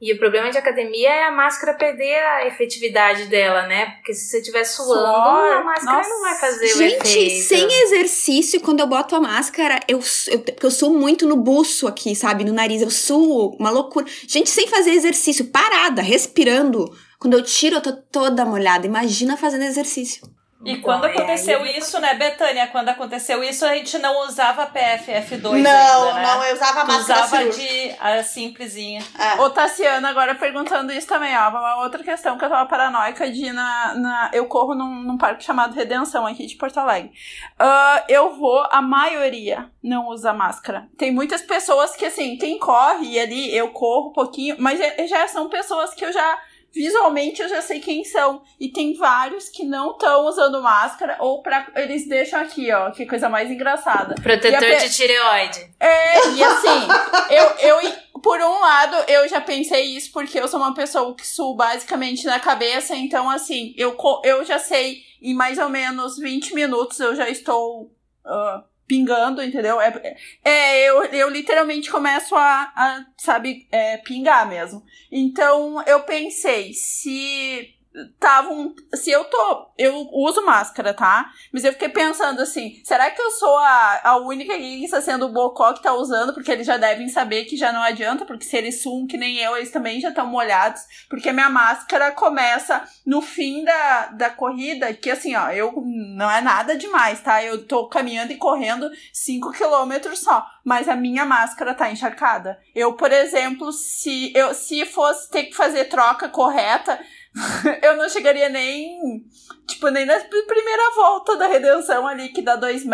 E 0.00 0.12
o 0.12 0.18
problema 0.18 0.48
de 0.48 0.56
academia 0.56 1.08
é 1.08 1.24
a 1.24 1.32
máscara 1.32 1.74
perder 1.74 2.14
a 2.14 2.46
efetividade 2.46 3.24
dela, 3.24 3.66
né? 3.66 3.96
Porque 3.96 4.14
se 4.14 4.28
você 4.28 4.38
estiver 4.38 4.62
suando, 4.62 4.94
Suor. 4.94 5.56
a 5.56 5.64
máscara 5.64 5.96
Nossa. 5.98 6.08
não 6.08 6.20
vai 6.20 6.38
fazer 6.38 6.68
Gente, 6.68 6.78
o 6.78 6.82
efeito. 6.82 7.06
Gente, 7.08 7.40
sem 7.42 7.82
exercício, 7.82 8.60
quando 8.60 8.78
eu 8.78 8.86
boto 8.86 9.16
a 9.16 9.20
máscara, 9.20 9.80
eu, 9.88 9.98
eu, 10.28 10.38
porque 10.38 10.66
eu 10.66 10.70
suo 10.70 10.96
muito 10.96 11.26
no 11.26 11.34
buço 11.34 11.88
aqui, 11.88 12.14
sabe? 12.14 12.44
No 12.44 12.52
nariz, 12.52 12.80
eu 12.80 12.90
suo, 12.90 13.56
uma 13.58 13.70
loucura. 13.70 14.06
Gente, 14.28 14.48
sem 14.50 14.68
fazer 14.68 14.92
exercício, 14.92 15.46
parada, 15.46 16.00
respirando. 16.00 16.88
Quando 17.18 17.34
eu 17.34 17.42
tiro, 17.42 17.74
eu 17.76 17.80
tô 17.80 17.92
toda 17.92 18.44
molhada. 18.44 18.86
Imagina 18.86 19.36
fazendo 19.36 19.64
exercício. 19.64 20.22
E 20.64 20.72
então, 20.72 20.82
quando 20.82 21.04
aconteceu 21.04 21.64
é, 21.64 21.78
isso, 21.78 22.00
né, 22.00 22.14
Betânia? 22.14 22.66
Quando 22.66 22.88
aconteceu 22.88 23.44
isso, 23.44 23.64
a 23.64 23.74
gente 23.74 23.96
não 23.98 24.26
usava 24.26 24.66
PFF2 24.66 25.42
não, 25.42 25.52
ainda, 25.52 26.14
né? 26.14 26.22
Não, 26.22 26.44
eu 26.44 26.54
usava 26.54 26.80
a 26.80 26.84
máscara 26.84 27.26
usava 27.26 27.50
de 27.50 27.94
a 28.00 28.22
simplesinha. 28.24 29.00
É. 29.16 29.40
Ô, 29.40 29.50
Tassiana, 29.50 30.08
agora 30.08 30.34
perguntando 30.34 30.92
isso 30.92 31.06
também, 31.06 31.36
ó. 31.36 31.48
Uma 31.48 31.84
outra 31.84 32.02
questão 32.02 32.36
que 32.36 32.44
eu 32.44 32.48
tava 32.48 32.68
paranoica 32.68 33.30
de 33.30 33.46
ir 33.46 33.52
na. 33.52 33.94
na 33.94 34.30
eu 34.32 34.46
corro 34.46 34.74
num, 34.74 35.02
num 35.02 35.16
parque 35.16 35.44
chamado 35.44 35.74
Redenção, 35.74 36.26
aqui 36.26 36.44
de 36.44 36.56
Porto 36.56 36.78
Alegre. 36.78 37.12
Uh, 37.60 38.04
eu 38.08 38.34
vou, 38.34 38.66
a 38.72 38.82
maioria 38.82 39.70
não 39.80 40.08
usa 40.08 40.32
máscara. 40.32 40.88
Tem 40.98 41.12
muitas 41.12 41.40
pessoas 41.40 41.94
que, 41.94 42.04
assim, 42.04 42.36
quem 42.36 42.58
corre 42.58 43.20
ali, 43.20 43.54
eu 43.56 43.68
corro 43.70 44.10
um 44.10 44.12
pouquinho, 44.12 44.56
mas 44.58 44.80
já 45.08 45.28
são 45.28 45.48
pessoas 45.48 45.94
que 45.94 46.04
eu 46.04 46.12
já 46.12 46.38
visualmente 46.78 47.42
eu 47.42 47.48
já 47.48 47.60
sei 47.60 47.80
quem 47.80 48.04
são. 48.04 48.42
E 48.58 48.68
tem 48.68 48.94
vários 48.94 49.48
que 49.48 49.64
não 49.64 49.90
estão 49.90 50.26
usando 50.26 50.62
máscara, 50.62 51.16
ou 51.18 51.42
pra, 51.42 51.66
eles 51.74 52.08
deixam 52.08 52.40
aqui, 52.40 52.72
ó, 52.72 52.90
que 52.92 53.04
coisa 53.04 53.28
mais 53.28 53.50
engraçada. 53.50 54.14
Protetor 54.22 54.60
pe... 54.60 54.76
de 54.76 54.94
tireoide. 54.94 55.70
É, 55.80 56.30
e 56.30 56.42
assim, 56.42 56.88
eu, 57.30 57.68
eu, 57.68 57.92
por 58.22 58.40
um 58.40 58.60
lado, 58.60 58.96
eu 59.08 59.28
já 59.28 59.40
pensei 59.40 59.96
isso 59.96 60.12
porque 60.12 60.38
eu 60.38 60.46
sou 60.46 60.60
uma 60.60 60.74
pessoa 60.74 61.14
que 61.14 61.26
suo 61.26 61.56
basicamente 61.56 62.24
na 62.26 62.38
cabeça, 62.38 62.94
então 62.94 63.28
assim, 63.28 63.74
eu, 63.76 63.96
eu 64.24 64.44
já 64.44 64.58
sei, 64.58 64.98
em 65.20 65.34
mais 65.34 65.58
ou 65.58 65.68
menos 65.68 66.16
20 66.16 66.54
minutos 66.54 67.00
eu 67.00 67.16
já 67.16 67.28
estou. 67.28 67.90
Uh, 68.24 68.62
pingando, 68.88 69.42
entendeu? 69.42 69.80
É, 69.80 70.16
é 70.42 70.88
eu, 70.88 71.04
eu 71.04 71.28
literalmente 71.28 71.90
começo 71.90 72.34
a, 72.34 72.72
a 72.74 73.04
sabe, 73.18 73.68
é, 73.70 73.98
pingar 73.98 74.48
mesmo. 74.48 74.82
Então 75.12 75.82
eu 75.86 76.00
pensei, 76.00 76.72
se 76.72 77.77
estavam. 78.14 78.74
Se 78.94 79.10
eu 79.10 79.24
tô. 79.24 79.68
Eu 79.76 80.08
uso 80.12 80.44
máscara, 80.44 80.94
tá? 80.94 81.30
Mas 81.52 81.64
eu 81.64 81.72
fiquei 81.72 81.88
pensando 81.88 82.40
assim: 82.40 82.80
será 82.84 83.10
que 83.10 83.20
eu 83.20 83.30
sou 83.32 83.56
a, 83.58 84.00
a 84.04 84.16
única 84.16 84.56
que 84.56 84.84
está 84.84 85.00
sendo 85.00 85.26
o 85.26 85.32
bocó 85.32 85.72
que 85.72 85.82
tá 85.82 85.94
usando? 85.94 86.32
Porque 86.32 86.50
eles 86.50 86.66
já 86.66 86.76
devem 86.76 87.08
saber 87.08 87.44
que 87.44 87.56
já 87.56 87.72
não 87.72 87.82
adianta, 87.82 88.24
porque 88.24 88.44
se 88.44 88.56
eles 88.56 88.82
suam 88.82 89.06
que 89.06 89.16
nem 89.16 89.38
eu, 89.38 89.56
eles 89.56 89.70
também 89.70 90.00
já 90.00 90.08
estão 90.10 90.26
molhados. 90.26 90.82
Porque 91.08 91.32
minha 91.32 91.50
máscara 91.50 92.10
começa 92.12 92.82
no 93.04 93.20
fim 93.20 93.64
da, 93.64 94.06
da 94.06 94.30
corrida, 94.30 94.92
que 94.94 95.10
assim, 95.10 95.34
ó, 95.34 95.50
eu 95.50 95.72
não 95.84 96.30
é 96.30 96.40
nada 96.40 96.76
demais, 96.76 97.20
tá? 97.20 97.42
Eu 97.42 97.66
tô 97.66 97.88
caminhando 97.88 98.32
e 98.32 98.36
correndo 98.36 98.90
5 99.12 99.52
quilômetros 99.52 100.20
só. 100.20 100.46
Mas 100.64 100.88
a 100.88 100.96
minha 100.96 101.24
máscara 101.24 101.74
tá 101.74 101.90
encharcada. 101.90 102.58
Eu, 102.74 102.92
por 102.92 103.10
exemplo, 103.10 103.72
se 103.72 104.32
eu 104.34 104.52
se 104.54 104.84
fosse 104.84 105.30
ter 105.30 105.44
que 105.44 105.56
fazer 105.56 105.86
troca 105.86 106.28
correta 106.28 106.98
eu 107.82 107.96
não 107.96 108.08
chegaria 108.08 108.48
nem, 108.48 109.24
tipo, 109.66 109.88
nem 109.88 110.04
na 110.04 110.18
primeira 110.20 110.90
volta 110.94 111.36
da 111.36 111.46
redenção 111.46 112.06
ali, 112.06 112.30
que 112.30 112.42
dá 112.42 112.56
2 112.56 112.84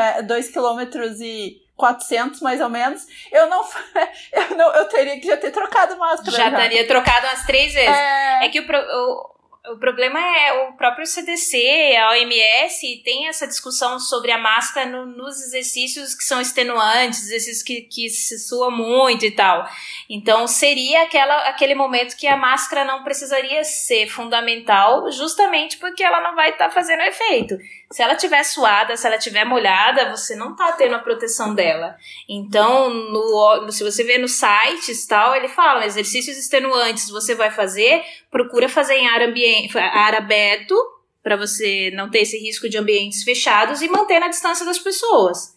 km 0.50 0.80
e 1.20 1.64
400 1.76 2.40
mais 2.40 2.60
ou 2.60 2.68
menos, 2.68 3.06
eu 3.32 3.48
não, 3.48 3.64
eu 4.32 4.56
não, 4.56 4.74
eu 4.74 4.84
teria 4.86 5.18
que 5.20 5.26
já 5.26 5.36
ter 5.36 5.50
trocado 5.50 5.96
máscara. 5.96 6.36
Já, 6.36 6.50
já. 6.50 6.56
teria 6.56 6.86
trocado 6.86 7.26
umas 7.26 7.44
três 7.44 7.72
vezes. 7.72 7.88
É, 7.88 8.46
é 8.46 8.48
que 8.48 8.60
o, 8.60 8.64
o, 8.64 9.33
o 9.72 9.78
problema 9.78 10.18
é 10.20 10.52
o 10.68 10.72
próprio 10.72 11.06
CDC, 11.06 11.96
a 11.96 12.10
OMS, 12.10 13.02
tem 13.02 13.28
essa 13.28 13.46
discussão 13.46 13.98
sobre 13.98 14.30
a 14.30 14.36
máscara 14.36 14.90
no, 14.90 15.06
nos 15.06 15.40
exercícios 15.40 16.14
que 16.14 16.22
são 16.22 16.38
extenuantes, 16.38 17.22
exercícios 17.22 17.62
que, 17.62 17.80
que 17.80 18.10
se 18.10 18.38
sua 18.38 18.70
muito 18.70 19.24
e 19.24 19.30
tal. 19.30 19.66
Então, 20.08 20.46
seria 20.46 21.04
aquela, 21.04 21.48
aquele 21.48 21.74
momento 21.74 22.14
que 22.14 22.26
a 22.26 22.36
máscara 22.36 22.84
não 22.84 23.02
precisaria 23.04 23.64
ser 23.64 24.06
fundamental, 24.06 25.10
justamente 25.10 25.78
porque 25.78 26.04
ela 26.04 26.20
não 26.20 26.34
vai 26.34 26.50
estar 26.50 26.68
tá 26.68 26.70
fazendo 26.70 27.02
efeito. 27.02 27.56
Se 27.94 28.02
ela 28.02 28.16
tiver 28.16 28.42
suada, 28.42 28.96
se 28.96 29.06
ela 29.06 29.18
tiver 29.18 29.44
molhada, 29.44 30.10
você 30.10 30.34
não 30.34 30.50
está 30.50 30.72
tendo 30.72 30.96
a 30.96 30.98
proteção 30.98 31.54
dela. 31.54 31.94
Então, 32.28 32.90
no, 32.90 33.70
se 33.70 33.84
você 33.84 34.02
vê 34.02 34.18
nos 34.18 34.32
sites 34.32 35.06
tal, 35.06 35.32
ele 35.36 35.46
fala, 35.46 35.86
exercícios 35.86 36.36
extenuantes 36.36 37.08
você 37.08 37.36
vai 37.36 37.52
fazer, 37.52 38.02
procura 38.32 38.68
fazer 38.68 38.94
em 38.94 39.06
ar, 39.06 39.22
ambiente, 39.22 39.78
ar 39.78 40.12
aberto, 40.12 40.74
para 41.22 41.36
você 41.36 41.92
não 41.94 42.10
ter 42.10 42.22
esse 42.22 42.36
risco 42.36 42.68
de 42.68 42.76
ambientes 42.76 43.22
fechados 43.22 43.80
e 43.80 43.88
manter 43.88 44.18
na 44.18 44.26
distância 44.26 44.66
das 44.66 44.80
pessoas. 44.80 45.53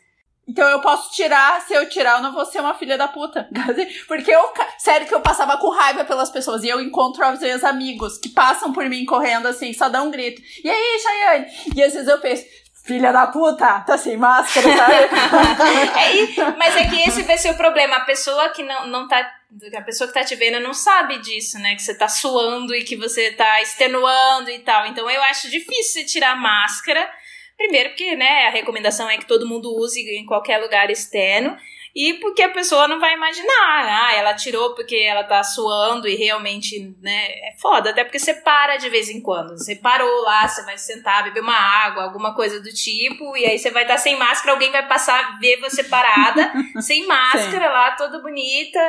Então 0.47 0.67
eu 0.69 0.79
posso 0.79 1.11
tirar, 1.11 1.61
se 1.61 1.73
eu 1.73 1.89
tirar, 1.89 2.17
eu 2.17 2.23
não 2.23 2.31
vou 2.31 2.45
ser 2.45 2.61
uma 2.61 2.73
filha 2.73 2.97
da 2.97 3.07
puta. 3.07 3.49
Porque 4.07 4.31
eu, 4.31 4.41
sério 4.77 5.05
que 5.05 5.13
eu 5.13 5.19
passava 5.19 5.57
com 5.57 5.69
raiva 5.69 6.05
pelas 6.05 6.29
pessoas. 6.29 6.63
E 6.63 6.69
eu 6.69 6.79
encontro 6.79 7.25
às 7.25 7.39
vezes 7.39 7.63
amigos 7.65 8.17
que 8.17 8.29
passam 8.29 8.71
por 8.71 8.85
mim 8.85 9.05
correndo 9.05 9.47
assim, 9.47 9.73
só 9.73 9.89
dá 9.89 10.01
um 10.01 10.09
grito. 10.09 10.41
E 10.63 10.69
aí, 10.69 10.99
Chayane? 11.01 11.47
E 11.75 11.83
às 11.83 11.93
vezes 11.93 12.07
eu 12.07 12.19
penso, 12.19 12.45
filha 12.85 13.11
da 13.11 13.27
puta, 13.27 13.81
tá 13.81 13.97
sem 13.97 14.15
máscara, 14.15 14.67
sabe? 14.75 14.93
é, 16.39 16.51
mas 16.57 16.77
é 16.77 16.85
que 16.85 17.01
esse 17.01 17.23
vai 17.23 17.37
ser 17.37 17.51
o 17.51 17.57
problema. 17.57 17.97
A 17.97 18.05
pessoa 18.05 18.47
que 18.49 18.63
não, 18.63 18.87
não 18.87 19.07
tá 19.07 19.33
a 19.77 19.81
pessoa 19.81 20.07
que 20.07 20.13
tá 20.13 20.23
te 20.23 20.35
vendo 20.35 20.59
não 20.59 20.73
sabe 20.73 21.19
disso, 21.19 21.59
né? 21.59 21.75
Que 21.75 21.81
você 21.81 21.95
tá 21.95 22.07
suando 22.07 22.73
e 22.73 22.83
que 22.83 22.95
você 22.95 23.31
tá 23.31 23.61
extenuando 23.61 24.49
e 24.49 24.59
tal. 24.59 24.85
Então 24.85 25.09
eu 25.09 25.21
acho 25.23 25.49
difícil 25.49 26.01
você 26.01 26.05
tirar 26.05 26.31
a 26.31 26.35
máscara. 26.35 27.09
Primeiro 27.57 27.89
porque, 27.89 28.15
né, 28.15 28.47
a 28.47 28.51
recomendação 28.51 29.09
é 29.09 29.17
que 29.17 29.25
todo 29.25 29.47
mundo 29.47 29.75
use 29.75 29.99
em 29.99 30.25
qualquer 30.25 30.59
lugar 30.59 30.91
externo. 30.91 31.57
E 31.95 32.13
porque 32.15 32.43
a 32.43 32.49
pessoa 32.49 32.87
não 32.87 32.99
vai 32.99 33.15
imaginar, 33.15 34.05
ah, 34.05 34.13
ela 34.13 34.35
tirou 34.35 34.75
porque 34.75 34.95
ela 34.95 35.23
tá 35.23 35.41
suando 35.41 36.07
e 36.07 36.13
realmente, 36.13 36.95
né, 37.01 37.25
é 37.25 37.55
foda. 37.59 37.89
Até 37.89 38.03
porque 38.03 38.19
você 38.19 38.35
para 38.35 38.77
de 38.77 38.87
vez 38.87 39.09
em 39.09 39.19
quando. 39.19 39.57
Você 39.57 39.75
parou 39.75 40.21
lá, 40.21 40.47
você 40.47 40.63
vai 40.63 40.77
sentar, 40.77 41.23
beber 41.23 41.41
uma 41.41 41.57
água, 41.57 42.03
alguma 42.03 42.35
coisa 42.35 42.61
do 42.61 42.71
tipo, 42.71 43.35
e 43.35 43.47
aí 43.47 43.57
você 43.57 43.71
vai 43.71 43.81
estar 43.81 43.95
tá 43.95 43.99
sem 43.99 44.15
máscara, 44.15 44.51
alguém 44.51 44.71
vai 44.71 44.87
passar, 44.87 45.39
ver 45.39 45.59
você 45.59 45.83
parada, 45.85 46.53
sem 46.79 47.07
máscara 47.07 47.65
Sim. 47.65 47.73
lá, 47.73 47.91
toda 47.93 48.21
bonita. 48.21 48.79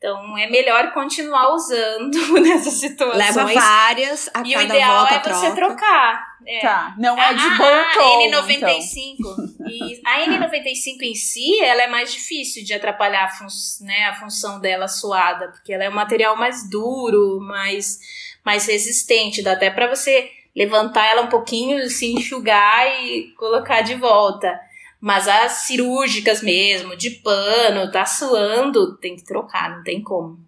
Então 0.00 0.38
é 0.38 0.48
melhor 0.48 0.92
continuar 0.94 1.52
usando 1.52 2.16
nessas 2.40 2.72
situações. 2.72 3.18
Leva 3.18 3.52
várias, 3.52 4.30
a 4.32 4.40
e 4.40 4.54
cada 4.54 4.58
o 4.58 4.62
ideal 4.62 4.96
volta 4.96 5.14
é 5.14 5.18
troca. 5.18 5.38
você 5.38 5.54
trocar. 5.54 6.30
É. 6.46 6.60
Tá, 6.60 6.94
não 6.98 7.20
é 7.20 7.34
de 7.34 7.44
ah, 7.44 7.54
bom 7.58 7.64
A 7.66 8.42
N95. 8.42 9.16
Então. 9.18 9.68
E 9.68 10.00
a 10.02 10.20
N95 10.20 11.02
em 11.02 11.14
si, 11.14 11.60
ela 11.62 11.82
é 11.82 11.86
mais 11.86 12.14
difícil 12.14 12.64
de 12.64 12.72
atrapalhar 12.72 13.24
a, 13.24 13.28
fun 13.28 13.46
né, 13.82 14.06
a 14.06 14.14
função 14.14 14.58
dela 14.58 14.88
suada, 14.88 15.48
porque 15.48 15.70
ela 15.70 15.84
é 15.84 15.90
um 15.90 15.94
material 15.94 16.34
mais 16.34 16.68
duro, 16.70 17.38
mais, 17.38 17.98
mais 18.42 18.66
resistente. 18.66 19.42
Dá 19.42 19.52
até 19.52 19.68
para 19.68 19.86
você 19.86 20.30
levantar 20.56 21.10
ela 21.10 21.20
um 21.20 21.28
pouquinho, 21.28 21.90
se 21.90 22.10
enxugar 22.10 23.04
e 23.04 23.34
colocar 23.36 23.82
de 23.82 23.96
volta. 23.96 24.58
Mas 25.00 25.26
as 25.26 25.52
cirúrgicas 25.64 26.42
mesmo, 26.42 26.94
de 26.94 27.10
pano, 27.10 27.90
tá 27.90 28.04
suando, 28.04 28.98
tem 28.98 29.16
que 29.16 29.24
trocar, 29.24 29.74
não 29.74 29.82
tem 29.82 30.02
como. 30.02 30.38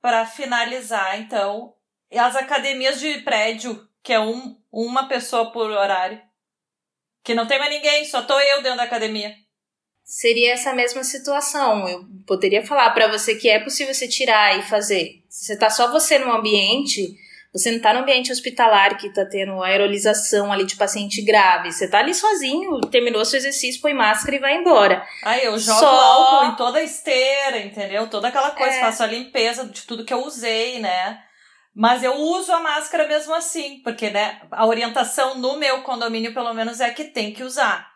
Para 0.00 0.24
finalizar, 0.24 1.20
então, 1.20 1.74
as 2.12 2.36
academias 2.36 3.00
de 3.00 3.18
prédio, 3.22 3.88
que 4.02 4.12
é 4.12 4.20
um, 4.20 4.56
uma 4.70 5.08
pessoa 5.08 5.50
por 5.50 5.70
horário. 5.70 6.20
Que 7.24 7.34
não 7.34 7.46
tem 7.46 7.58
mais 7.58 7.72
ninguém, 7.72 8.04
só 8.04 8.22
tô 8.22 8.38
eu 8.38 8.62
dentro 8.62 8.76
da 8.76 8.84
academia. 8.84 9.34
Seria 10.04 10.52
essa 10.52 10.74
mesma 10.74 11.02
situação. 11.02 11.88
Eu 11.88 12.04
poderia 12.26 12.64
falar 12.64 12.90
para 12.90 13.08
você 13.08 13.34
que 13.34 13.48
é 13.48 13.58
possível 13.58 13.94
você 13.94 14.06
tirar 14.06 14.58
e 14.58 14.62
fazer. 14.62 15.24
Se 15.28 15.46
você 15.46 15.58
tá 15.58 15.70
só 15.70 15.90
você 15.90 16.18
no 16.18 16.30
ambiente, 16.30 17.16
você 17.54 17.70
não 17.70 17.78
tá 17.78 17.94
no 17.94 18.00
ambiente 18.00 18.32
hospitalar 18.32 18.98
que 18.98 19.12
tá 19.12 19.24
tendo 19.24 19.62
aerolização 19.62 20.52
ali 20.52 20.66
de 20.66 20.74
paciente 20.74 21.22
grave. 21.22 21.70
Você 21.70 21.88
tá 21.88 22.00
ali 22.00 22.12
sozinho, 22.12 22.80
terminou 22.90 23.24
seu 23.24 23.38
exercício, 23.38 23.80
põe 23.80 23.94
máscara 23.94 24.34
e 24.34 24.40
vai 24.40 24.56
embora. 24.56 25.06
Aí 25.22 25.44
eu 25.44 25.56
jogo 25.56 25.78
Só... 25.78 25.86
álcool 25.86 26.52
em 26.52 26.56
toda 26.56 26.80
a 26.80 26.82
esteira, 26.82 27.60
entendeu? 27.60 28.08
Toda 28.08 28.26
aquela 28.26 28.50
coisa, 28.50 28.74
é... 28.74 28.80
faço 28.80 29.04
a 29.04 29.06
limpeza 29.06 29.66
de 29.66 29.82
tudo 29.82 30.04
que 30.04 30.12
eu 30.12 30.24
usei, 30.24 30.80
né? 30.80 31.22
Mas 31.72 32.02
eu 32.02 32.14
uso 32.14 32.52
a 32.52 32.58
máscara 32.58 33.06
mesmo 33.06 33.32
assim, 33.32 33.80
porque, 33.84 34.10
né, 34.10 34.40
a 34.50 34.66
orientação 34.66 35.36
no 35.36 35.56
meu 35.56 35.82
condomínio, 35.82 36.34
pelo 36.34 36.52
menos, 36.54 36.80
é 36.80 36.90
que 36.90 37.04
tem 37.04 37.32
que 37.32 37.44
usar. 37.44 37.88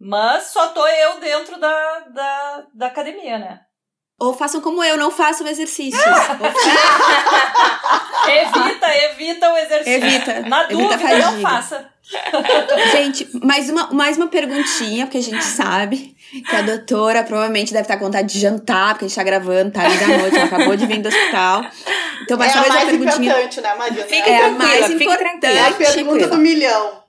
Mas 0.00 0.48
só 0.48 0.68
tô 0.68 0.84
eu 0.84 1.20
dentro 1.20 1.60
da, 1.60 1.98
da, 2.12 2.66
da 2.74 2.86
academia, 2.88 3.38
né? 3.38 3.65
Ou 4.18 4.32
façam 4.32 4.62
como 4.62 4.82
eu, 4.82 4.96
não 4.96 5.10
façam 5.10 5.46
exercícios. 5.46 6.02
evita, 8.26 8.96
evita 9.10 9.52
o 9.52 9.56
exercício. 9.58 9.92
Evita. 9.92 10.40
Na 10.48 10.62
dúvida, 10.64 10.96
não 11.18 11.40
faça. 11.40 11.86
Gente, 12.92 13.28
mais 13.44 13.68
uma, 13.68 13.92
mais 13.92 14.16
uma 14.16 14.28
perguntinha, 14.28 15.06
porque 15.06 15.18
a 15.18 15.22
gente 15.22 15.44
sabe 15.44 16.16
que 16.48 16.56
a 16.56 16.62
doutora 16.62 17.24
provavelmente 17.24 17.72
deve 17.72 17.82
estar 17.82 17.96
com 17.96 18.04
vontade 18.04 18.32
de 18.32 18.38
jantar, 18.38 18.94
porque 18.94 19.06
a 19.06 19.08
gente 19.08 19.16
tá 19.16 19.24
gravando, 19.24 19.72
tá 19.72 19.82
ali 19.82 19.98
da 19.98 20.06
noite, 20.06 20.36
ela 20.36 20.44
acabou 20.44 20.76
de 20.76 20.86
vir 20.86 21.02
do 21.02 21.08
hospital. 21.08 21.66
Então, 22.22 22.38
mais 22.38 22.54
é 22.54 22.60
uma 22.60 22.86
perguntinha. 22.86 23.32
importante, 23.32 23.60
né, 23.60 23.74
Marina? 23.74 24.04
Fica 24.04 24.30
é 24.30 24.44
a 24.44 24.50
mais 24.50 24.90
importante. 24.90 25.46
É 25.46 25.66
a 25.66 25.72
pergunta 25.72 26.28
do 26.28 26.36
milhão. 26.38 27.05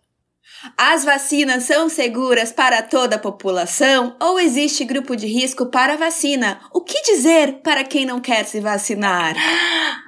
As 0.78 1.05
vacinas 1.05 1.63
são 1.63 1.88
seguras 1.89 2.51
para 2.51 2.82
toda 2.82 3.15
a 3.15 3.20
população 3.20 4.15
ou 4.20 4.39
existe 4.39 4.84
grupo 4.84 5.15
de 5.15 5.28
risco 5.28 5.68
para 5.68 5.95
vacina? 5.95 6.59
O 6.74 6.82
que 6.82 7.01
dizer 7.03 7.61
para 7.61 7.84
quem 7.84 8.05
não 8.05 8.20
quer 8.20 8.43
se 8.45 8.59
vacinar? 8.59 9.36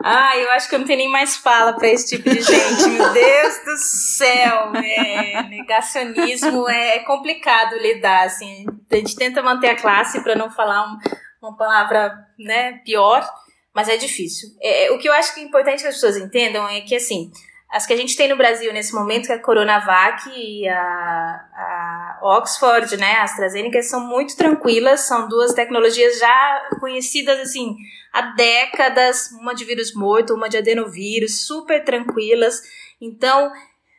Ah, 0.04 0.38
eu 0.38 0.50
acho 0.52 0.70
que 0.70 0.76
eu 0.76 0.80
não 0.80 0.88
tenho 0.88 1.00
nem 1.00 1.10
mais 1.10 1.36
fala 1.38 1.74
para 1.74 1.88
esse 1.88 2.16
tipo 2.16 2.30
de 2.30 2.42
gente. 2.42 2.88
Meu 2.90 3.12
Deus 3.12 3.66
do 3.66 3.78
céu, 3.78 4.74
é, 4.76 5.44
negacionismo 5.44 6.70
é 6.70 7.00
complicado 7.00 7.76
lidar. 7.76 8.26
Assim, 8.26 8.66
a 8.90 8.96
gente 8.96 9.16
tenta 9.16 9.44
manter 9.44 9.70
a 9.70 9.76
classe 9.76 10.24
para 10.24 10.36
não 10.36 10.50
falar 10.50 10.86
um, 10.86 10.98
uma 11.42 11.58
palavra 11.58 12.14
né, 12.38 12.80
pior, 12.86 13.30
mas 13.76 13.90
é 13.90 13.98
difícil. 13.98 14.50
É, 14.62 14.92
o 14.92 14.98
que 14.98 15.08
eu 15.08 15.14
acho 15.14 15.34
que 15.34 15.42
é 15.42 15.44
importante 15.44 15.82
que 15.82 15.88
as 15.88 15.96
pessoas 15.96 16.18
entendam 16.18 16.68
é 16.68 16.82
que 16.82 16.96
assim 16.96 17.32
as 17.72 17.86
que 17.86 17.94
a 17.94 17.96
gente 17.96 18.18
tem 18.18 18.28
no 18.28 18.36
Brasil 18.36 18.74
nesse 18.74 18.96
momento, 18.96 19.28
que 19.28 19.32
é 19.32 19.36
a 19.36 19.42
Coronavac 19.42 20.28
e 20.36 20.68
a, 20.68 20.76
a 20.76 22.20
Oxford, 22.24 22.98
né, 22.98 23.18
a 23.18 23.24
AstraZeneca, 23.24 23.82
são 23.84 24.02
muito 24.02 24.36
tranquilas, 24.36 25.02
são 25.02 25.28
duas 25.28 25.54
tecnologias 25.54 26.18
já 26.18 26.70
conhecidas, 26.80 27.40
assim, 27.40 27.78
há 28.12 28.22
décadas, 28.34 29.32
uma 29.34 29.54
de 29.54 29.66
vírus 29.66 29.94
morto, 29.94 30.34
uma 30.34 30.50
de 30.50 30.58
adenovírus, 30.58 31.46
super 31.46 31.84
tranquilas. 31.86 32.60
Então, 33.00 33.52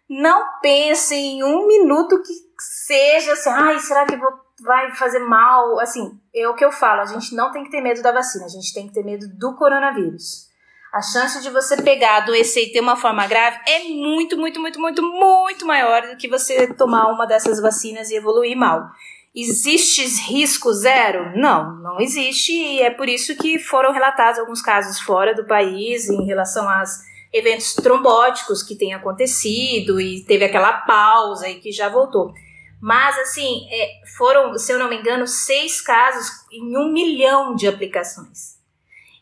não 0.09 0.61
pense 0.61 1.15
em 1.15 1.45
um 1.45 1.65
minuto 1.69 2.21
que 2.23 2.33
seja 2.59 3.35
assim, 3.35 3.51
ai, 3.51 3.79
será 3.79 4.05
que 4.05 4.17
vou, 4.17 4.33
vai 4.65 4.93
fazer 4.97 5.21
mal? 5.21 5.79
Assim, 5.79 6.21
é 6.35 6.49
o 6.49 6.57
que 6.57 6.65
eu 6.65 6.73
falo, 6.73 7.03
a 7.03 7.07
gente 7.07 7.37
não 7.37 7.53
tem 7.53 7.63
que 7.63 7.71
ter 7.71 7.81
medo 7.81 8.03
da 8.03 8.11
vacina, 8.11 8.47
a 8.47 8.49
gente 8.49 8.75
tem 8.75 8.89
que 8.89 8.95
ter 8.95 9.05
medo 9.05 9.29
do 9.29 9.55
coronavírus. 9.55 10.50
A 10.93 11.01
chance 11.01 11.41
de 11.41 11.51
você 11.51 11.81
pegar, 11.81 12.17
adoecer 12.17 12.65
e 12.65 12.73
ter 12.73 12.81
uma 12.81 12.97
forma 12.97 13.25
grave 13.27 13.59
é 13.65 13.85
muito, 13.85 14.37
muito, 14.37 14.61
muito, 14.61 14.81
muito, 14.81 15.03
muito 15.03 15.65
maior 15.65 16.03
do 16.03 16.17
que 16.17 16.29
você 16.29 16.67
tomar 16.75 17.07
uma 17.13 17.27
dessas 17.27 17.61
vacinas 17.61 18.11
e 18.11 18.17
evoluir 18.17 18.57
mal. 18.57 18.91
Existe 19.33 20.05
risco 20.29 20.73
zero? 20.73 21.39
Não, 21.39 21.77
não 21.77 22.01
existe 22.01 22.53
e 22.53 22.83
é 22.83 22.91
por 22.91 23.09
isso 23.09 23.37
que 23.37 23.57
foram 23.61 23.93
relatados 23.93 24.41
alguns 24.41 24.61
casos 24.61 25.01
fora 25.01 25.33
do 25.33 25.47
país 25.47 26.09
em 26.09 26.27
relação 26.27 26.69
aos 26.69 26.91
eventos 27.33 27.75
trombóticos 27.75 28.61
que 28.61 28.75
têm 28.75 28.93
acontecido 28.93 30.01
e 30.01 30.25
teve 30.25 30.45
aquela 30.45 30.73
pausa 30.73 31.49
e 31.49 31.61
que 31.61 31.71
já 31.71 31.89
voltou. 31.89 32.35
Mas, 32.81 33.17
assim, 33.19 33.69
é, 33.71 34.01
foram, 34.17 34.59
se 34.59 34.73
eu 34.73 34.79
não 34.79 34.89
me 34.89 34.97
engano, 34.97 35.27
seis 35.29 35.81
casos 35.81 36.27
em 36.51 36.77
um 36.77 36.91
milhão 36.91 37.55
de 37.55 37.69
aplicações. 37.69 38.60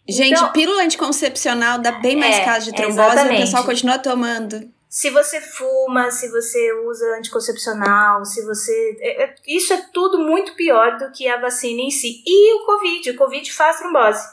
Gente, 0.08 0.32
então, 0.32 0.52
pílula 0.52 0.82
anticoncepcional 0.82 1.78
dá 1.78 1.92
bem 1.92 2.16
mais 2.16 2.36
é, 2.36 2.44
casos 2.44 2.64
de 2.64 2.74
trombose 2.74 2.98
exatamente. 2.98 3.34
e 3.34 3.36
o 3.36 3.40
pessoal 3.40 3.64
continua 3.64 3.98
tomando. 3.98 4.72
Se 4.88 5.10
você 5.10 5.38
fuma, 5.38 6.10
se 6.10 6.30
você 6.30 6.72
usa 6.86 7.18
anticoncepcional, 7.18 8.24
se 8.24 8.42
você. 8.46 8.96
É, 9.00 9.24
é, 9.24 9.34
isso 9.46 9.70
é 9.74 9.76
tudo 9.92 10.18
muito 10.18 10.54
pior 10.54 10.96
do 10.96 11.12
que 11.12 11.28
a 11.28 11.38
vacina 11.38 11.82
em 11.82 11.90
si. 11.90 12.22
E 12.26 12.54
o 12.54 12.64
Covid. 12.64 13.10
O 13.10 13.16
Covid 13.16 13.52
faz 13.52 13.78
trombose. 13.78 14.26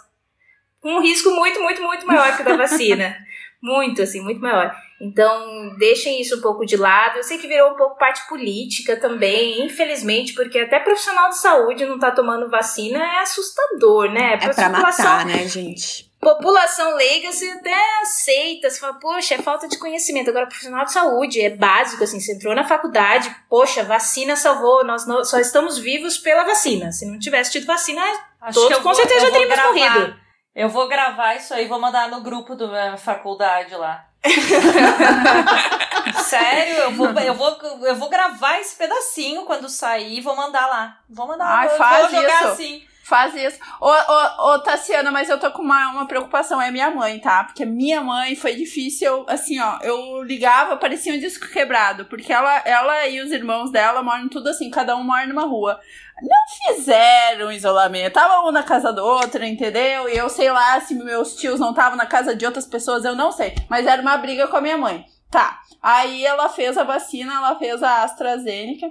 Um 0.81 1.01
risco 1.01 1.29
muito, 1.31 1.61
muito, 1.61 1.81
muito 1.81 2.07
maior 2.07 2.37
que 2.37 2.43
o 2.43 2.45
da 2.45 2.55
vacina. 2.55 3.17
muito, 3.61 4.01
assim, 4.01 4.21
muito 4.21 4.39
maior. 4.39 4.73
Então, 4.99 5.75
deixem 5.77 6.21
isso 6.21 6.37
um 6.37 6.41
pouco 6.41 6.65
de 6.65 6.77
lado. 6.77 7.17
Eu 7.17 7.23
sei 7.23 7.37
que 7.37 7.47
virou 7.47 7.71
um 7.71 7.75
pouco 7.75 7.97
parte 7.97 8.25
política 8.29 8.95
também, 8.95 9.63
infelizmente, 9.65 10.33
porque 10.33 10.57
até 10.59 10.79
profissional 10.79 11.29
de 11.29 11.37
saúde 11.37 11.85
não 11.85 11.99
tá 11.99 12.11
tomando 12.11 12.49
vacina 12.49 12.99
é 12.99 13.19
assustador, 13.19 14.09
né? 14.09 14.37
Pra 14.37 14.51
é 14.51 14.53
pra 14.53 14.69
matar, 14.69 15.25
né, 15.25 15.45
gente? 15.47 16.09
População 16.21 16.95
leiga, 16.95 17.31
você 17.31 17.47
até 17.49 17.75
aceita, 18.01 18.69
você 18.69 18.79
fala, 18.79 18.93
poxa, 18.93 19.35
é 19.35 19.37
falta 19.37 19.67
de 19.67 19.77
conhecimento. 19.77 20.29
Agora, 20.29 20.47
profissional 20.47 20.85
de 20.85 20.91
saúde, 20.91 21.41
é 21.41 21.51
básico, 21.51 22.03
assim, 22.03 22.19
você 22.19 22.33
entrou 22.33 22.55
na 22.55 22.63
faculdade, 22.63 23.29
poxa, 23.47 23.83
vacina 23.83 24.35
salvou, 24.35 24.83
nós 24.83 25.05
só 25.29 25.39
estamos 25.39 25.77
vivos 25.77 26.17
pela 26.17 26.43
vacina. 26.43 26.91
Se 26.91 27.05
não 27.05 27.19
tivesse 27.19 27.51
tido 27.51 27.67
vacina, 27.67 28.01
Acho 28.41 28.59
todos 28.59 28.77
com 28.77 28.83
vou, 28.83 28.95
certeza 28.95 29.27
já 29.27 29.31
teríamos 29.31 29.65
morrido. 29.65 30.24
Eu 30.55 30.69
vou 30.69 30.87
gravar 30.87 31.35
isso 31.35 31.53
aí, 31.53 31.67
vou 31.67 31.79
mandar 31.79 32.09
no 32.09 32.21
grupo 32.21 32.55
da 32.55 32.95
faculdade 32.95 33.75
lá. 33.75 34.05
Sério, 36.23 36.75
eu 36.75 36.91
vou, 36.93 37.07
eu, 37.07 37.33
vou, 37.33 37.57
eu 37.83 37.95
vou 37.95 38.09
gravar 38.09 38.59
esse 38.59 38.75
pedacinho 38.75 39.43
quando 39.43 39.67
sair 39.67 40.17
e 40.17 40.21
vou 40.21 40.35
mandar 40.35 40.67
lá. 40.67 40.97
Vou 41.09 41.27
mandar 41.27 41.45
Ai, 41.45 41.67
vou, 41.67 41.77
faz 41.77 42.09
vou 42.09 42.21
jogar 42.21 42.41
isso. 42.41 42.51
assim. 42.53 42.83
Faz 43.05 43.35
isso. 43.35 43.59
Ô, 43.79 43.87
ô, 43.87 44.53
ô, 44.53 44.59
Tassiana, 44.59 45.11
mas 45.11 45.29
eu 45.29 45.39
tô 45.39 45.51
com 45.51 45.61
uma, 45.61 45.89
uma 45.91 46.07
preocupação, 46.07 46.59
é 46.59 46.71
minha 46.71 46.89
mãe, 46.89 47.19
tá? 47.19 47.43
Porque 47.43 47.63
minha 47.63 48.01
mãe 48.01 48.35
foi 48.35 48.55
difícil, 48.55 49.23
assim, 49.27 49.59
ó, 49.59 49.77
eu 49.83 50.23
ligava, 50.23 50.75
parecia 50.75 51.13
um 51.13 51.19
disco 51.19 51.47
quebrado, 51.47 52.05
porque 52.05 52.33
ela, 52.33 52.63
ela 52.65 53.07
e 53.07 53.21
os 53.21 53.31
irmãos 53.31 53.69
dela 53.69 54.01
moram 54.01 54.27
tudo 54.27 54.49
assim, 54.49 54.71
cada 54.71 54.95
um 54.95 55.03
mora 55.03 55.27
numa 55.27 55.45
rua. 55.45 55.79
Não 56.19 56.75
fizeram 56.75 57.51
isolamento, 57.51 58.13
tava 58.13 58.41
um 58.47 58.51
na 58.51 58.63
casa 58.63 58.91
do 58.91 59.05
outro, 59.05 59.45
entendeu? 59.45 60.09
E 60.09 60.17
eu 60.17 60.27
sei 60.27 60.51
lá 60.51 60.81
se 60.81 60.95
meus 60.95 61.35
tios 61.35 61.59
não 61.59 61.69
estavam 61.69 61.95
na 61.95 62.07
casa 62.07 62.35
de 62.35 62.43
outras 62.43 62.65
pessoas, 62.65 63.05
eu 63.05 63.15
não 63.15 63.31
sei. 63.31 63.53
Mas 63.69 63.85
era 63.85 64.01
uma 64.01 64.17
briga 64.17 64.47
com 64.47 64.57
a 64.57 64.61
minha 64.61 64.79
mãe. 64.79 65.05
Tá. 65.29 65.61
Aí 65.79 66.25
ela 66.25 66.49
fez 66.49 66.75
a 66.75 66.83
vacina, 66.83 67.35
ela 67.35 67.55
fez 67.59 67.83
a 67.83 68.01
AstraZeneca. 68.01 68.87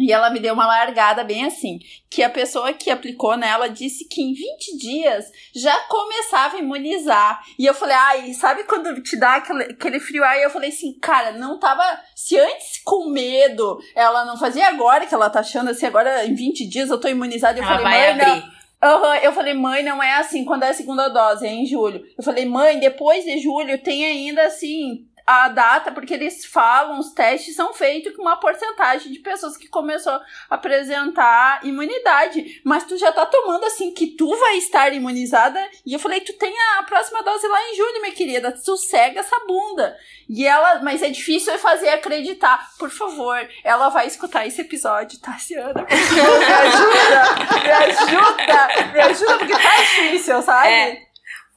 E 0.00 0.10
ela 0.10 0.30
me 0.30 0.40
deu 0.40 0.54
uma 0.54 0.66
largada 0.66 1.22
bem 1.22 1.44
assim, 1.44 1.78
que 2.08 2.22
a 2.22 2.30
pessoa 2.30 2.72
que 2.72 2.90
aplicou 2.90 3.36
nela 3.36 3.68
disse 3.68 4.08
que 4.08 4.22
em 4.22 4.32
20 4.32 4.78
dias 4.78 5.26
já 5.54 5.78
começava 5.80 6.56
a 6.56 6.58
imunizar. 6.58 7.42
E 7.58 7.66
eu 7.66 7.74
falei, 7.74 7.94
ai, 7.94 8.32
sabe 8.32 8.64
quando 8.64 9.02
te 9.02 9.14
dá 9.18 9.34
aquele, 9.34 9.64
aquele 9.64 10.00
frio? 10.00 10.24
Aí 10.24 10.42
eu 10.42 10.48
falei 10.48 10.70
assim, 10.70 10.98
cara, 10.98 11.32
não 11.32 11.58
tava. 11.58 11.82
Se 12.16 12.38
antes 12.38 12.80
com 12.82 13.10
medo 13.10 13.78
ela 13.94 14.24
não 14.24 14.38
fazia 14.38 14.68
agora 14.68 15.06
que 15.06 15.14
ela 15.14 15.28
tá 15.28 15.40
achando 15.40 15.70
assim, 15.70 15.84
agora 15.84 16.24
em 16.24 16.34
20 16.34 16.66
dias 16.66 16.88
eu 16.88 16.98
tô 16.98 17.06
imunizada. 17.06 17.58
Eu 17.58 17.64
ela 17.64 17.76
falei, 17.76 17.84
vai 17.84 18.14
mãe, 18.14 18.24
abrir. 18.24 18.26
não. 18.26 18.60
Uhum. 18.82 19.14
Eu 19.22 19.32
falei, 19.32 19.52
mãe, 19.52 19.82
não 19.82 20.02
é 20.02 20.14
assim 20.14 20.42
quando 20.42 20.62
é 20.62 20.70
a 20.70 20.74
segunda 20.74 21.08
dose, 21.08 21.46
é 21.46 21.52
em 21.52 21.66
julho. 21.66 22.02
Eu 22.16 22.24
falei, 22.24 22.46
mãe, 22.46 22.80
depois 22.80 23.24
de 23.24 23.38
julho 23.38 23.76
tem 23.82 24.06
ainda 24.06 24.46
assim 24.46 25.06
a 25.30 25.48
data, 25.48 25.92
porque 25.92 26.14
eles 26.14 26.44
falam, 26.44 26.98
os 26.98 27.12
testes 27.12 27.54
são 27.54 27.72
feitos 27.72 28.16
com 28.16 28.22
uma 28.22 28.40
porcentagem 28.40 29.12
de 29.12 29.20
pessoas 29.20 29.56
que 29.56 29.68
começou 29.68 30.12
a 30.12 30.24
apresentar 30.50 31.64
imunidade. 31.64 32.60
Mas 32.64 32.82
tu 32.82 32.96
já 32.96 33.12
tá 33.12 33.24
tomando 33.24 33.64
assim 33.64 33.94
que 33.94 34.08
tu 34.08 34.28
vai 34.36 34.56
estar 34.56 34.92
imunizada. 34.92 35.64
E 35.86 35.94
eu 35.94 36.00
falei, 36.00 36.20
tu 36.20 36.32
tem 36.32 36.52
a 36.78 36.82
próxima 36.82 37.22
dose 37.22 37.46
lá 37.46 37.70
em 37.70 37.76
julho, 37.76 38.00
minha 38.00 38.14
querida. 38.14 38.56
Sossega 38.56 39.20
essa 39.20 39.38
bunda. 39.46 39.96
E 40.28 40.44
ela, 40.44 40.82
mas 40.82 41.00
é 41.00 41.08
difícil 41.10 41.56
fazer 41.60 41.90
acreditar. 41.90 42.68
Por 42.76 42.90
favor, 42.90 43.38
ela 43.62 43.88
vai 43.88 44.08
escutar 44.08 44.46
esse 44.48 44.60
episódio, 44.62 45.20
Tassiana. 45.20 45.74
Tá, 45.74 45.86
me 45.86 46.52
ajuda, 46.52 47.62
me 47.62 47.70
ajuda, 47.70 48.92
me 48.92 49.00
ajuda, 49.00 49.38
porque 49.38 49.52
tá 49.52 49.76
difícil, 49.76 50.42
sabe? 50.42 50.68
É. 50.68 51.09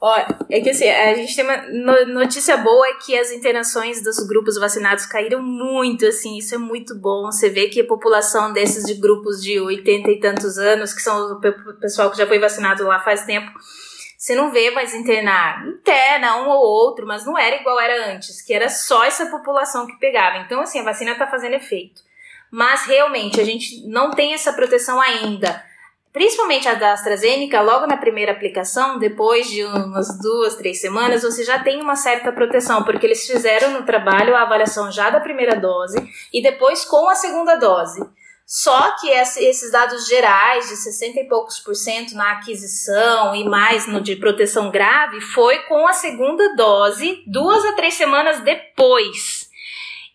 Ó, 0.06 0.14
é 0.50 0.60
que 0.60 0.68
assim, 0.68 0.86
a 0.86 1.14
gente 1.14 1.34
tem 1.34 1.46
uma 1.46 2.04
notícia 2.04 2.58
boa 2.58 2.86
é 2.88 2.92
que 2.96 3.18
as 3.18 3.32
internações 3.32 4.02
dos 4.02 4.18
grupos 4.26 4.58
vacinados 4.58 5.06
caíram 5.06 5.42
muito, 5.42 6.04
assim, 6.04 6.36
isso 6.36 6.54
é 6.54 6.58
muito 6.58 6.94
bom. 6.94 7.24
Você 7.32 7.48
vê 7.48 7.68
que 7.68 7.80
a 7.80 7.86
população 7.86 8.52
desses 8.52 8.84
de 8.84 9.00
grupos 9.00 9.42
de 9.42 9.58
80 9.58 10.10
e 10.10 10.20
tantos 10.20 10.58
anos, 10.58 10.92
que 10.92 11.00
são 11.00 11.32
o 11.32 11.40
pessoal 11.80 12.10
que 12.10 12.18
já 12.18 12.26
foi 12.26 12.38
vacinado 12.38 12.84
lá 12.84 13.00
faz 13.00 13.24
tempo, 13.24 13.50
você 14.18 14.34
não 14.34 14.50
vê 14.50 14.70
mais 14.72 14.92
internar. 14.92 15.66
Interna 15.68 16.36
um 16.42 16.50
ou 16.50 16.60
outro, 16.60 17.06
mas 17.06 17.24
não 17.24 17.38
era 17.38 17.56
igual 17.56 17.80
era 17.80 18.12
antes, 18.12 18.42
que 18.42 18.52
era 18.52 18.68
só 18.68 19.06
essa 19.06 19.24
população 19.30 19.86
que 19.86 19.98
pegava. 19.98 20.36
Então, 20.36 20.60
assim, 20.60 20.80
a 20.80 20.84
vacina 20.84 21.14
tá 21.14 21.26
fazendo 21.26 21.54
efeito. 21.54 22.02
Mas 22.50 22.84
realmente 22.84 23.40
a 23.40 23.44
gente 23.44 23.88
não 23.88 24.10
tem 24.10 24.34
essa 24.34 24.52
proteção 24.52 25.00
ainda 25.00 25.64
principalmente 26.14 26.68
a 26.68 26.74
da 26.74 26.92
AstraZeneca, 26.92 27.60
logo 27.60 27.88
na 27.88 27.96
primeira 27.96 28.30
aplicação, 28.30 29.00
depois 29.00 29.48
de 29.48 29.64
umas 29.64 30.16
duas, 30.20 30.54
três 30.54 30.80
semanas, 30.80 31.24
você 31.24 31.42
já 31.42 31.58
tem 31.58 31.82
uma 31.82 31.96
certa 31.96 32.30
proteção, 32.30 32.84
porque 32.84 33.04
eles 33.04 33.26
fizeram 33.26 33.72
no 33.72 33.84
trabalho 33.84 34.36
a 34.36 34.42
avaliação 34.42 34.92
já 34.92 35.10
da 35.10 35.18
primeira 35.18 35.56
dose 35.56 35.98
e 36.32 36.40
depois 36.40 36.84
com 36.84 37.08
a 37.08 37.16
segunda 37.16 37.56
dose. 37.56 38.00
Só 38.46 38.92
que 39.00 39.08
esses 39.08 39.72
dados 39.72 40.06
gerais 40.06 40.68
de 40.68 40.76
60 40.76 41.18
e 41.18 41.24
poucos 41.24 41.58
por 41.58 41.74
cento 41.74 42.14
na 42.14 42.32
aquisição 42.32 43.34
e 43.34 43.42
mais 43.42 43.88
no 43.88 44.00
de 44.00 44.14
proteção 44.16 44.70
grave 44.70 45.20
foi 45.20 45.60
com 45.60 45.88
a 45.88 45.94
segunda 45.94 46.54
dose 46.54 47.24
duas 47.26 47.64
a 47.64 47.72
três 47.72 47.94
semanas 47.94 48.40
depois. 48.40 49.48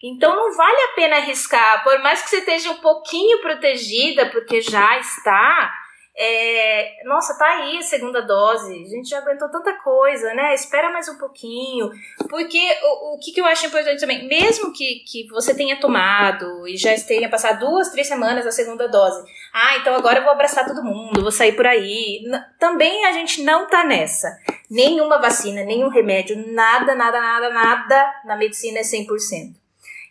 Então 0.02 0.34
não 0.34 0.56
vale 0.56 0.78
a 0.78 0.96
pena 0.96 1.18
arriscar, 1.18 1.84
por 1.84 2.00
mais 2.00 2.22
que 2.22 2.30
você 2.30 2.38
esteja 2.38 2.72
um 2.72 2.78
pouquinho 2.78 3.42
protegida, 3.42 4.28
porque 4.28 4.62
já 4.62 4.98
está, 5.00 5.74
é, 6.22 7.02
nossa, 7.06 7.38
tá 7.38 7.46
aí 7.46 7.78
a 7.78 7.82
segunda 7.82 8.22
dose, 8.22 8.84
a 8.84 8.90
gente 8.90 9.10
já 9.10 9.20
aguentou 9.20 9.48
tanta 9.48 9.72
coisa, 9.82 10.34
né? 10.34 10.54
Espera 10.54 10.92
mais 10.92 11.08
um 11.08 11.18
pouquinho. 11.18 11.90
Porque 12.30 12.60
o, 12.84 13.16
o 13.16 13.20
que, 13.20 13.32
que 13.32 13.40
eu 13.40 13.46
acho 13.46 13.66
importante 13.66 14.02
também, 14.02 14.28
mesmo 14.28 14.74
que, 14.74 15.00
que 15.08 15.26
você 15.30 15.56
tenha 15.56 15.80
tomado 15.80 16.68
e 16.68 16.76
já 16.76 16.94
tenha 17.00 17.30
passado 17.30 17.66
duas, 17.66 17.90
três 17.90 18.06
semanas 18.06 18.46
a 18.46 18.52
segunda 18.52 18.90
dose, 18.90 19.24
ah, 19.54 19.78
então 19.78 19.96
agora 19.96 20.20
eu 20.20 20.24
vou 20.24 20.34
abraçar 20.34 20.68
todo 20.68 20.84
mundo, 20.84 21.22
vou 21.22 21.32
sair 21.32 21.54
por 21.54 21.66
aí. 21.66 22.22
Também 22.60 23.06
a 23.06 23.14
gente 23.14 23.42
não 23.42 23.66
tá 23.68 23.86
nessa. 23.86 24.28
Nenhuma 24.70 25.22
vacina, 25.22 25.64
nenhum 25.64 25.88
remédio, 25.88 26.36
nada, 26.52 26.96
nada, 26.96 27.22
nada, 27.22 27.50
nada 27.50 28.14
na 28.26 28.36
medicina 28.36 28.80
é 28.80 28.84
100%. 28.84 29.56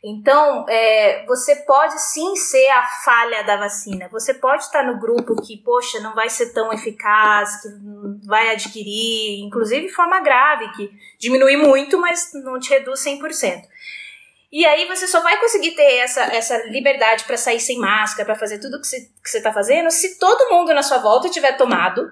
Então, 0.02 0.64
é, 0.68 1.24
você 1.26 1.56
pode 1.56 2.00
sim 2.00 2.36
ser 2.36 2.68
a 2.68 2.86
falha 3.04 3.42
da 3.42 3.56
vacina. 3.56 4.08
Você 4.12 4.32
pode 4.32 4.62
estar 4.62 4.84
no 4.84 4.98
grupo 4.98 5.34
que, 5.42 5.56
poxa, 5.56 5.98
não 6.00 6.14
vai 6.14 6.30
ser 6.30 6.52
tão 6.52 6.72
eficaz, 6.72 7.62
que 7.62 7.68
vai 8.26 8.50
adquirir, 8.50 9.40
inclusive 9.44 9.88
forma 9.88 10.20
grave, 10.20 10.70
que 10.72 10.90
diminui 11.18 11.56
muito, 11.56 11.98
mas 11.98 12.30
não 12.34 12.60
te 12.60 12.70
reduz 12.70 13.00
100%. 13.04 13.62
E 14.50 14.64
aí 14.64 14.86
você 14.86 15.06
só 15.06 15.20
vai 15.20 15.38
conseguir 15.38 15.72
ter 15.72 15.96
essa, 15.98 16.22
essa 16.22 16.56
liberdade 16.68 17.24
para 17.24 17.36
sair 17.36 17.60
sem 17.60 17.78
máscara, 17.78 18.24
para 18.24 18.38
fazer 18.38 18.58
tudo 18.58 18.80
que 18.80 18.86
você 18.86 19.38
está 19.38 19.52
fazendo, 19.52 19.90
se 19.90 20.18
todo 20.18 20.48
mundo 20.48 20.72
na 20.72 20.82
sua 20.82 20.98
volta 20.98 21.28
tiver 21.28 21.56
tomado 21.56 22.10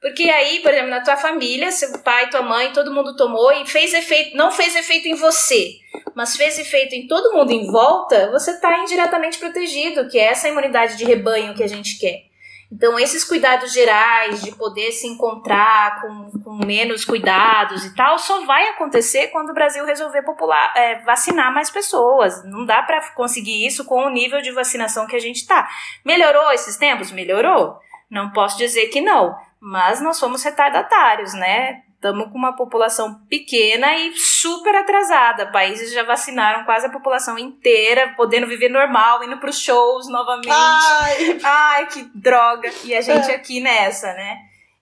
porque 0.00 0.30
aí, 0.30 0.60
por 0.60 0.70
exemplo, 0.70 0.90
na 0.90 1.00
tua 1.00 1.16
família, 1.16 1.72
seu 1.72 1.98
pai, 1.98 2.30
tua 2.30 2.42
mãe, 2.42 2.72
todo 2.72 2.94
mundo 2.94 3.16
tomou 3.16 3.52
e 3.52 3.66
fez 3.66 3.92
efeito, 3.92 4.36
não 4.36 4.52
fez 4.52 4.76
efeito 4.76 5.08
em 5.08 5.14
você, 5.14 5.72
mas 6.14 6.36
fez 6.36 6.58
efeito 6.58 6.94
em 6.94 7.08
todo 7.08 7.34
mundo 7.34 7.50
em 7.50 7.66
volta, 7.70 8.30
você 8.30 8.52
está 8.52 8.78
indiretamente 8.78 9.38
protegido, 9.38 10.08
que 10.08 10.18
é 10.18 10.26
essa 10.26 10.48
imunidade 10.48 10.96
de 10.96 11.04
rebanho 11.04 11.54
que 11.54 11.64
a 11.64 11.68
gente 11.68 11.98
quer. 11.98 12.28
Então, 12.70 12.98
esses 12.98 13.24
cuidados 13.24 13.72
gerais 13.72 14.42
de 14.42 14.54
poder 14.54 14.92
se 14.92 15.06
encontrar 15.06 16.02
com, 16.02 16.30
com 16.44 16.66
menos 16.66 17.04
cuidados 17.04 17.84
e 17.84 17.94
tal, 17.94 18.18
só 18.18 18.44
vai 18.44 18.68
acontecer 18.68 19.28
quando 19.28 19.50
o 19.50 19.54
Brasil 19.54 19.84
resolver 19.86 20.22
popular, 20.22 20.74
é, 20.76 20.96
vacinar 21.00 21.52
mais 21.52 21.70
pessoas. 21.70 22.44
Não 22.44 22.66
dá 22.66 22.82
para 22.82 23.10
conseguir 23.12 23.66
isso 23.66 23.86
com 23.86 24.04
o 24.04 24.10
nível 24.10 24.42
de 24.42 24.52
vacinação 24.52 25.06
que 25.06 25.16
a 25.16 25.20
gente 25.20 25.36
está. 25.36 25.66
Melhorou 26.04 26.52
esses 26.52 26.76
tempos? 26.76 27.10
Melhorou. 27.10 27.78
Não 28.10 28.30
posso 28.32 28.58
dizer 28.58 28.88
que 28.88 29.00
não 29.00 29.34
mas 29.60 30.00
nós 30.00 30.16
somos 30.16 30.42
retardatários, 30.42 31.34
né? 31.34 31.82
Estamos 31.94 32.30
com 32.30 32.38
uma 32.38 32.54
população 32.54 33.26
pequena 33.28 33.96
e 33.96 34.16
super 34.16 34.72
atrasada. 34.76 35.50
Países 35.50 35.92
já 35.92 36.04
vacinaram 36.04 36.64
quase 36.64 36.86
a 36.86 36.90
população 36.90 37.36
inteira, 37.36 38.14
podendo 38.16 38.46
viver 38.46 38.68
normal, 38.68 39.24
indo 39.24 39.36
para 39.38 39.50
os 39.50 39.60
shows 39.60 40.08
novamente. 40.08 40.48
Ai. 40.48 41.40
Ai, 41.42 41.86
que 41.86 42.04
droga! 42.14 42.70
E 42.84 42.94
a 42.94 43.00
gente 43.00 43.28
é. 43.28 43.34
aqui 43.34 43.60
nessa, 43.60 44.12
né? 44.12 44.36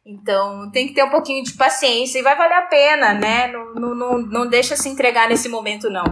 Então 0.05 0.70
tem 0.70 0.87
que 0.87 0.95
ter 0.95 1.05
um 1.05 1.11
pouquinho 1.11 1.43
de 1.43 1.55
paciência 1.55 2.18
e 2.18 2.22
vai 2.22 2.37
valer 2.37 2.59
a 2.59 2.66
pena, 2.66 3.14
né? 3.14 3.49
Não, 3.49 3.74
não, 3.74 3.95
não, 3.95 4.18
não 4.18 4.47
deixa 4.47 4.77
se 4.77 4.89
entregar 4.89 5.27
nesse 5.27 5.49
momento, 5.49 5.89
não. 5.89 6.05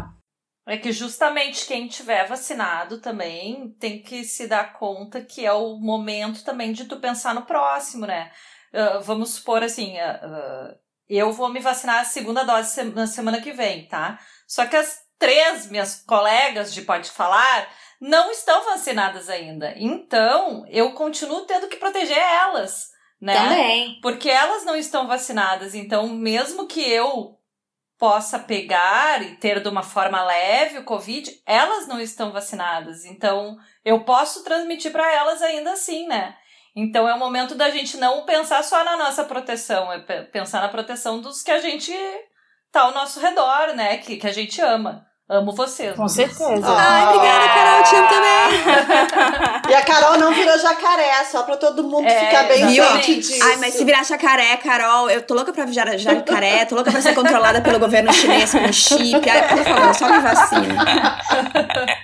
É 0.66 0.78
que 0.78 0.90
justamente 0.90 1.66
quem 1.66 1.86
tiver 1.86 2.26
vacinado 2.26 2.98
também 2.98 3.76
tem 3.78 4.00
que 4.00 4.24
se 4.24 4.46
dar 4.46 4.72
conta 4.72 5.20
que 5.20 5.44
é 5.44 5.52
o 5.52 5.76
momento 5.76 6.42
também 6.42 6.72
de 6.72 6.86
tu 6.86 6.98
pensar 6.98 7.34
no 7.34 7.42
próximo, 7.42 8.06
né? 8.06 8.30
Uh, 8.74 9.00
vamos 9.02 9.30
supor 9.30 9.62
assim, 9.62 9.94
uh, 9.98 10.76
eu 11.08 11.32
vou 11.32 11.48
me 11.48 11.60
vacinar 11.60 12.00
a 12.00 12.04
segunda 12.04 12.42
dose 12.42 12.82
na 12.84 13.06
semana 13.06 13.40
que 13.40 13.52
vem, 13.52 13.86
tá? 13.86 14.18
Só 14.48 14.66
que 14.66 14.74
as 14.74 14.98
três 15.18 15.70
minhas 15.70 16.02
colegas 16.04 16.74
de 16.74 16.82
Pode 16.82 17.10
Falar 17.10 17.68
não 18.00 18.30
estão 18.30 18.64
vacinadas 18.64 19.30
ainda. 19.30 19.74
Então, 19.76 20.64
eu 20.68 20.92
continuo 20.92 21.46
tendo 21.46 21.68
que 21.68 21.76
proteger 21.76 22.18
elas, 22.18 22.88
né? 23.20 23.34
Também. 23.34 23.98
Porque 24.02 24.28
elas 24.28 24.64
não 24.64 24.76
estão 24.76 25.06
vacinadas. 25.06 25.74
Então, 25.74 26.08
mesmo 26.08 26.66
que 26.66 26.80
eu 26.80 27.38
possa 27.98 28.38
pegar 28.38 29.22
e 29.22 29.36
ter 29.36 29.60
de 29.60 29.68
uma 29.68 29.82
forma 29.82 30.22
leve 30.24 30.78
o 30.78 30.84
Covid, 30.84 31.30
elas 31.46 31.86
não 31.86 32.00
estão 32.00 32.32
vacinadas. 32.32 33.04
Então, 33.04 33.56
eu 33.84 34.04
posso 34.04 34.42
transmitir 34.42 34.90
para 34.90 35.10
elas 35.12 35.40
ainda 35.40 35.72
assim, 35.72 36.06
né? 36.06 36.36
Então 36.76 37.08
é 37.08 37.14
o 37.14 37.18
momento 37.18 37.54
da 37.54 37.70
gente 37.70 37.96
não 37.96 38.24
pensar 38.24 38.64
só 38.64 38.82
na 38.82 38.96
nossa 38.96 39.24
proteção, 39.24 39.92
é 39.92 39.98
pensar 40.24 40.60
na 40.60 40.68
proteção 40.68 41.20
dos 41.20 41.42
que 41.42 41.50
a 41.50 41.60
gente 41.60 41.92
tá 42.72 42.82
ao 42.82 42.94
nosso 42.94 43.20
redor, 43.20 43.74
né? 43.76 43.98
Que, 43.98 44.16
que 44.16 44.26
a 44.26 44.32
gente 44.32 44.60
ama. 44.60 45.06
Amo 45.26 45.52
vocês. 45.52 45.96
Com 45.96 46.06
certeza. 46.06 46.66
Ai, 46.66 47.06
obrigada, 47.06 47.48
Carol. 47.48 47.82
Te 47.84 47.96
amo 47.96 48.08
também. 48.08 49.70
e 49.70 49.74
a 49.74 49.82
Carol 49.82 50.18
não 50.18 50.34
virou 50.34 50.58
jacaré, 50.58 51.24
só 51.24 51.44
pra 51.44 51.56
todo 51.56 51.82
mundo 51.82 52.06
é, 52.06 52.26
ficar 52.26 52.42
bem 52.46 52.68
ciente 52.68 53.14
disso. 53.20 53.42
Ai, 53.42 53.56
mas 53.56 53.72
se 53.72 53.84
virar 53.86 54.04
jacaré, 54.04 54.54
Carol, 54.58 55.08
eu 55.08 55.22
tô 55.22 55.32
louca 55.32 55.50
pra 55.50 55.64
virar 55.64 55.96
jacaré, 55.96 56.66
tô 56.66 56.74
louca 56.74 56.90
pra 56.90 57.00
ser 57.00 57.14
controlada 57.14 57.62
pelo 57.62 57.78
governo 57.78 58.12
chinês 58.12 58.52
com 58.52 58.70
chip. 58.70 59.30
Ai, 59.30 59.48
por 59.48 59.64
favor, 59.64 59.94
só 59.94 60.08
me 60.10 60.18
vacina. 60.18 60.84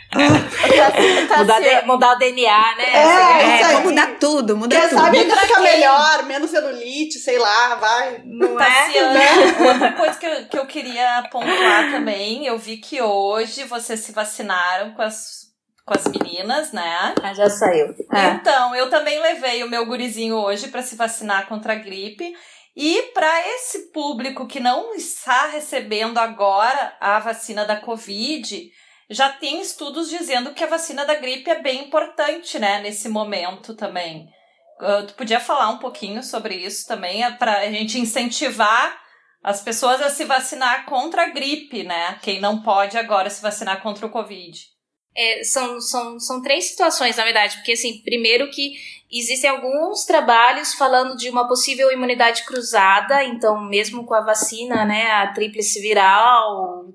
mudar, 1.38 1.60
de, 1.60 1.86
mudar 1.86 2.12
o 2.12 2.18
DNA, 2.18 2.76
né? 2.76 2.84
É, 2.84 3.60
é 3.60 3.72
vou 3.72 3.82
mudar 3.82 4.18
tudo, 4.18 4.56
mudar 4.56 4.88
tudo. 4.88 5.00
sabe 5.00 5.24
que 5.24 5.36
fica 5.36 5.60
melhor, 5.60 6.24
menos 6.24 6.50
celulite, 6.50 7.18
sei 7.18 7.38
lá, 7.38 7.76
vai. 7.76 8.22
Não 8.24 8.60
é? 8.60 9.12
Né? 9.12 9.26
Outra 9.68 9.92
coisa 9.92 10.18
que 10.18 10.26
eu, 10.26 10.48
que 10.48 10.58
eu 10.58 10.66
queria 10.66 11.28
pontuar 11.30 11.92
também, 11.92 12.46
eu 12.46 12.58
vi 12.58 12.78
que 12.78 13.00
hoje 13.00 13.64
vocês 13.64 14.00
se 14.00 14.12
vacinaram 14.12 14.92
com 14.94 15.02
as 15.02 15.50
com 15.90 15.94
as 15.94 16.04
meninas, 16.06 16.70
né? 16.70 17.14
Ah, 17.20 17.34
já 17.34 17.50
saiu. 17.50 17.86
É. 18.12 18.28
Então, 18.34 18.74
eu 18.76 18.88
também 18.88 19.20
levei 19.20 19.64
o 19.64 19.68
meu 19.68 19.84
gurizinho 19.86 20.36
hoje 20.36 20.68
para 20.68 20.82
se 20.82 20.94
vacinar 20.94 21.48
contra 21.48 21.72
a 21.72 21.76
gripe. 21.76 22.32
E 22.76 23.10
para 23.12 23.48
esse 23.48 23.90
público 23.90 24.46
que 24.46 24.60
não 24.60 24.94
está 24.94 25.48
recebendo 25.48 26.18
agora 26.18 26.96
a 27.00 27.18
vacina 27.18 27.64
da 27.64 27.76
Covid, 27.76 28.70
já 29.10 29.28
tem 29.28 29.60
estudos 29.60 30.08
dizendo 30.08 30.54
que 30.54 30.62
a 30.62 30.68
vacina 30.68 31.04
da 31.04 31.16
gripe 31.16 31.50
é 31.50 31.60
bem 31.60 31.84
importante, 31.84 32.58
né, 32.58 32.80
nesse 32.80 33.08
momento 33.08 33.74
também. 33.74 34.28
Uh, 34.80 35.06
tu 35.06 35.14
podia 35.14 35.40
falar 35.40 35.68
um 35.68 35.78
pouquinho 35.78 36.22
sobre 36.22 36.54
isso 36.54 36.86
também, 36.86 37.24
é 37.24 37.30
para 37.30 37.58
a 37.58 37.70
gente 37.70 37.98
incentivar 37.98 38.98
as 39.42 39.60
pessoas 39.60 40.00
a 40.00 40.08
se 40.08 40.24
vacinar 40.24 40.86
contra 40.86 41.24
a 41.24 41.30
gripe, 41.30 41.82
né? 41.82 42.18
Quem 42.22 42.40
não 42.40 42.62
pode 42.62 42.96
agora 42.96 43.28
se 43.28 43.42
vacinar 43.42 43.82
contra 43.82 44.06
o 44.06 44.10
Covid. 44.10 44.58
É, 45.20 45.44
são, 45.44 45.80
são, 45.80 46.18
são 46.18 46.40
três 46.40 46.70
situações, 46.70 47.16
na 47.16 47.24
verdade, 47.24 47.56
porque 47.56 47.72
assim, 47.72 48.00
primeiro 48.02 48.50
que 48.50 48.72
existem 49.12 49.50
alguns 49.50 50.04
trabalhos 50.04 50.72
falando 50.72 51.16
de 51.16 51.28
uma 51.28 51.46
possível 51.46 51.90
imunidade 51.90 52.44
cruzada, 52.44 53.22
então 53.24 53.60
mesmo 53.60 54.06
com 54.06 54.14
a 54.14 54.20
vacina, 54.20 54.84
né, 54.84 55.10
a 55.10 55.32
tríplice 55.32 55.80
viral, 55.80 56.86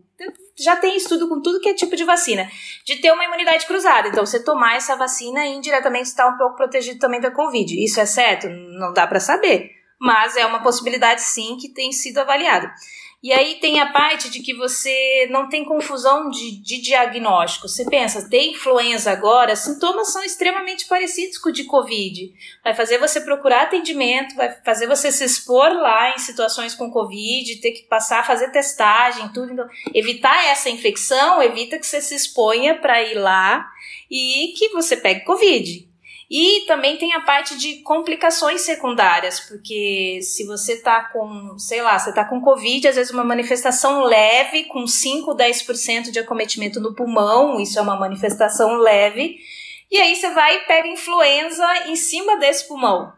já 0.58 0.76
tem 0.76 0.96
estudo 0.96 1.28
com 1.28 1.42
tudo 1.42 1.60
que 1.60 1.70
é 1.70 1.74
tipo 1.74 1.96
de 1.96 2.04
vacina, 2.04 2.50
de 2.86 2.96
ter 2.98 3.12
uma 3.12 3.26
imunidade 3.26 3.66
cruzada. 3.66 4.08
Então, 4.08 4.26
você 4.26 4.42
tomar 4.42 4.78
essa 4.78 4.96
vacina 4.96 5.46
indiretamente 5.46 6.08
está 6.08 6.28
um 6.28 6.38
pouco 6.38 6.56
protegido 6.56 7.00
também 7.00 7.20
da 7.20 7.32
Covid. 7.32 7.84
Isso 7.84 8.00
é 8.00 8.06
certo? 8.06 8.48
Não 8.50 8.94
dá 8.94 9.06
para 9.06 9.20
saber. 9.20 9.72
Mas 10.00 10.36
é 10.36 10.46
uma 10.46 10.62
possibilidade 10.62 11.22
sim 11.22 11.58
que 11.60 11.70
tem 11.70 11.92
sido 11.92 12.20
avaliada. 12.20 12.74
E 13.24 13.34
aí 13.34 13.56
tem 13.56 13.80
a 13.80 13.92
parte 13.92 14.30
de 14.30 14.40
que 14.42 14.54
você 14.54 15.28
não 15.32 15.50
tem 15.50 15.66
confusão 15.66 16.30
de, 16.30 16.62
de 16.62 16.80
diagnóstico. 16.80 17.68
Você 17.68 17.84
pensa, 17.86 18.30
tem 18.30 18.52
influenza 18.52 19.12
agora, 19.12 19.56
sintomas 19.56 20.14
são 20.14 20.24
extremamente 20.24 20.86
parecidos 20.88 21.38
com 21.38 21.50
o 21.50 21.52
de 21.52 21.64
Covid. 21.64 22.32
Vai 22.64 22.76
fazer 22.76 23.00
você 23.00 23.20
procurar 23.22 23.64
atendimento, 23.64 24.36
vai 24.36 24.52
fazer 24.64 24.86
você 24.86 25.12
se 25.12 25.24
expor 25.24 25.74
lá 25.74 26.14
em 26.14 26.20
situações 26.20 26.76
com 26.76 26.92
Covid, 26.92 27.56
ter 27.62 27.72
que 27.72 27.88
passar, 27.88 28.26
fazer 28.26 28.52
testagem, 28.52 29.30
tudo. 29.30 29.52
Então, 29.52 29.68
evitar 29.94 30.46
essa 30.46 30.70
infecção, 30.70 31.42
evita 31.42 31.80
que 31.80 31.88
você 31.88 32.02
se 32.02 32.14
exponha 32.14 32.76
para 32.76 33.02
ir 33.02 33.16
lá 33.16 33.68
e 34.10 34.54
que 34.56 34.70
você 34.70 34.96
pegue 34.96 35.26
Covid. 35.26 35.95
E 36.38 36.66
também 36.68 36.98
tem 36.98 37.14
a 37.14 37.22
parte 37.22 37.58
de 37.58 37.76
complicações 37.76 38.60
secundárias, 38.60 39.40
porque 39.40 40.20
se 40.22 40.46
você 40.46 40.76
tá 40.82 41.06
com, 41.06 41.58
sei 41.58 41.82
lá, 41.82 41.98
você 41.98 42.12
tá 42.12 42.26
com 42.26 42.42
Covid, 42.42 42.86
às 42.90 42.98
vezes 42.98 43.14
uma 43.14 43.24
manifestação 43.24 44.04
leve, 44.04 44.66
com 44.66 44.86
5, 44.86 45.34
10% 45.34 46.12
de 46.12 46.20
acometimento 46.20 46.82
no 46.82 46.94
pulmão, 46.94 47.58
isso 47.62 47.80
é 47.80 47.82
uma 47.82 47.98
manifestação 47.98 48.76
leve, 48.76 49.38
e 49.90 49.98
aí 49.98 50.14
você 50.14 50.30
vai 50.32 50.58
e 50.58 50.66
pega 50.66 50.90
influenza 50.90 51.66
em 51.88 51.96
cima 51.96 52.36
desse 52.36 52.68
pulmão. 52.68 53.14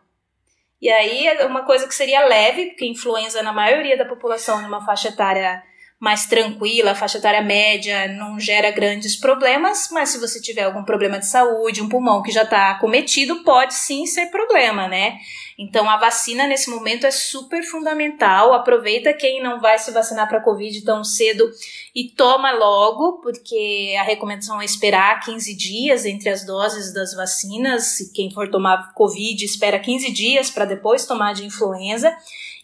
E 0.79 0.87
aí 0.87 1.25
é 1.25 1.43
uma 1.47 1.65
coisa 1.65 1.87
que 1.87 1.95
seria 1.95 2.23
leve, 2.23 2.67
porque 2.67 2.85
influenza 2.85 3.41
na 3.41 3.51
maioria 3.51 3.97
da 3.97 4.05
população 4.05 4.61
numa 4.61 4.85
faixa 4.85 5.07
etária 5.07 5.63
mais 5.99 6.27
tranquila, 6.27 6.93
faixa 6.93 7.17
etária 7.17 7.41
média, 7.41 8.07
não 8.09 8.39
gera 8.39 8.69
grandes 8.69 9.15
problemas, 9.15 9.89
mas 9.91 10.09
se 10.09 10.19
você 10.19 10.39
tiver 10.39 10.63
algum 10.63 10.83
problema 10.83 11.17
de 11.17 11.25
saúde, 11.25 11.81
um 11.81 11.89
pulmão 11.89 12.21
que 12.21 12.31
já 12.31 12.43
está 12.43 12.71
acometido, 12.71 13.43
pode 13.43 13.73
sim 13.73 14.05
ser 14.05 14.27
problema, 14.27 14.87
né? 14.87 15.17
Então 15.57 15.89
a 15.89 15.97
vacina 15.97 16.45
nesse 16.45 16.69
momento 16.69 17.07
é 17.07 17.09
super 17.09 17.63
fundamental. 17.63 18.53
Aproveita 18.53 19.11
quem 19.11 19.41
não 19.41 19.59
vai 19.59 19.79
se 19.79 19.89
vacinar 19.89 20.29
para 20.29 20.43
Covid 20.43 20.83
tão 20.85 21.03
cedo 21.03 21.49
e 21.95 22.09
toma 22.09 22.51
logo, 22.51 23.19
porque 23.23 23.95
a 23.99 24.03
recomendação 24.03 24.61
é 24.61 24.65
esperar 24.65 25.19
15 25.21 25.55
dias 25.55 26.05
entre 26.05 26.29
as 26.29 26.45
doses 26.45 26.93
das 26.93 27.15
vacinas. 27.15 27.97
Quem 28.13 28.29
for 28.29 28.51
tomar 28.51 28.93
Covid 28.93 29.43
espera 29.43 29.79
15 29.79 30.11
dias 30.11 30.51
para 30.51 30.65
depois 30.65 31.07
tomar 31.07 31.33
de 31.33 31.43
influenza. 31.43 32.15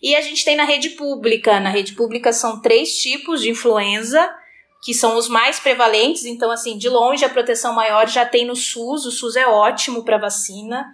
E 0.03 0.17
a 0.17 0.21
gente 0.21 0.43
tem 0.43 0.57
na 0.57 0.65
rede 0.65 0.89
pública. 0.89 1.61
Na 1.61 1.69
rede 1.69 1.93
pública 1.93 2.33
são 2.33 2.59
três 2.59 2.97
tipos 2.97 3.41
de 3.41 3.49
influenza 3.49 4.29
que 4.83 4.93
são 4.93 5.15
os 5.15 5.29
mais 5.29 5.61
prevalentes, 5.61 6.25
então 6.25 6.51
assim, 6.51 6.77
de 6.77 6.89
longe 6.89 7.23
a 7.23 7.29
proteção 7.29 7.73
maior 7.73 8.05
já 8.05 8.25
tem 8.25 8.45
no 8.45 8.53
SUS, 8.53 9.05
o 9.05 9.11
SUS 9.11 9.37
é 9.37 9.47
ótimo 9.47 10.03
para 10.03 10.17
vacina. 10.17 10.85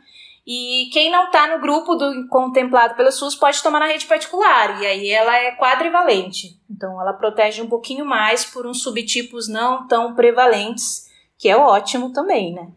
E 0.45 0.91
quem 0.93 1.11
não 1.11 1.25
está 1.25 1.47
no 1.47 1.59
grupo 1.59 1.95
do 1.95 2.27
contemplado 2.27 2.93
pelo 2.95 3.11
SUS 3.11 3.35
pode 3.35 3.63
tomar 3.63 3.79
na 3.79 3.87
rede 3.87 4.05
particular, 4.05 4.79
e 4.79 4.85
aí 4.85 5.09
ela 5.09 5.35
é 5.35 5.55
quadrivalente. 5.55 6.59
Então 6.69 7.01
ela 7.01 7.13
protege 7.13 7.63
um 7.63 7.67
pouquinho 7.67 8.05
mais 8.05 8.45
por 8.45 8.67
uns 8.67 8.83
subtipos 8.83 9.47
não 9.47 9.87
tão 9.87 10.13
prevalentes, 10.13 11.09
que 11.35 11.49
é 11.49 11.57
ótimo 11.57 12.13
também, 12.13 12.53
né? 12.53 12.67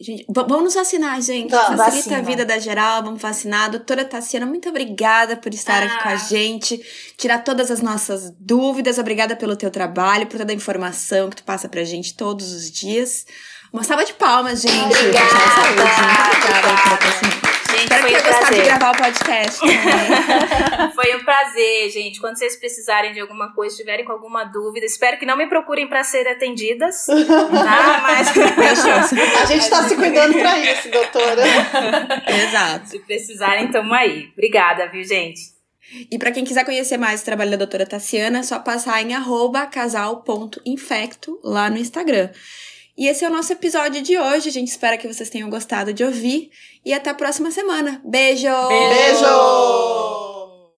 Gente, 0.00 0.24
vamos 0.28 0.62
nos 0.62 0.74
vacinar, 0.74 1.20
gente. 1.20 1.50
Tá, 1.50 1.76
Facilita 1.76 1.86
vacina. 1.86 2.18
a 2.18 2.22
vida 2.22 2.44
da 2.44 2.58
geral, 2.58 3.02
vamos 3.02 3.20
vacinar. 3.20 3.68
Doutora 3.68 4.04
Tassiana, 4.04 4.46
muito 4.46 4.68
obrigada 4.68 5.36
por 5.36 5.52
estar 5.52 5.82
ah. 5.82 5.86
aqui 5.86 6.02
com 6.02 6.08
a 6.08 6.12
ah. 6.12 6.16
gente, 6.16 6.80
tirar 7.16 7.38
todas 7.38 7.68
as 7.68 7.82
nossas 7.82 8.32
dúvidas. 8.38 8.98
Obrigada 8.98 9.34
pelo 9.34 9.56
teu 9.56 9.72
trabalho, 9.72 10.28
por 10.28 10.38
toda 10.38 10.52
a 10.52 10.54
informação 10.54 11.28
que 11.28 11.36
tu 11.36 11.42
passa 11.42 11.68
pra 11.68 11.82
gente 11.82 12.14
todos 12.14 12.52
os 12.52 12.70
dias. 12.70 13.26
Uma 13.72 13.82
salva 13.82 14.04
de 14.04 14.14
palmas, 14.14 14.62
gente. 14.62 14.96
Obrigada. 14.96 15.28
Saúde. 15.28 15.82
Obrigada, 15.82 16.68
obrigada. 16.94 17.58
Gente, 17.70 17.82
Espero 17.82 18.02
foi 18.02 18.10
que 18.10 18.16
um 18.16 18.22
prazer. 18.22 18.58
de 18.58 18.64
gravar 18.64 18.90
o 18.90 18.96
podcast. 18.96 19.58
foi 20.94 21.16
um 21.16 21.24
prazer, 21.24 21.90
gente. 21.90 22.18
Quando 22.18 22.36
vocês 22.36 22.56
precisarem 22.56 23.12
de 23.12 23.20
alguma 23.20 23.52
coisa, 23.52 23.76
tiverem 23.76 24.04
com 24.04 24.12
alguma 24.12 24.44
dúvida, 24.44 24.86
espero 24.86 25.18
que 25.18 25.26
não 25.26 25.36
me 25.36 25.46
procurem 25.46 25.86
para 25.86 26.02
ser 26.02 26.26
atendidas. 26.26 27.06
tá? 27.06 28.00
Mas 28.02 28.28
a 29.40 29.44
gente 29.44 29.62
está 29.62 29.82
se 29.86 29.96
cuidando 29.96 30.38
para 30.38 30.58
isso, 30.60 30.90
doutora. 30.90 31.42
Exato. 32.26 32.88
Se 32.88 32.98
precisarem, 33.00 33.70
tamo 33.70 33.92
aí. 33.92 34.30
Obrigada, 34.32 34.88
viu, 34.88 35.04
gente? 35.04 35.40
E 36.10 36.18
para 36.18 36.32
quem 36.32 36.44
quiser 36.44 36.64
conhecer 36.64 36.96
mais 36.96 37.22
o 37.22 37.24
trabalho 37.24 37.50
da 37.50 37.58
doutora 37.58 37.86
Tassiana, 37.86 38.40
é 38.40 38.42
só 38.42 38.58
passar 38.58 39.02
em 39.02 39.10
casal.infecto 39.70 41.38
lá 41.44 41.70
no 41.70 41.78
Instagram. 41.78 42.30
E 42.98 43.06
esse 43.06 43.24
é 43.24 43.28
o 43.28 43.32
nosso 43.32 43.52
episódio 43.52 44.02
de 44.02 44.18
hoje. 44.18 44.48
A 44.48 44.52
gente 44.52 44.66
espera 44.66 44.98
que 44.98 45.06
vocês 45.06 45.30
tenham 45.30 45.48
gostado 45.48 45.94
de 45.94 46.02
ouvir. 46.02 46.50
E 46.84 46.92
até 46.92 47.10
a 47.10 47.14
próxima 47.14 47.52
semana. 47.52 48.02
Beijo! 48.04 48.48
Beijo! 48.68 50.07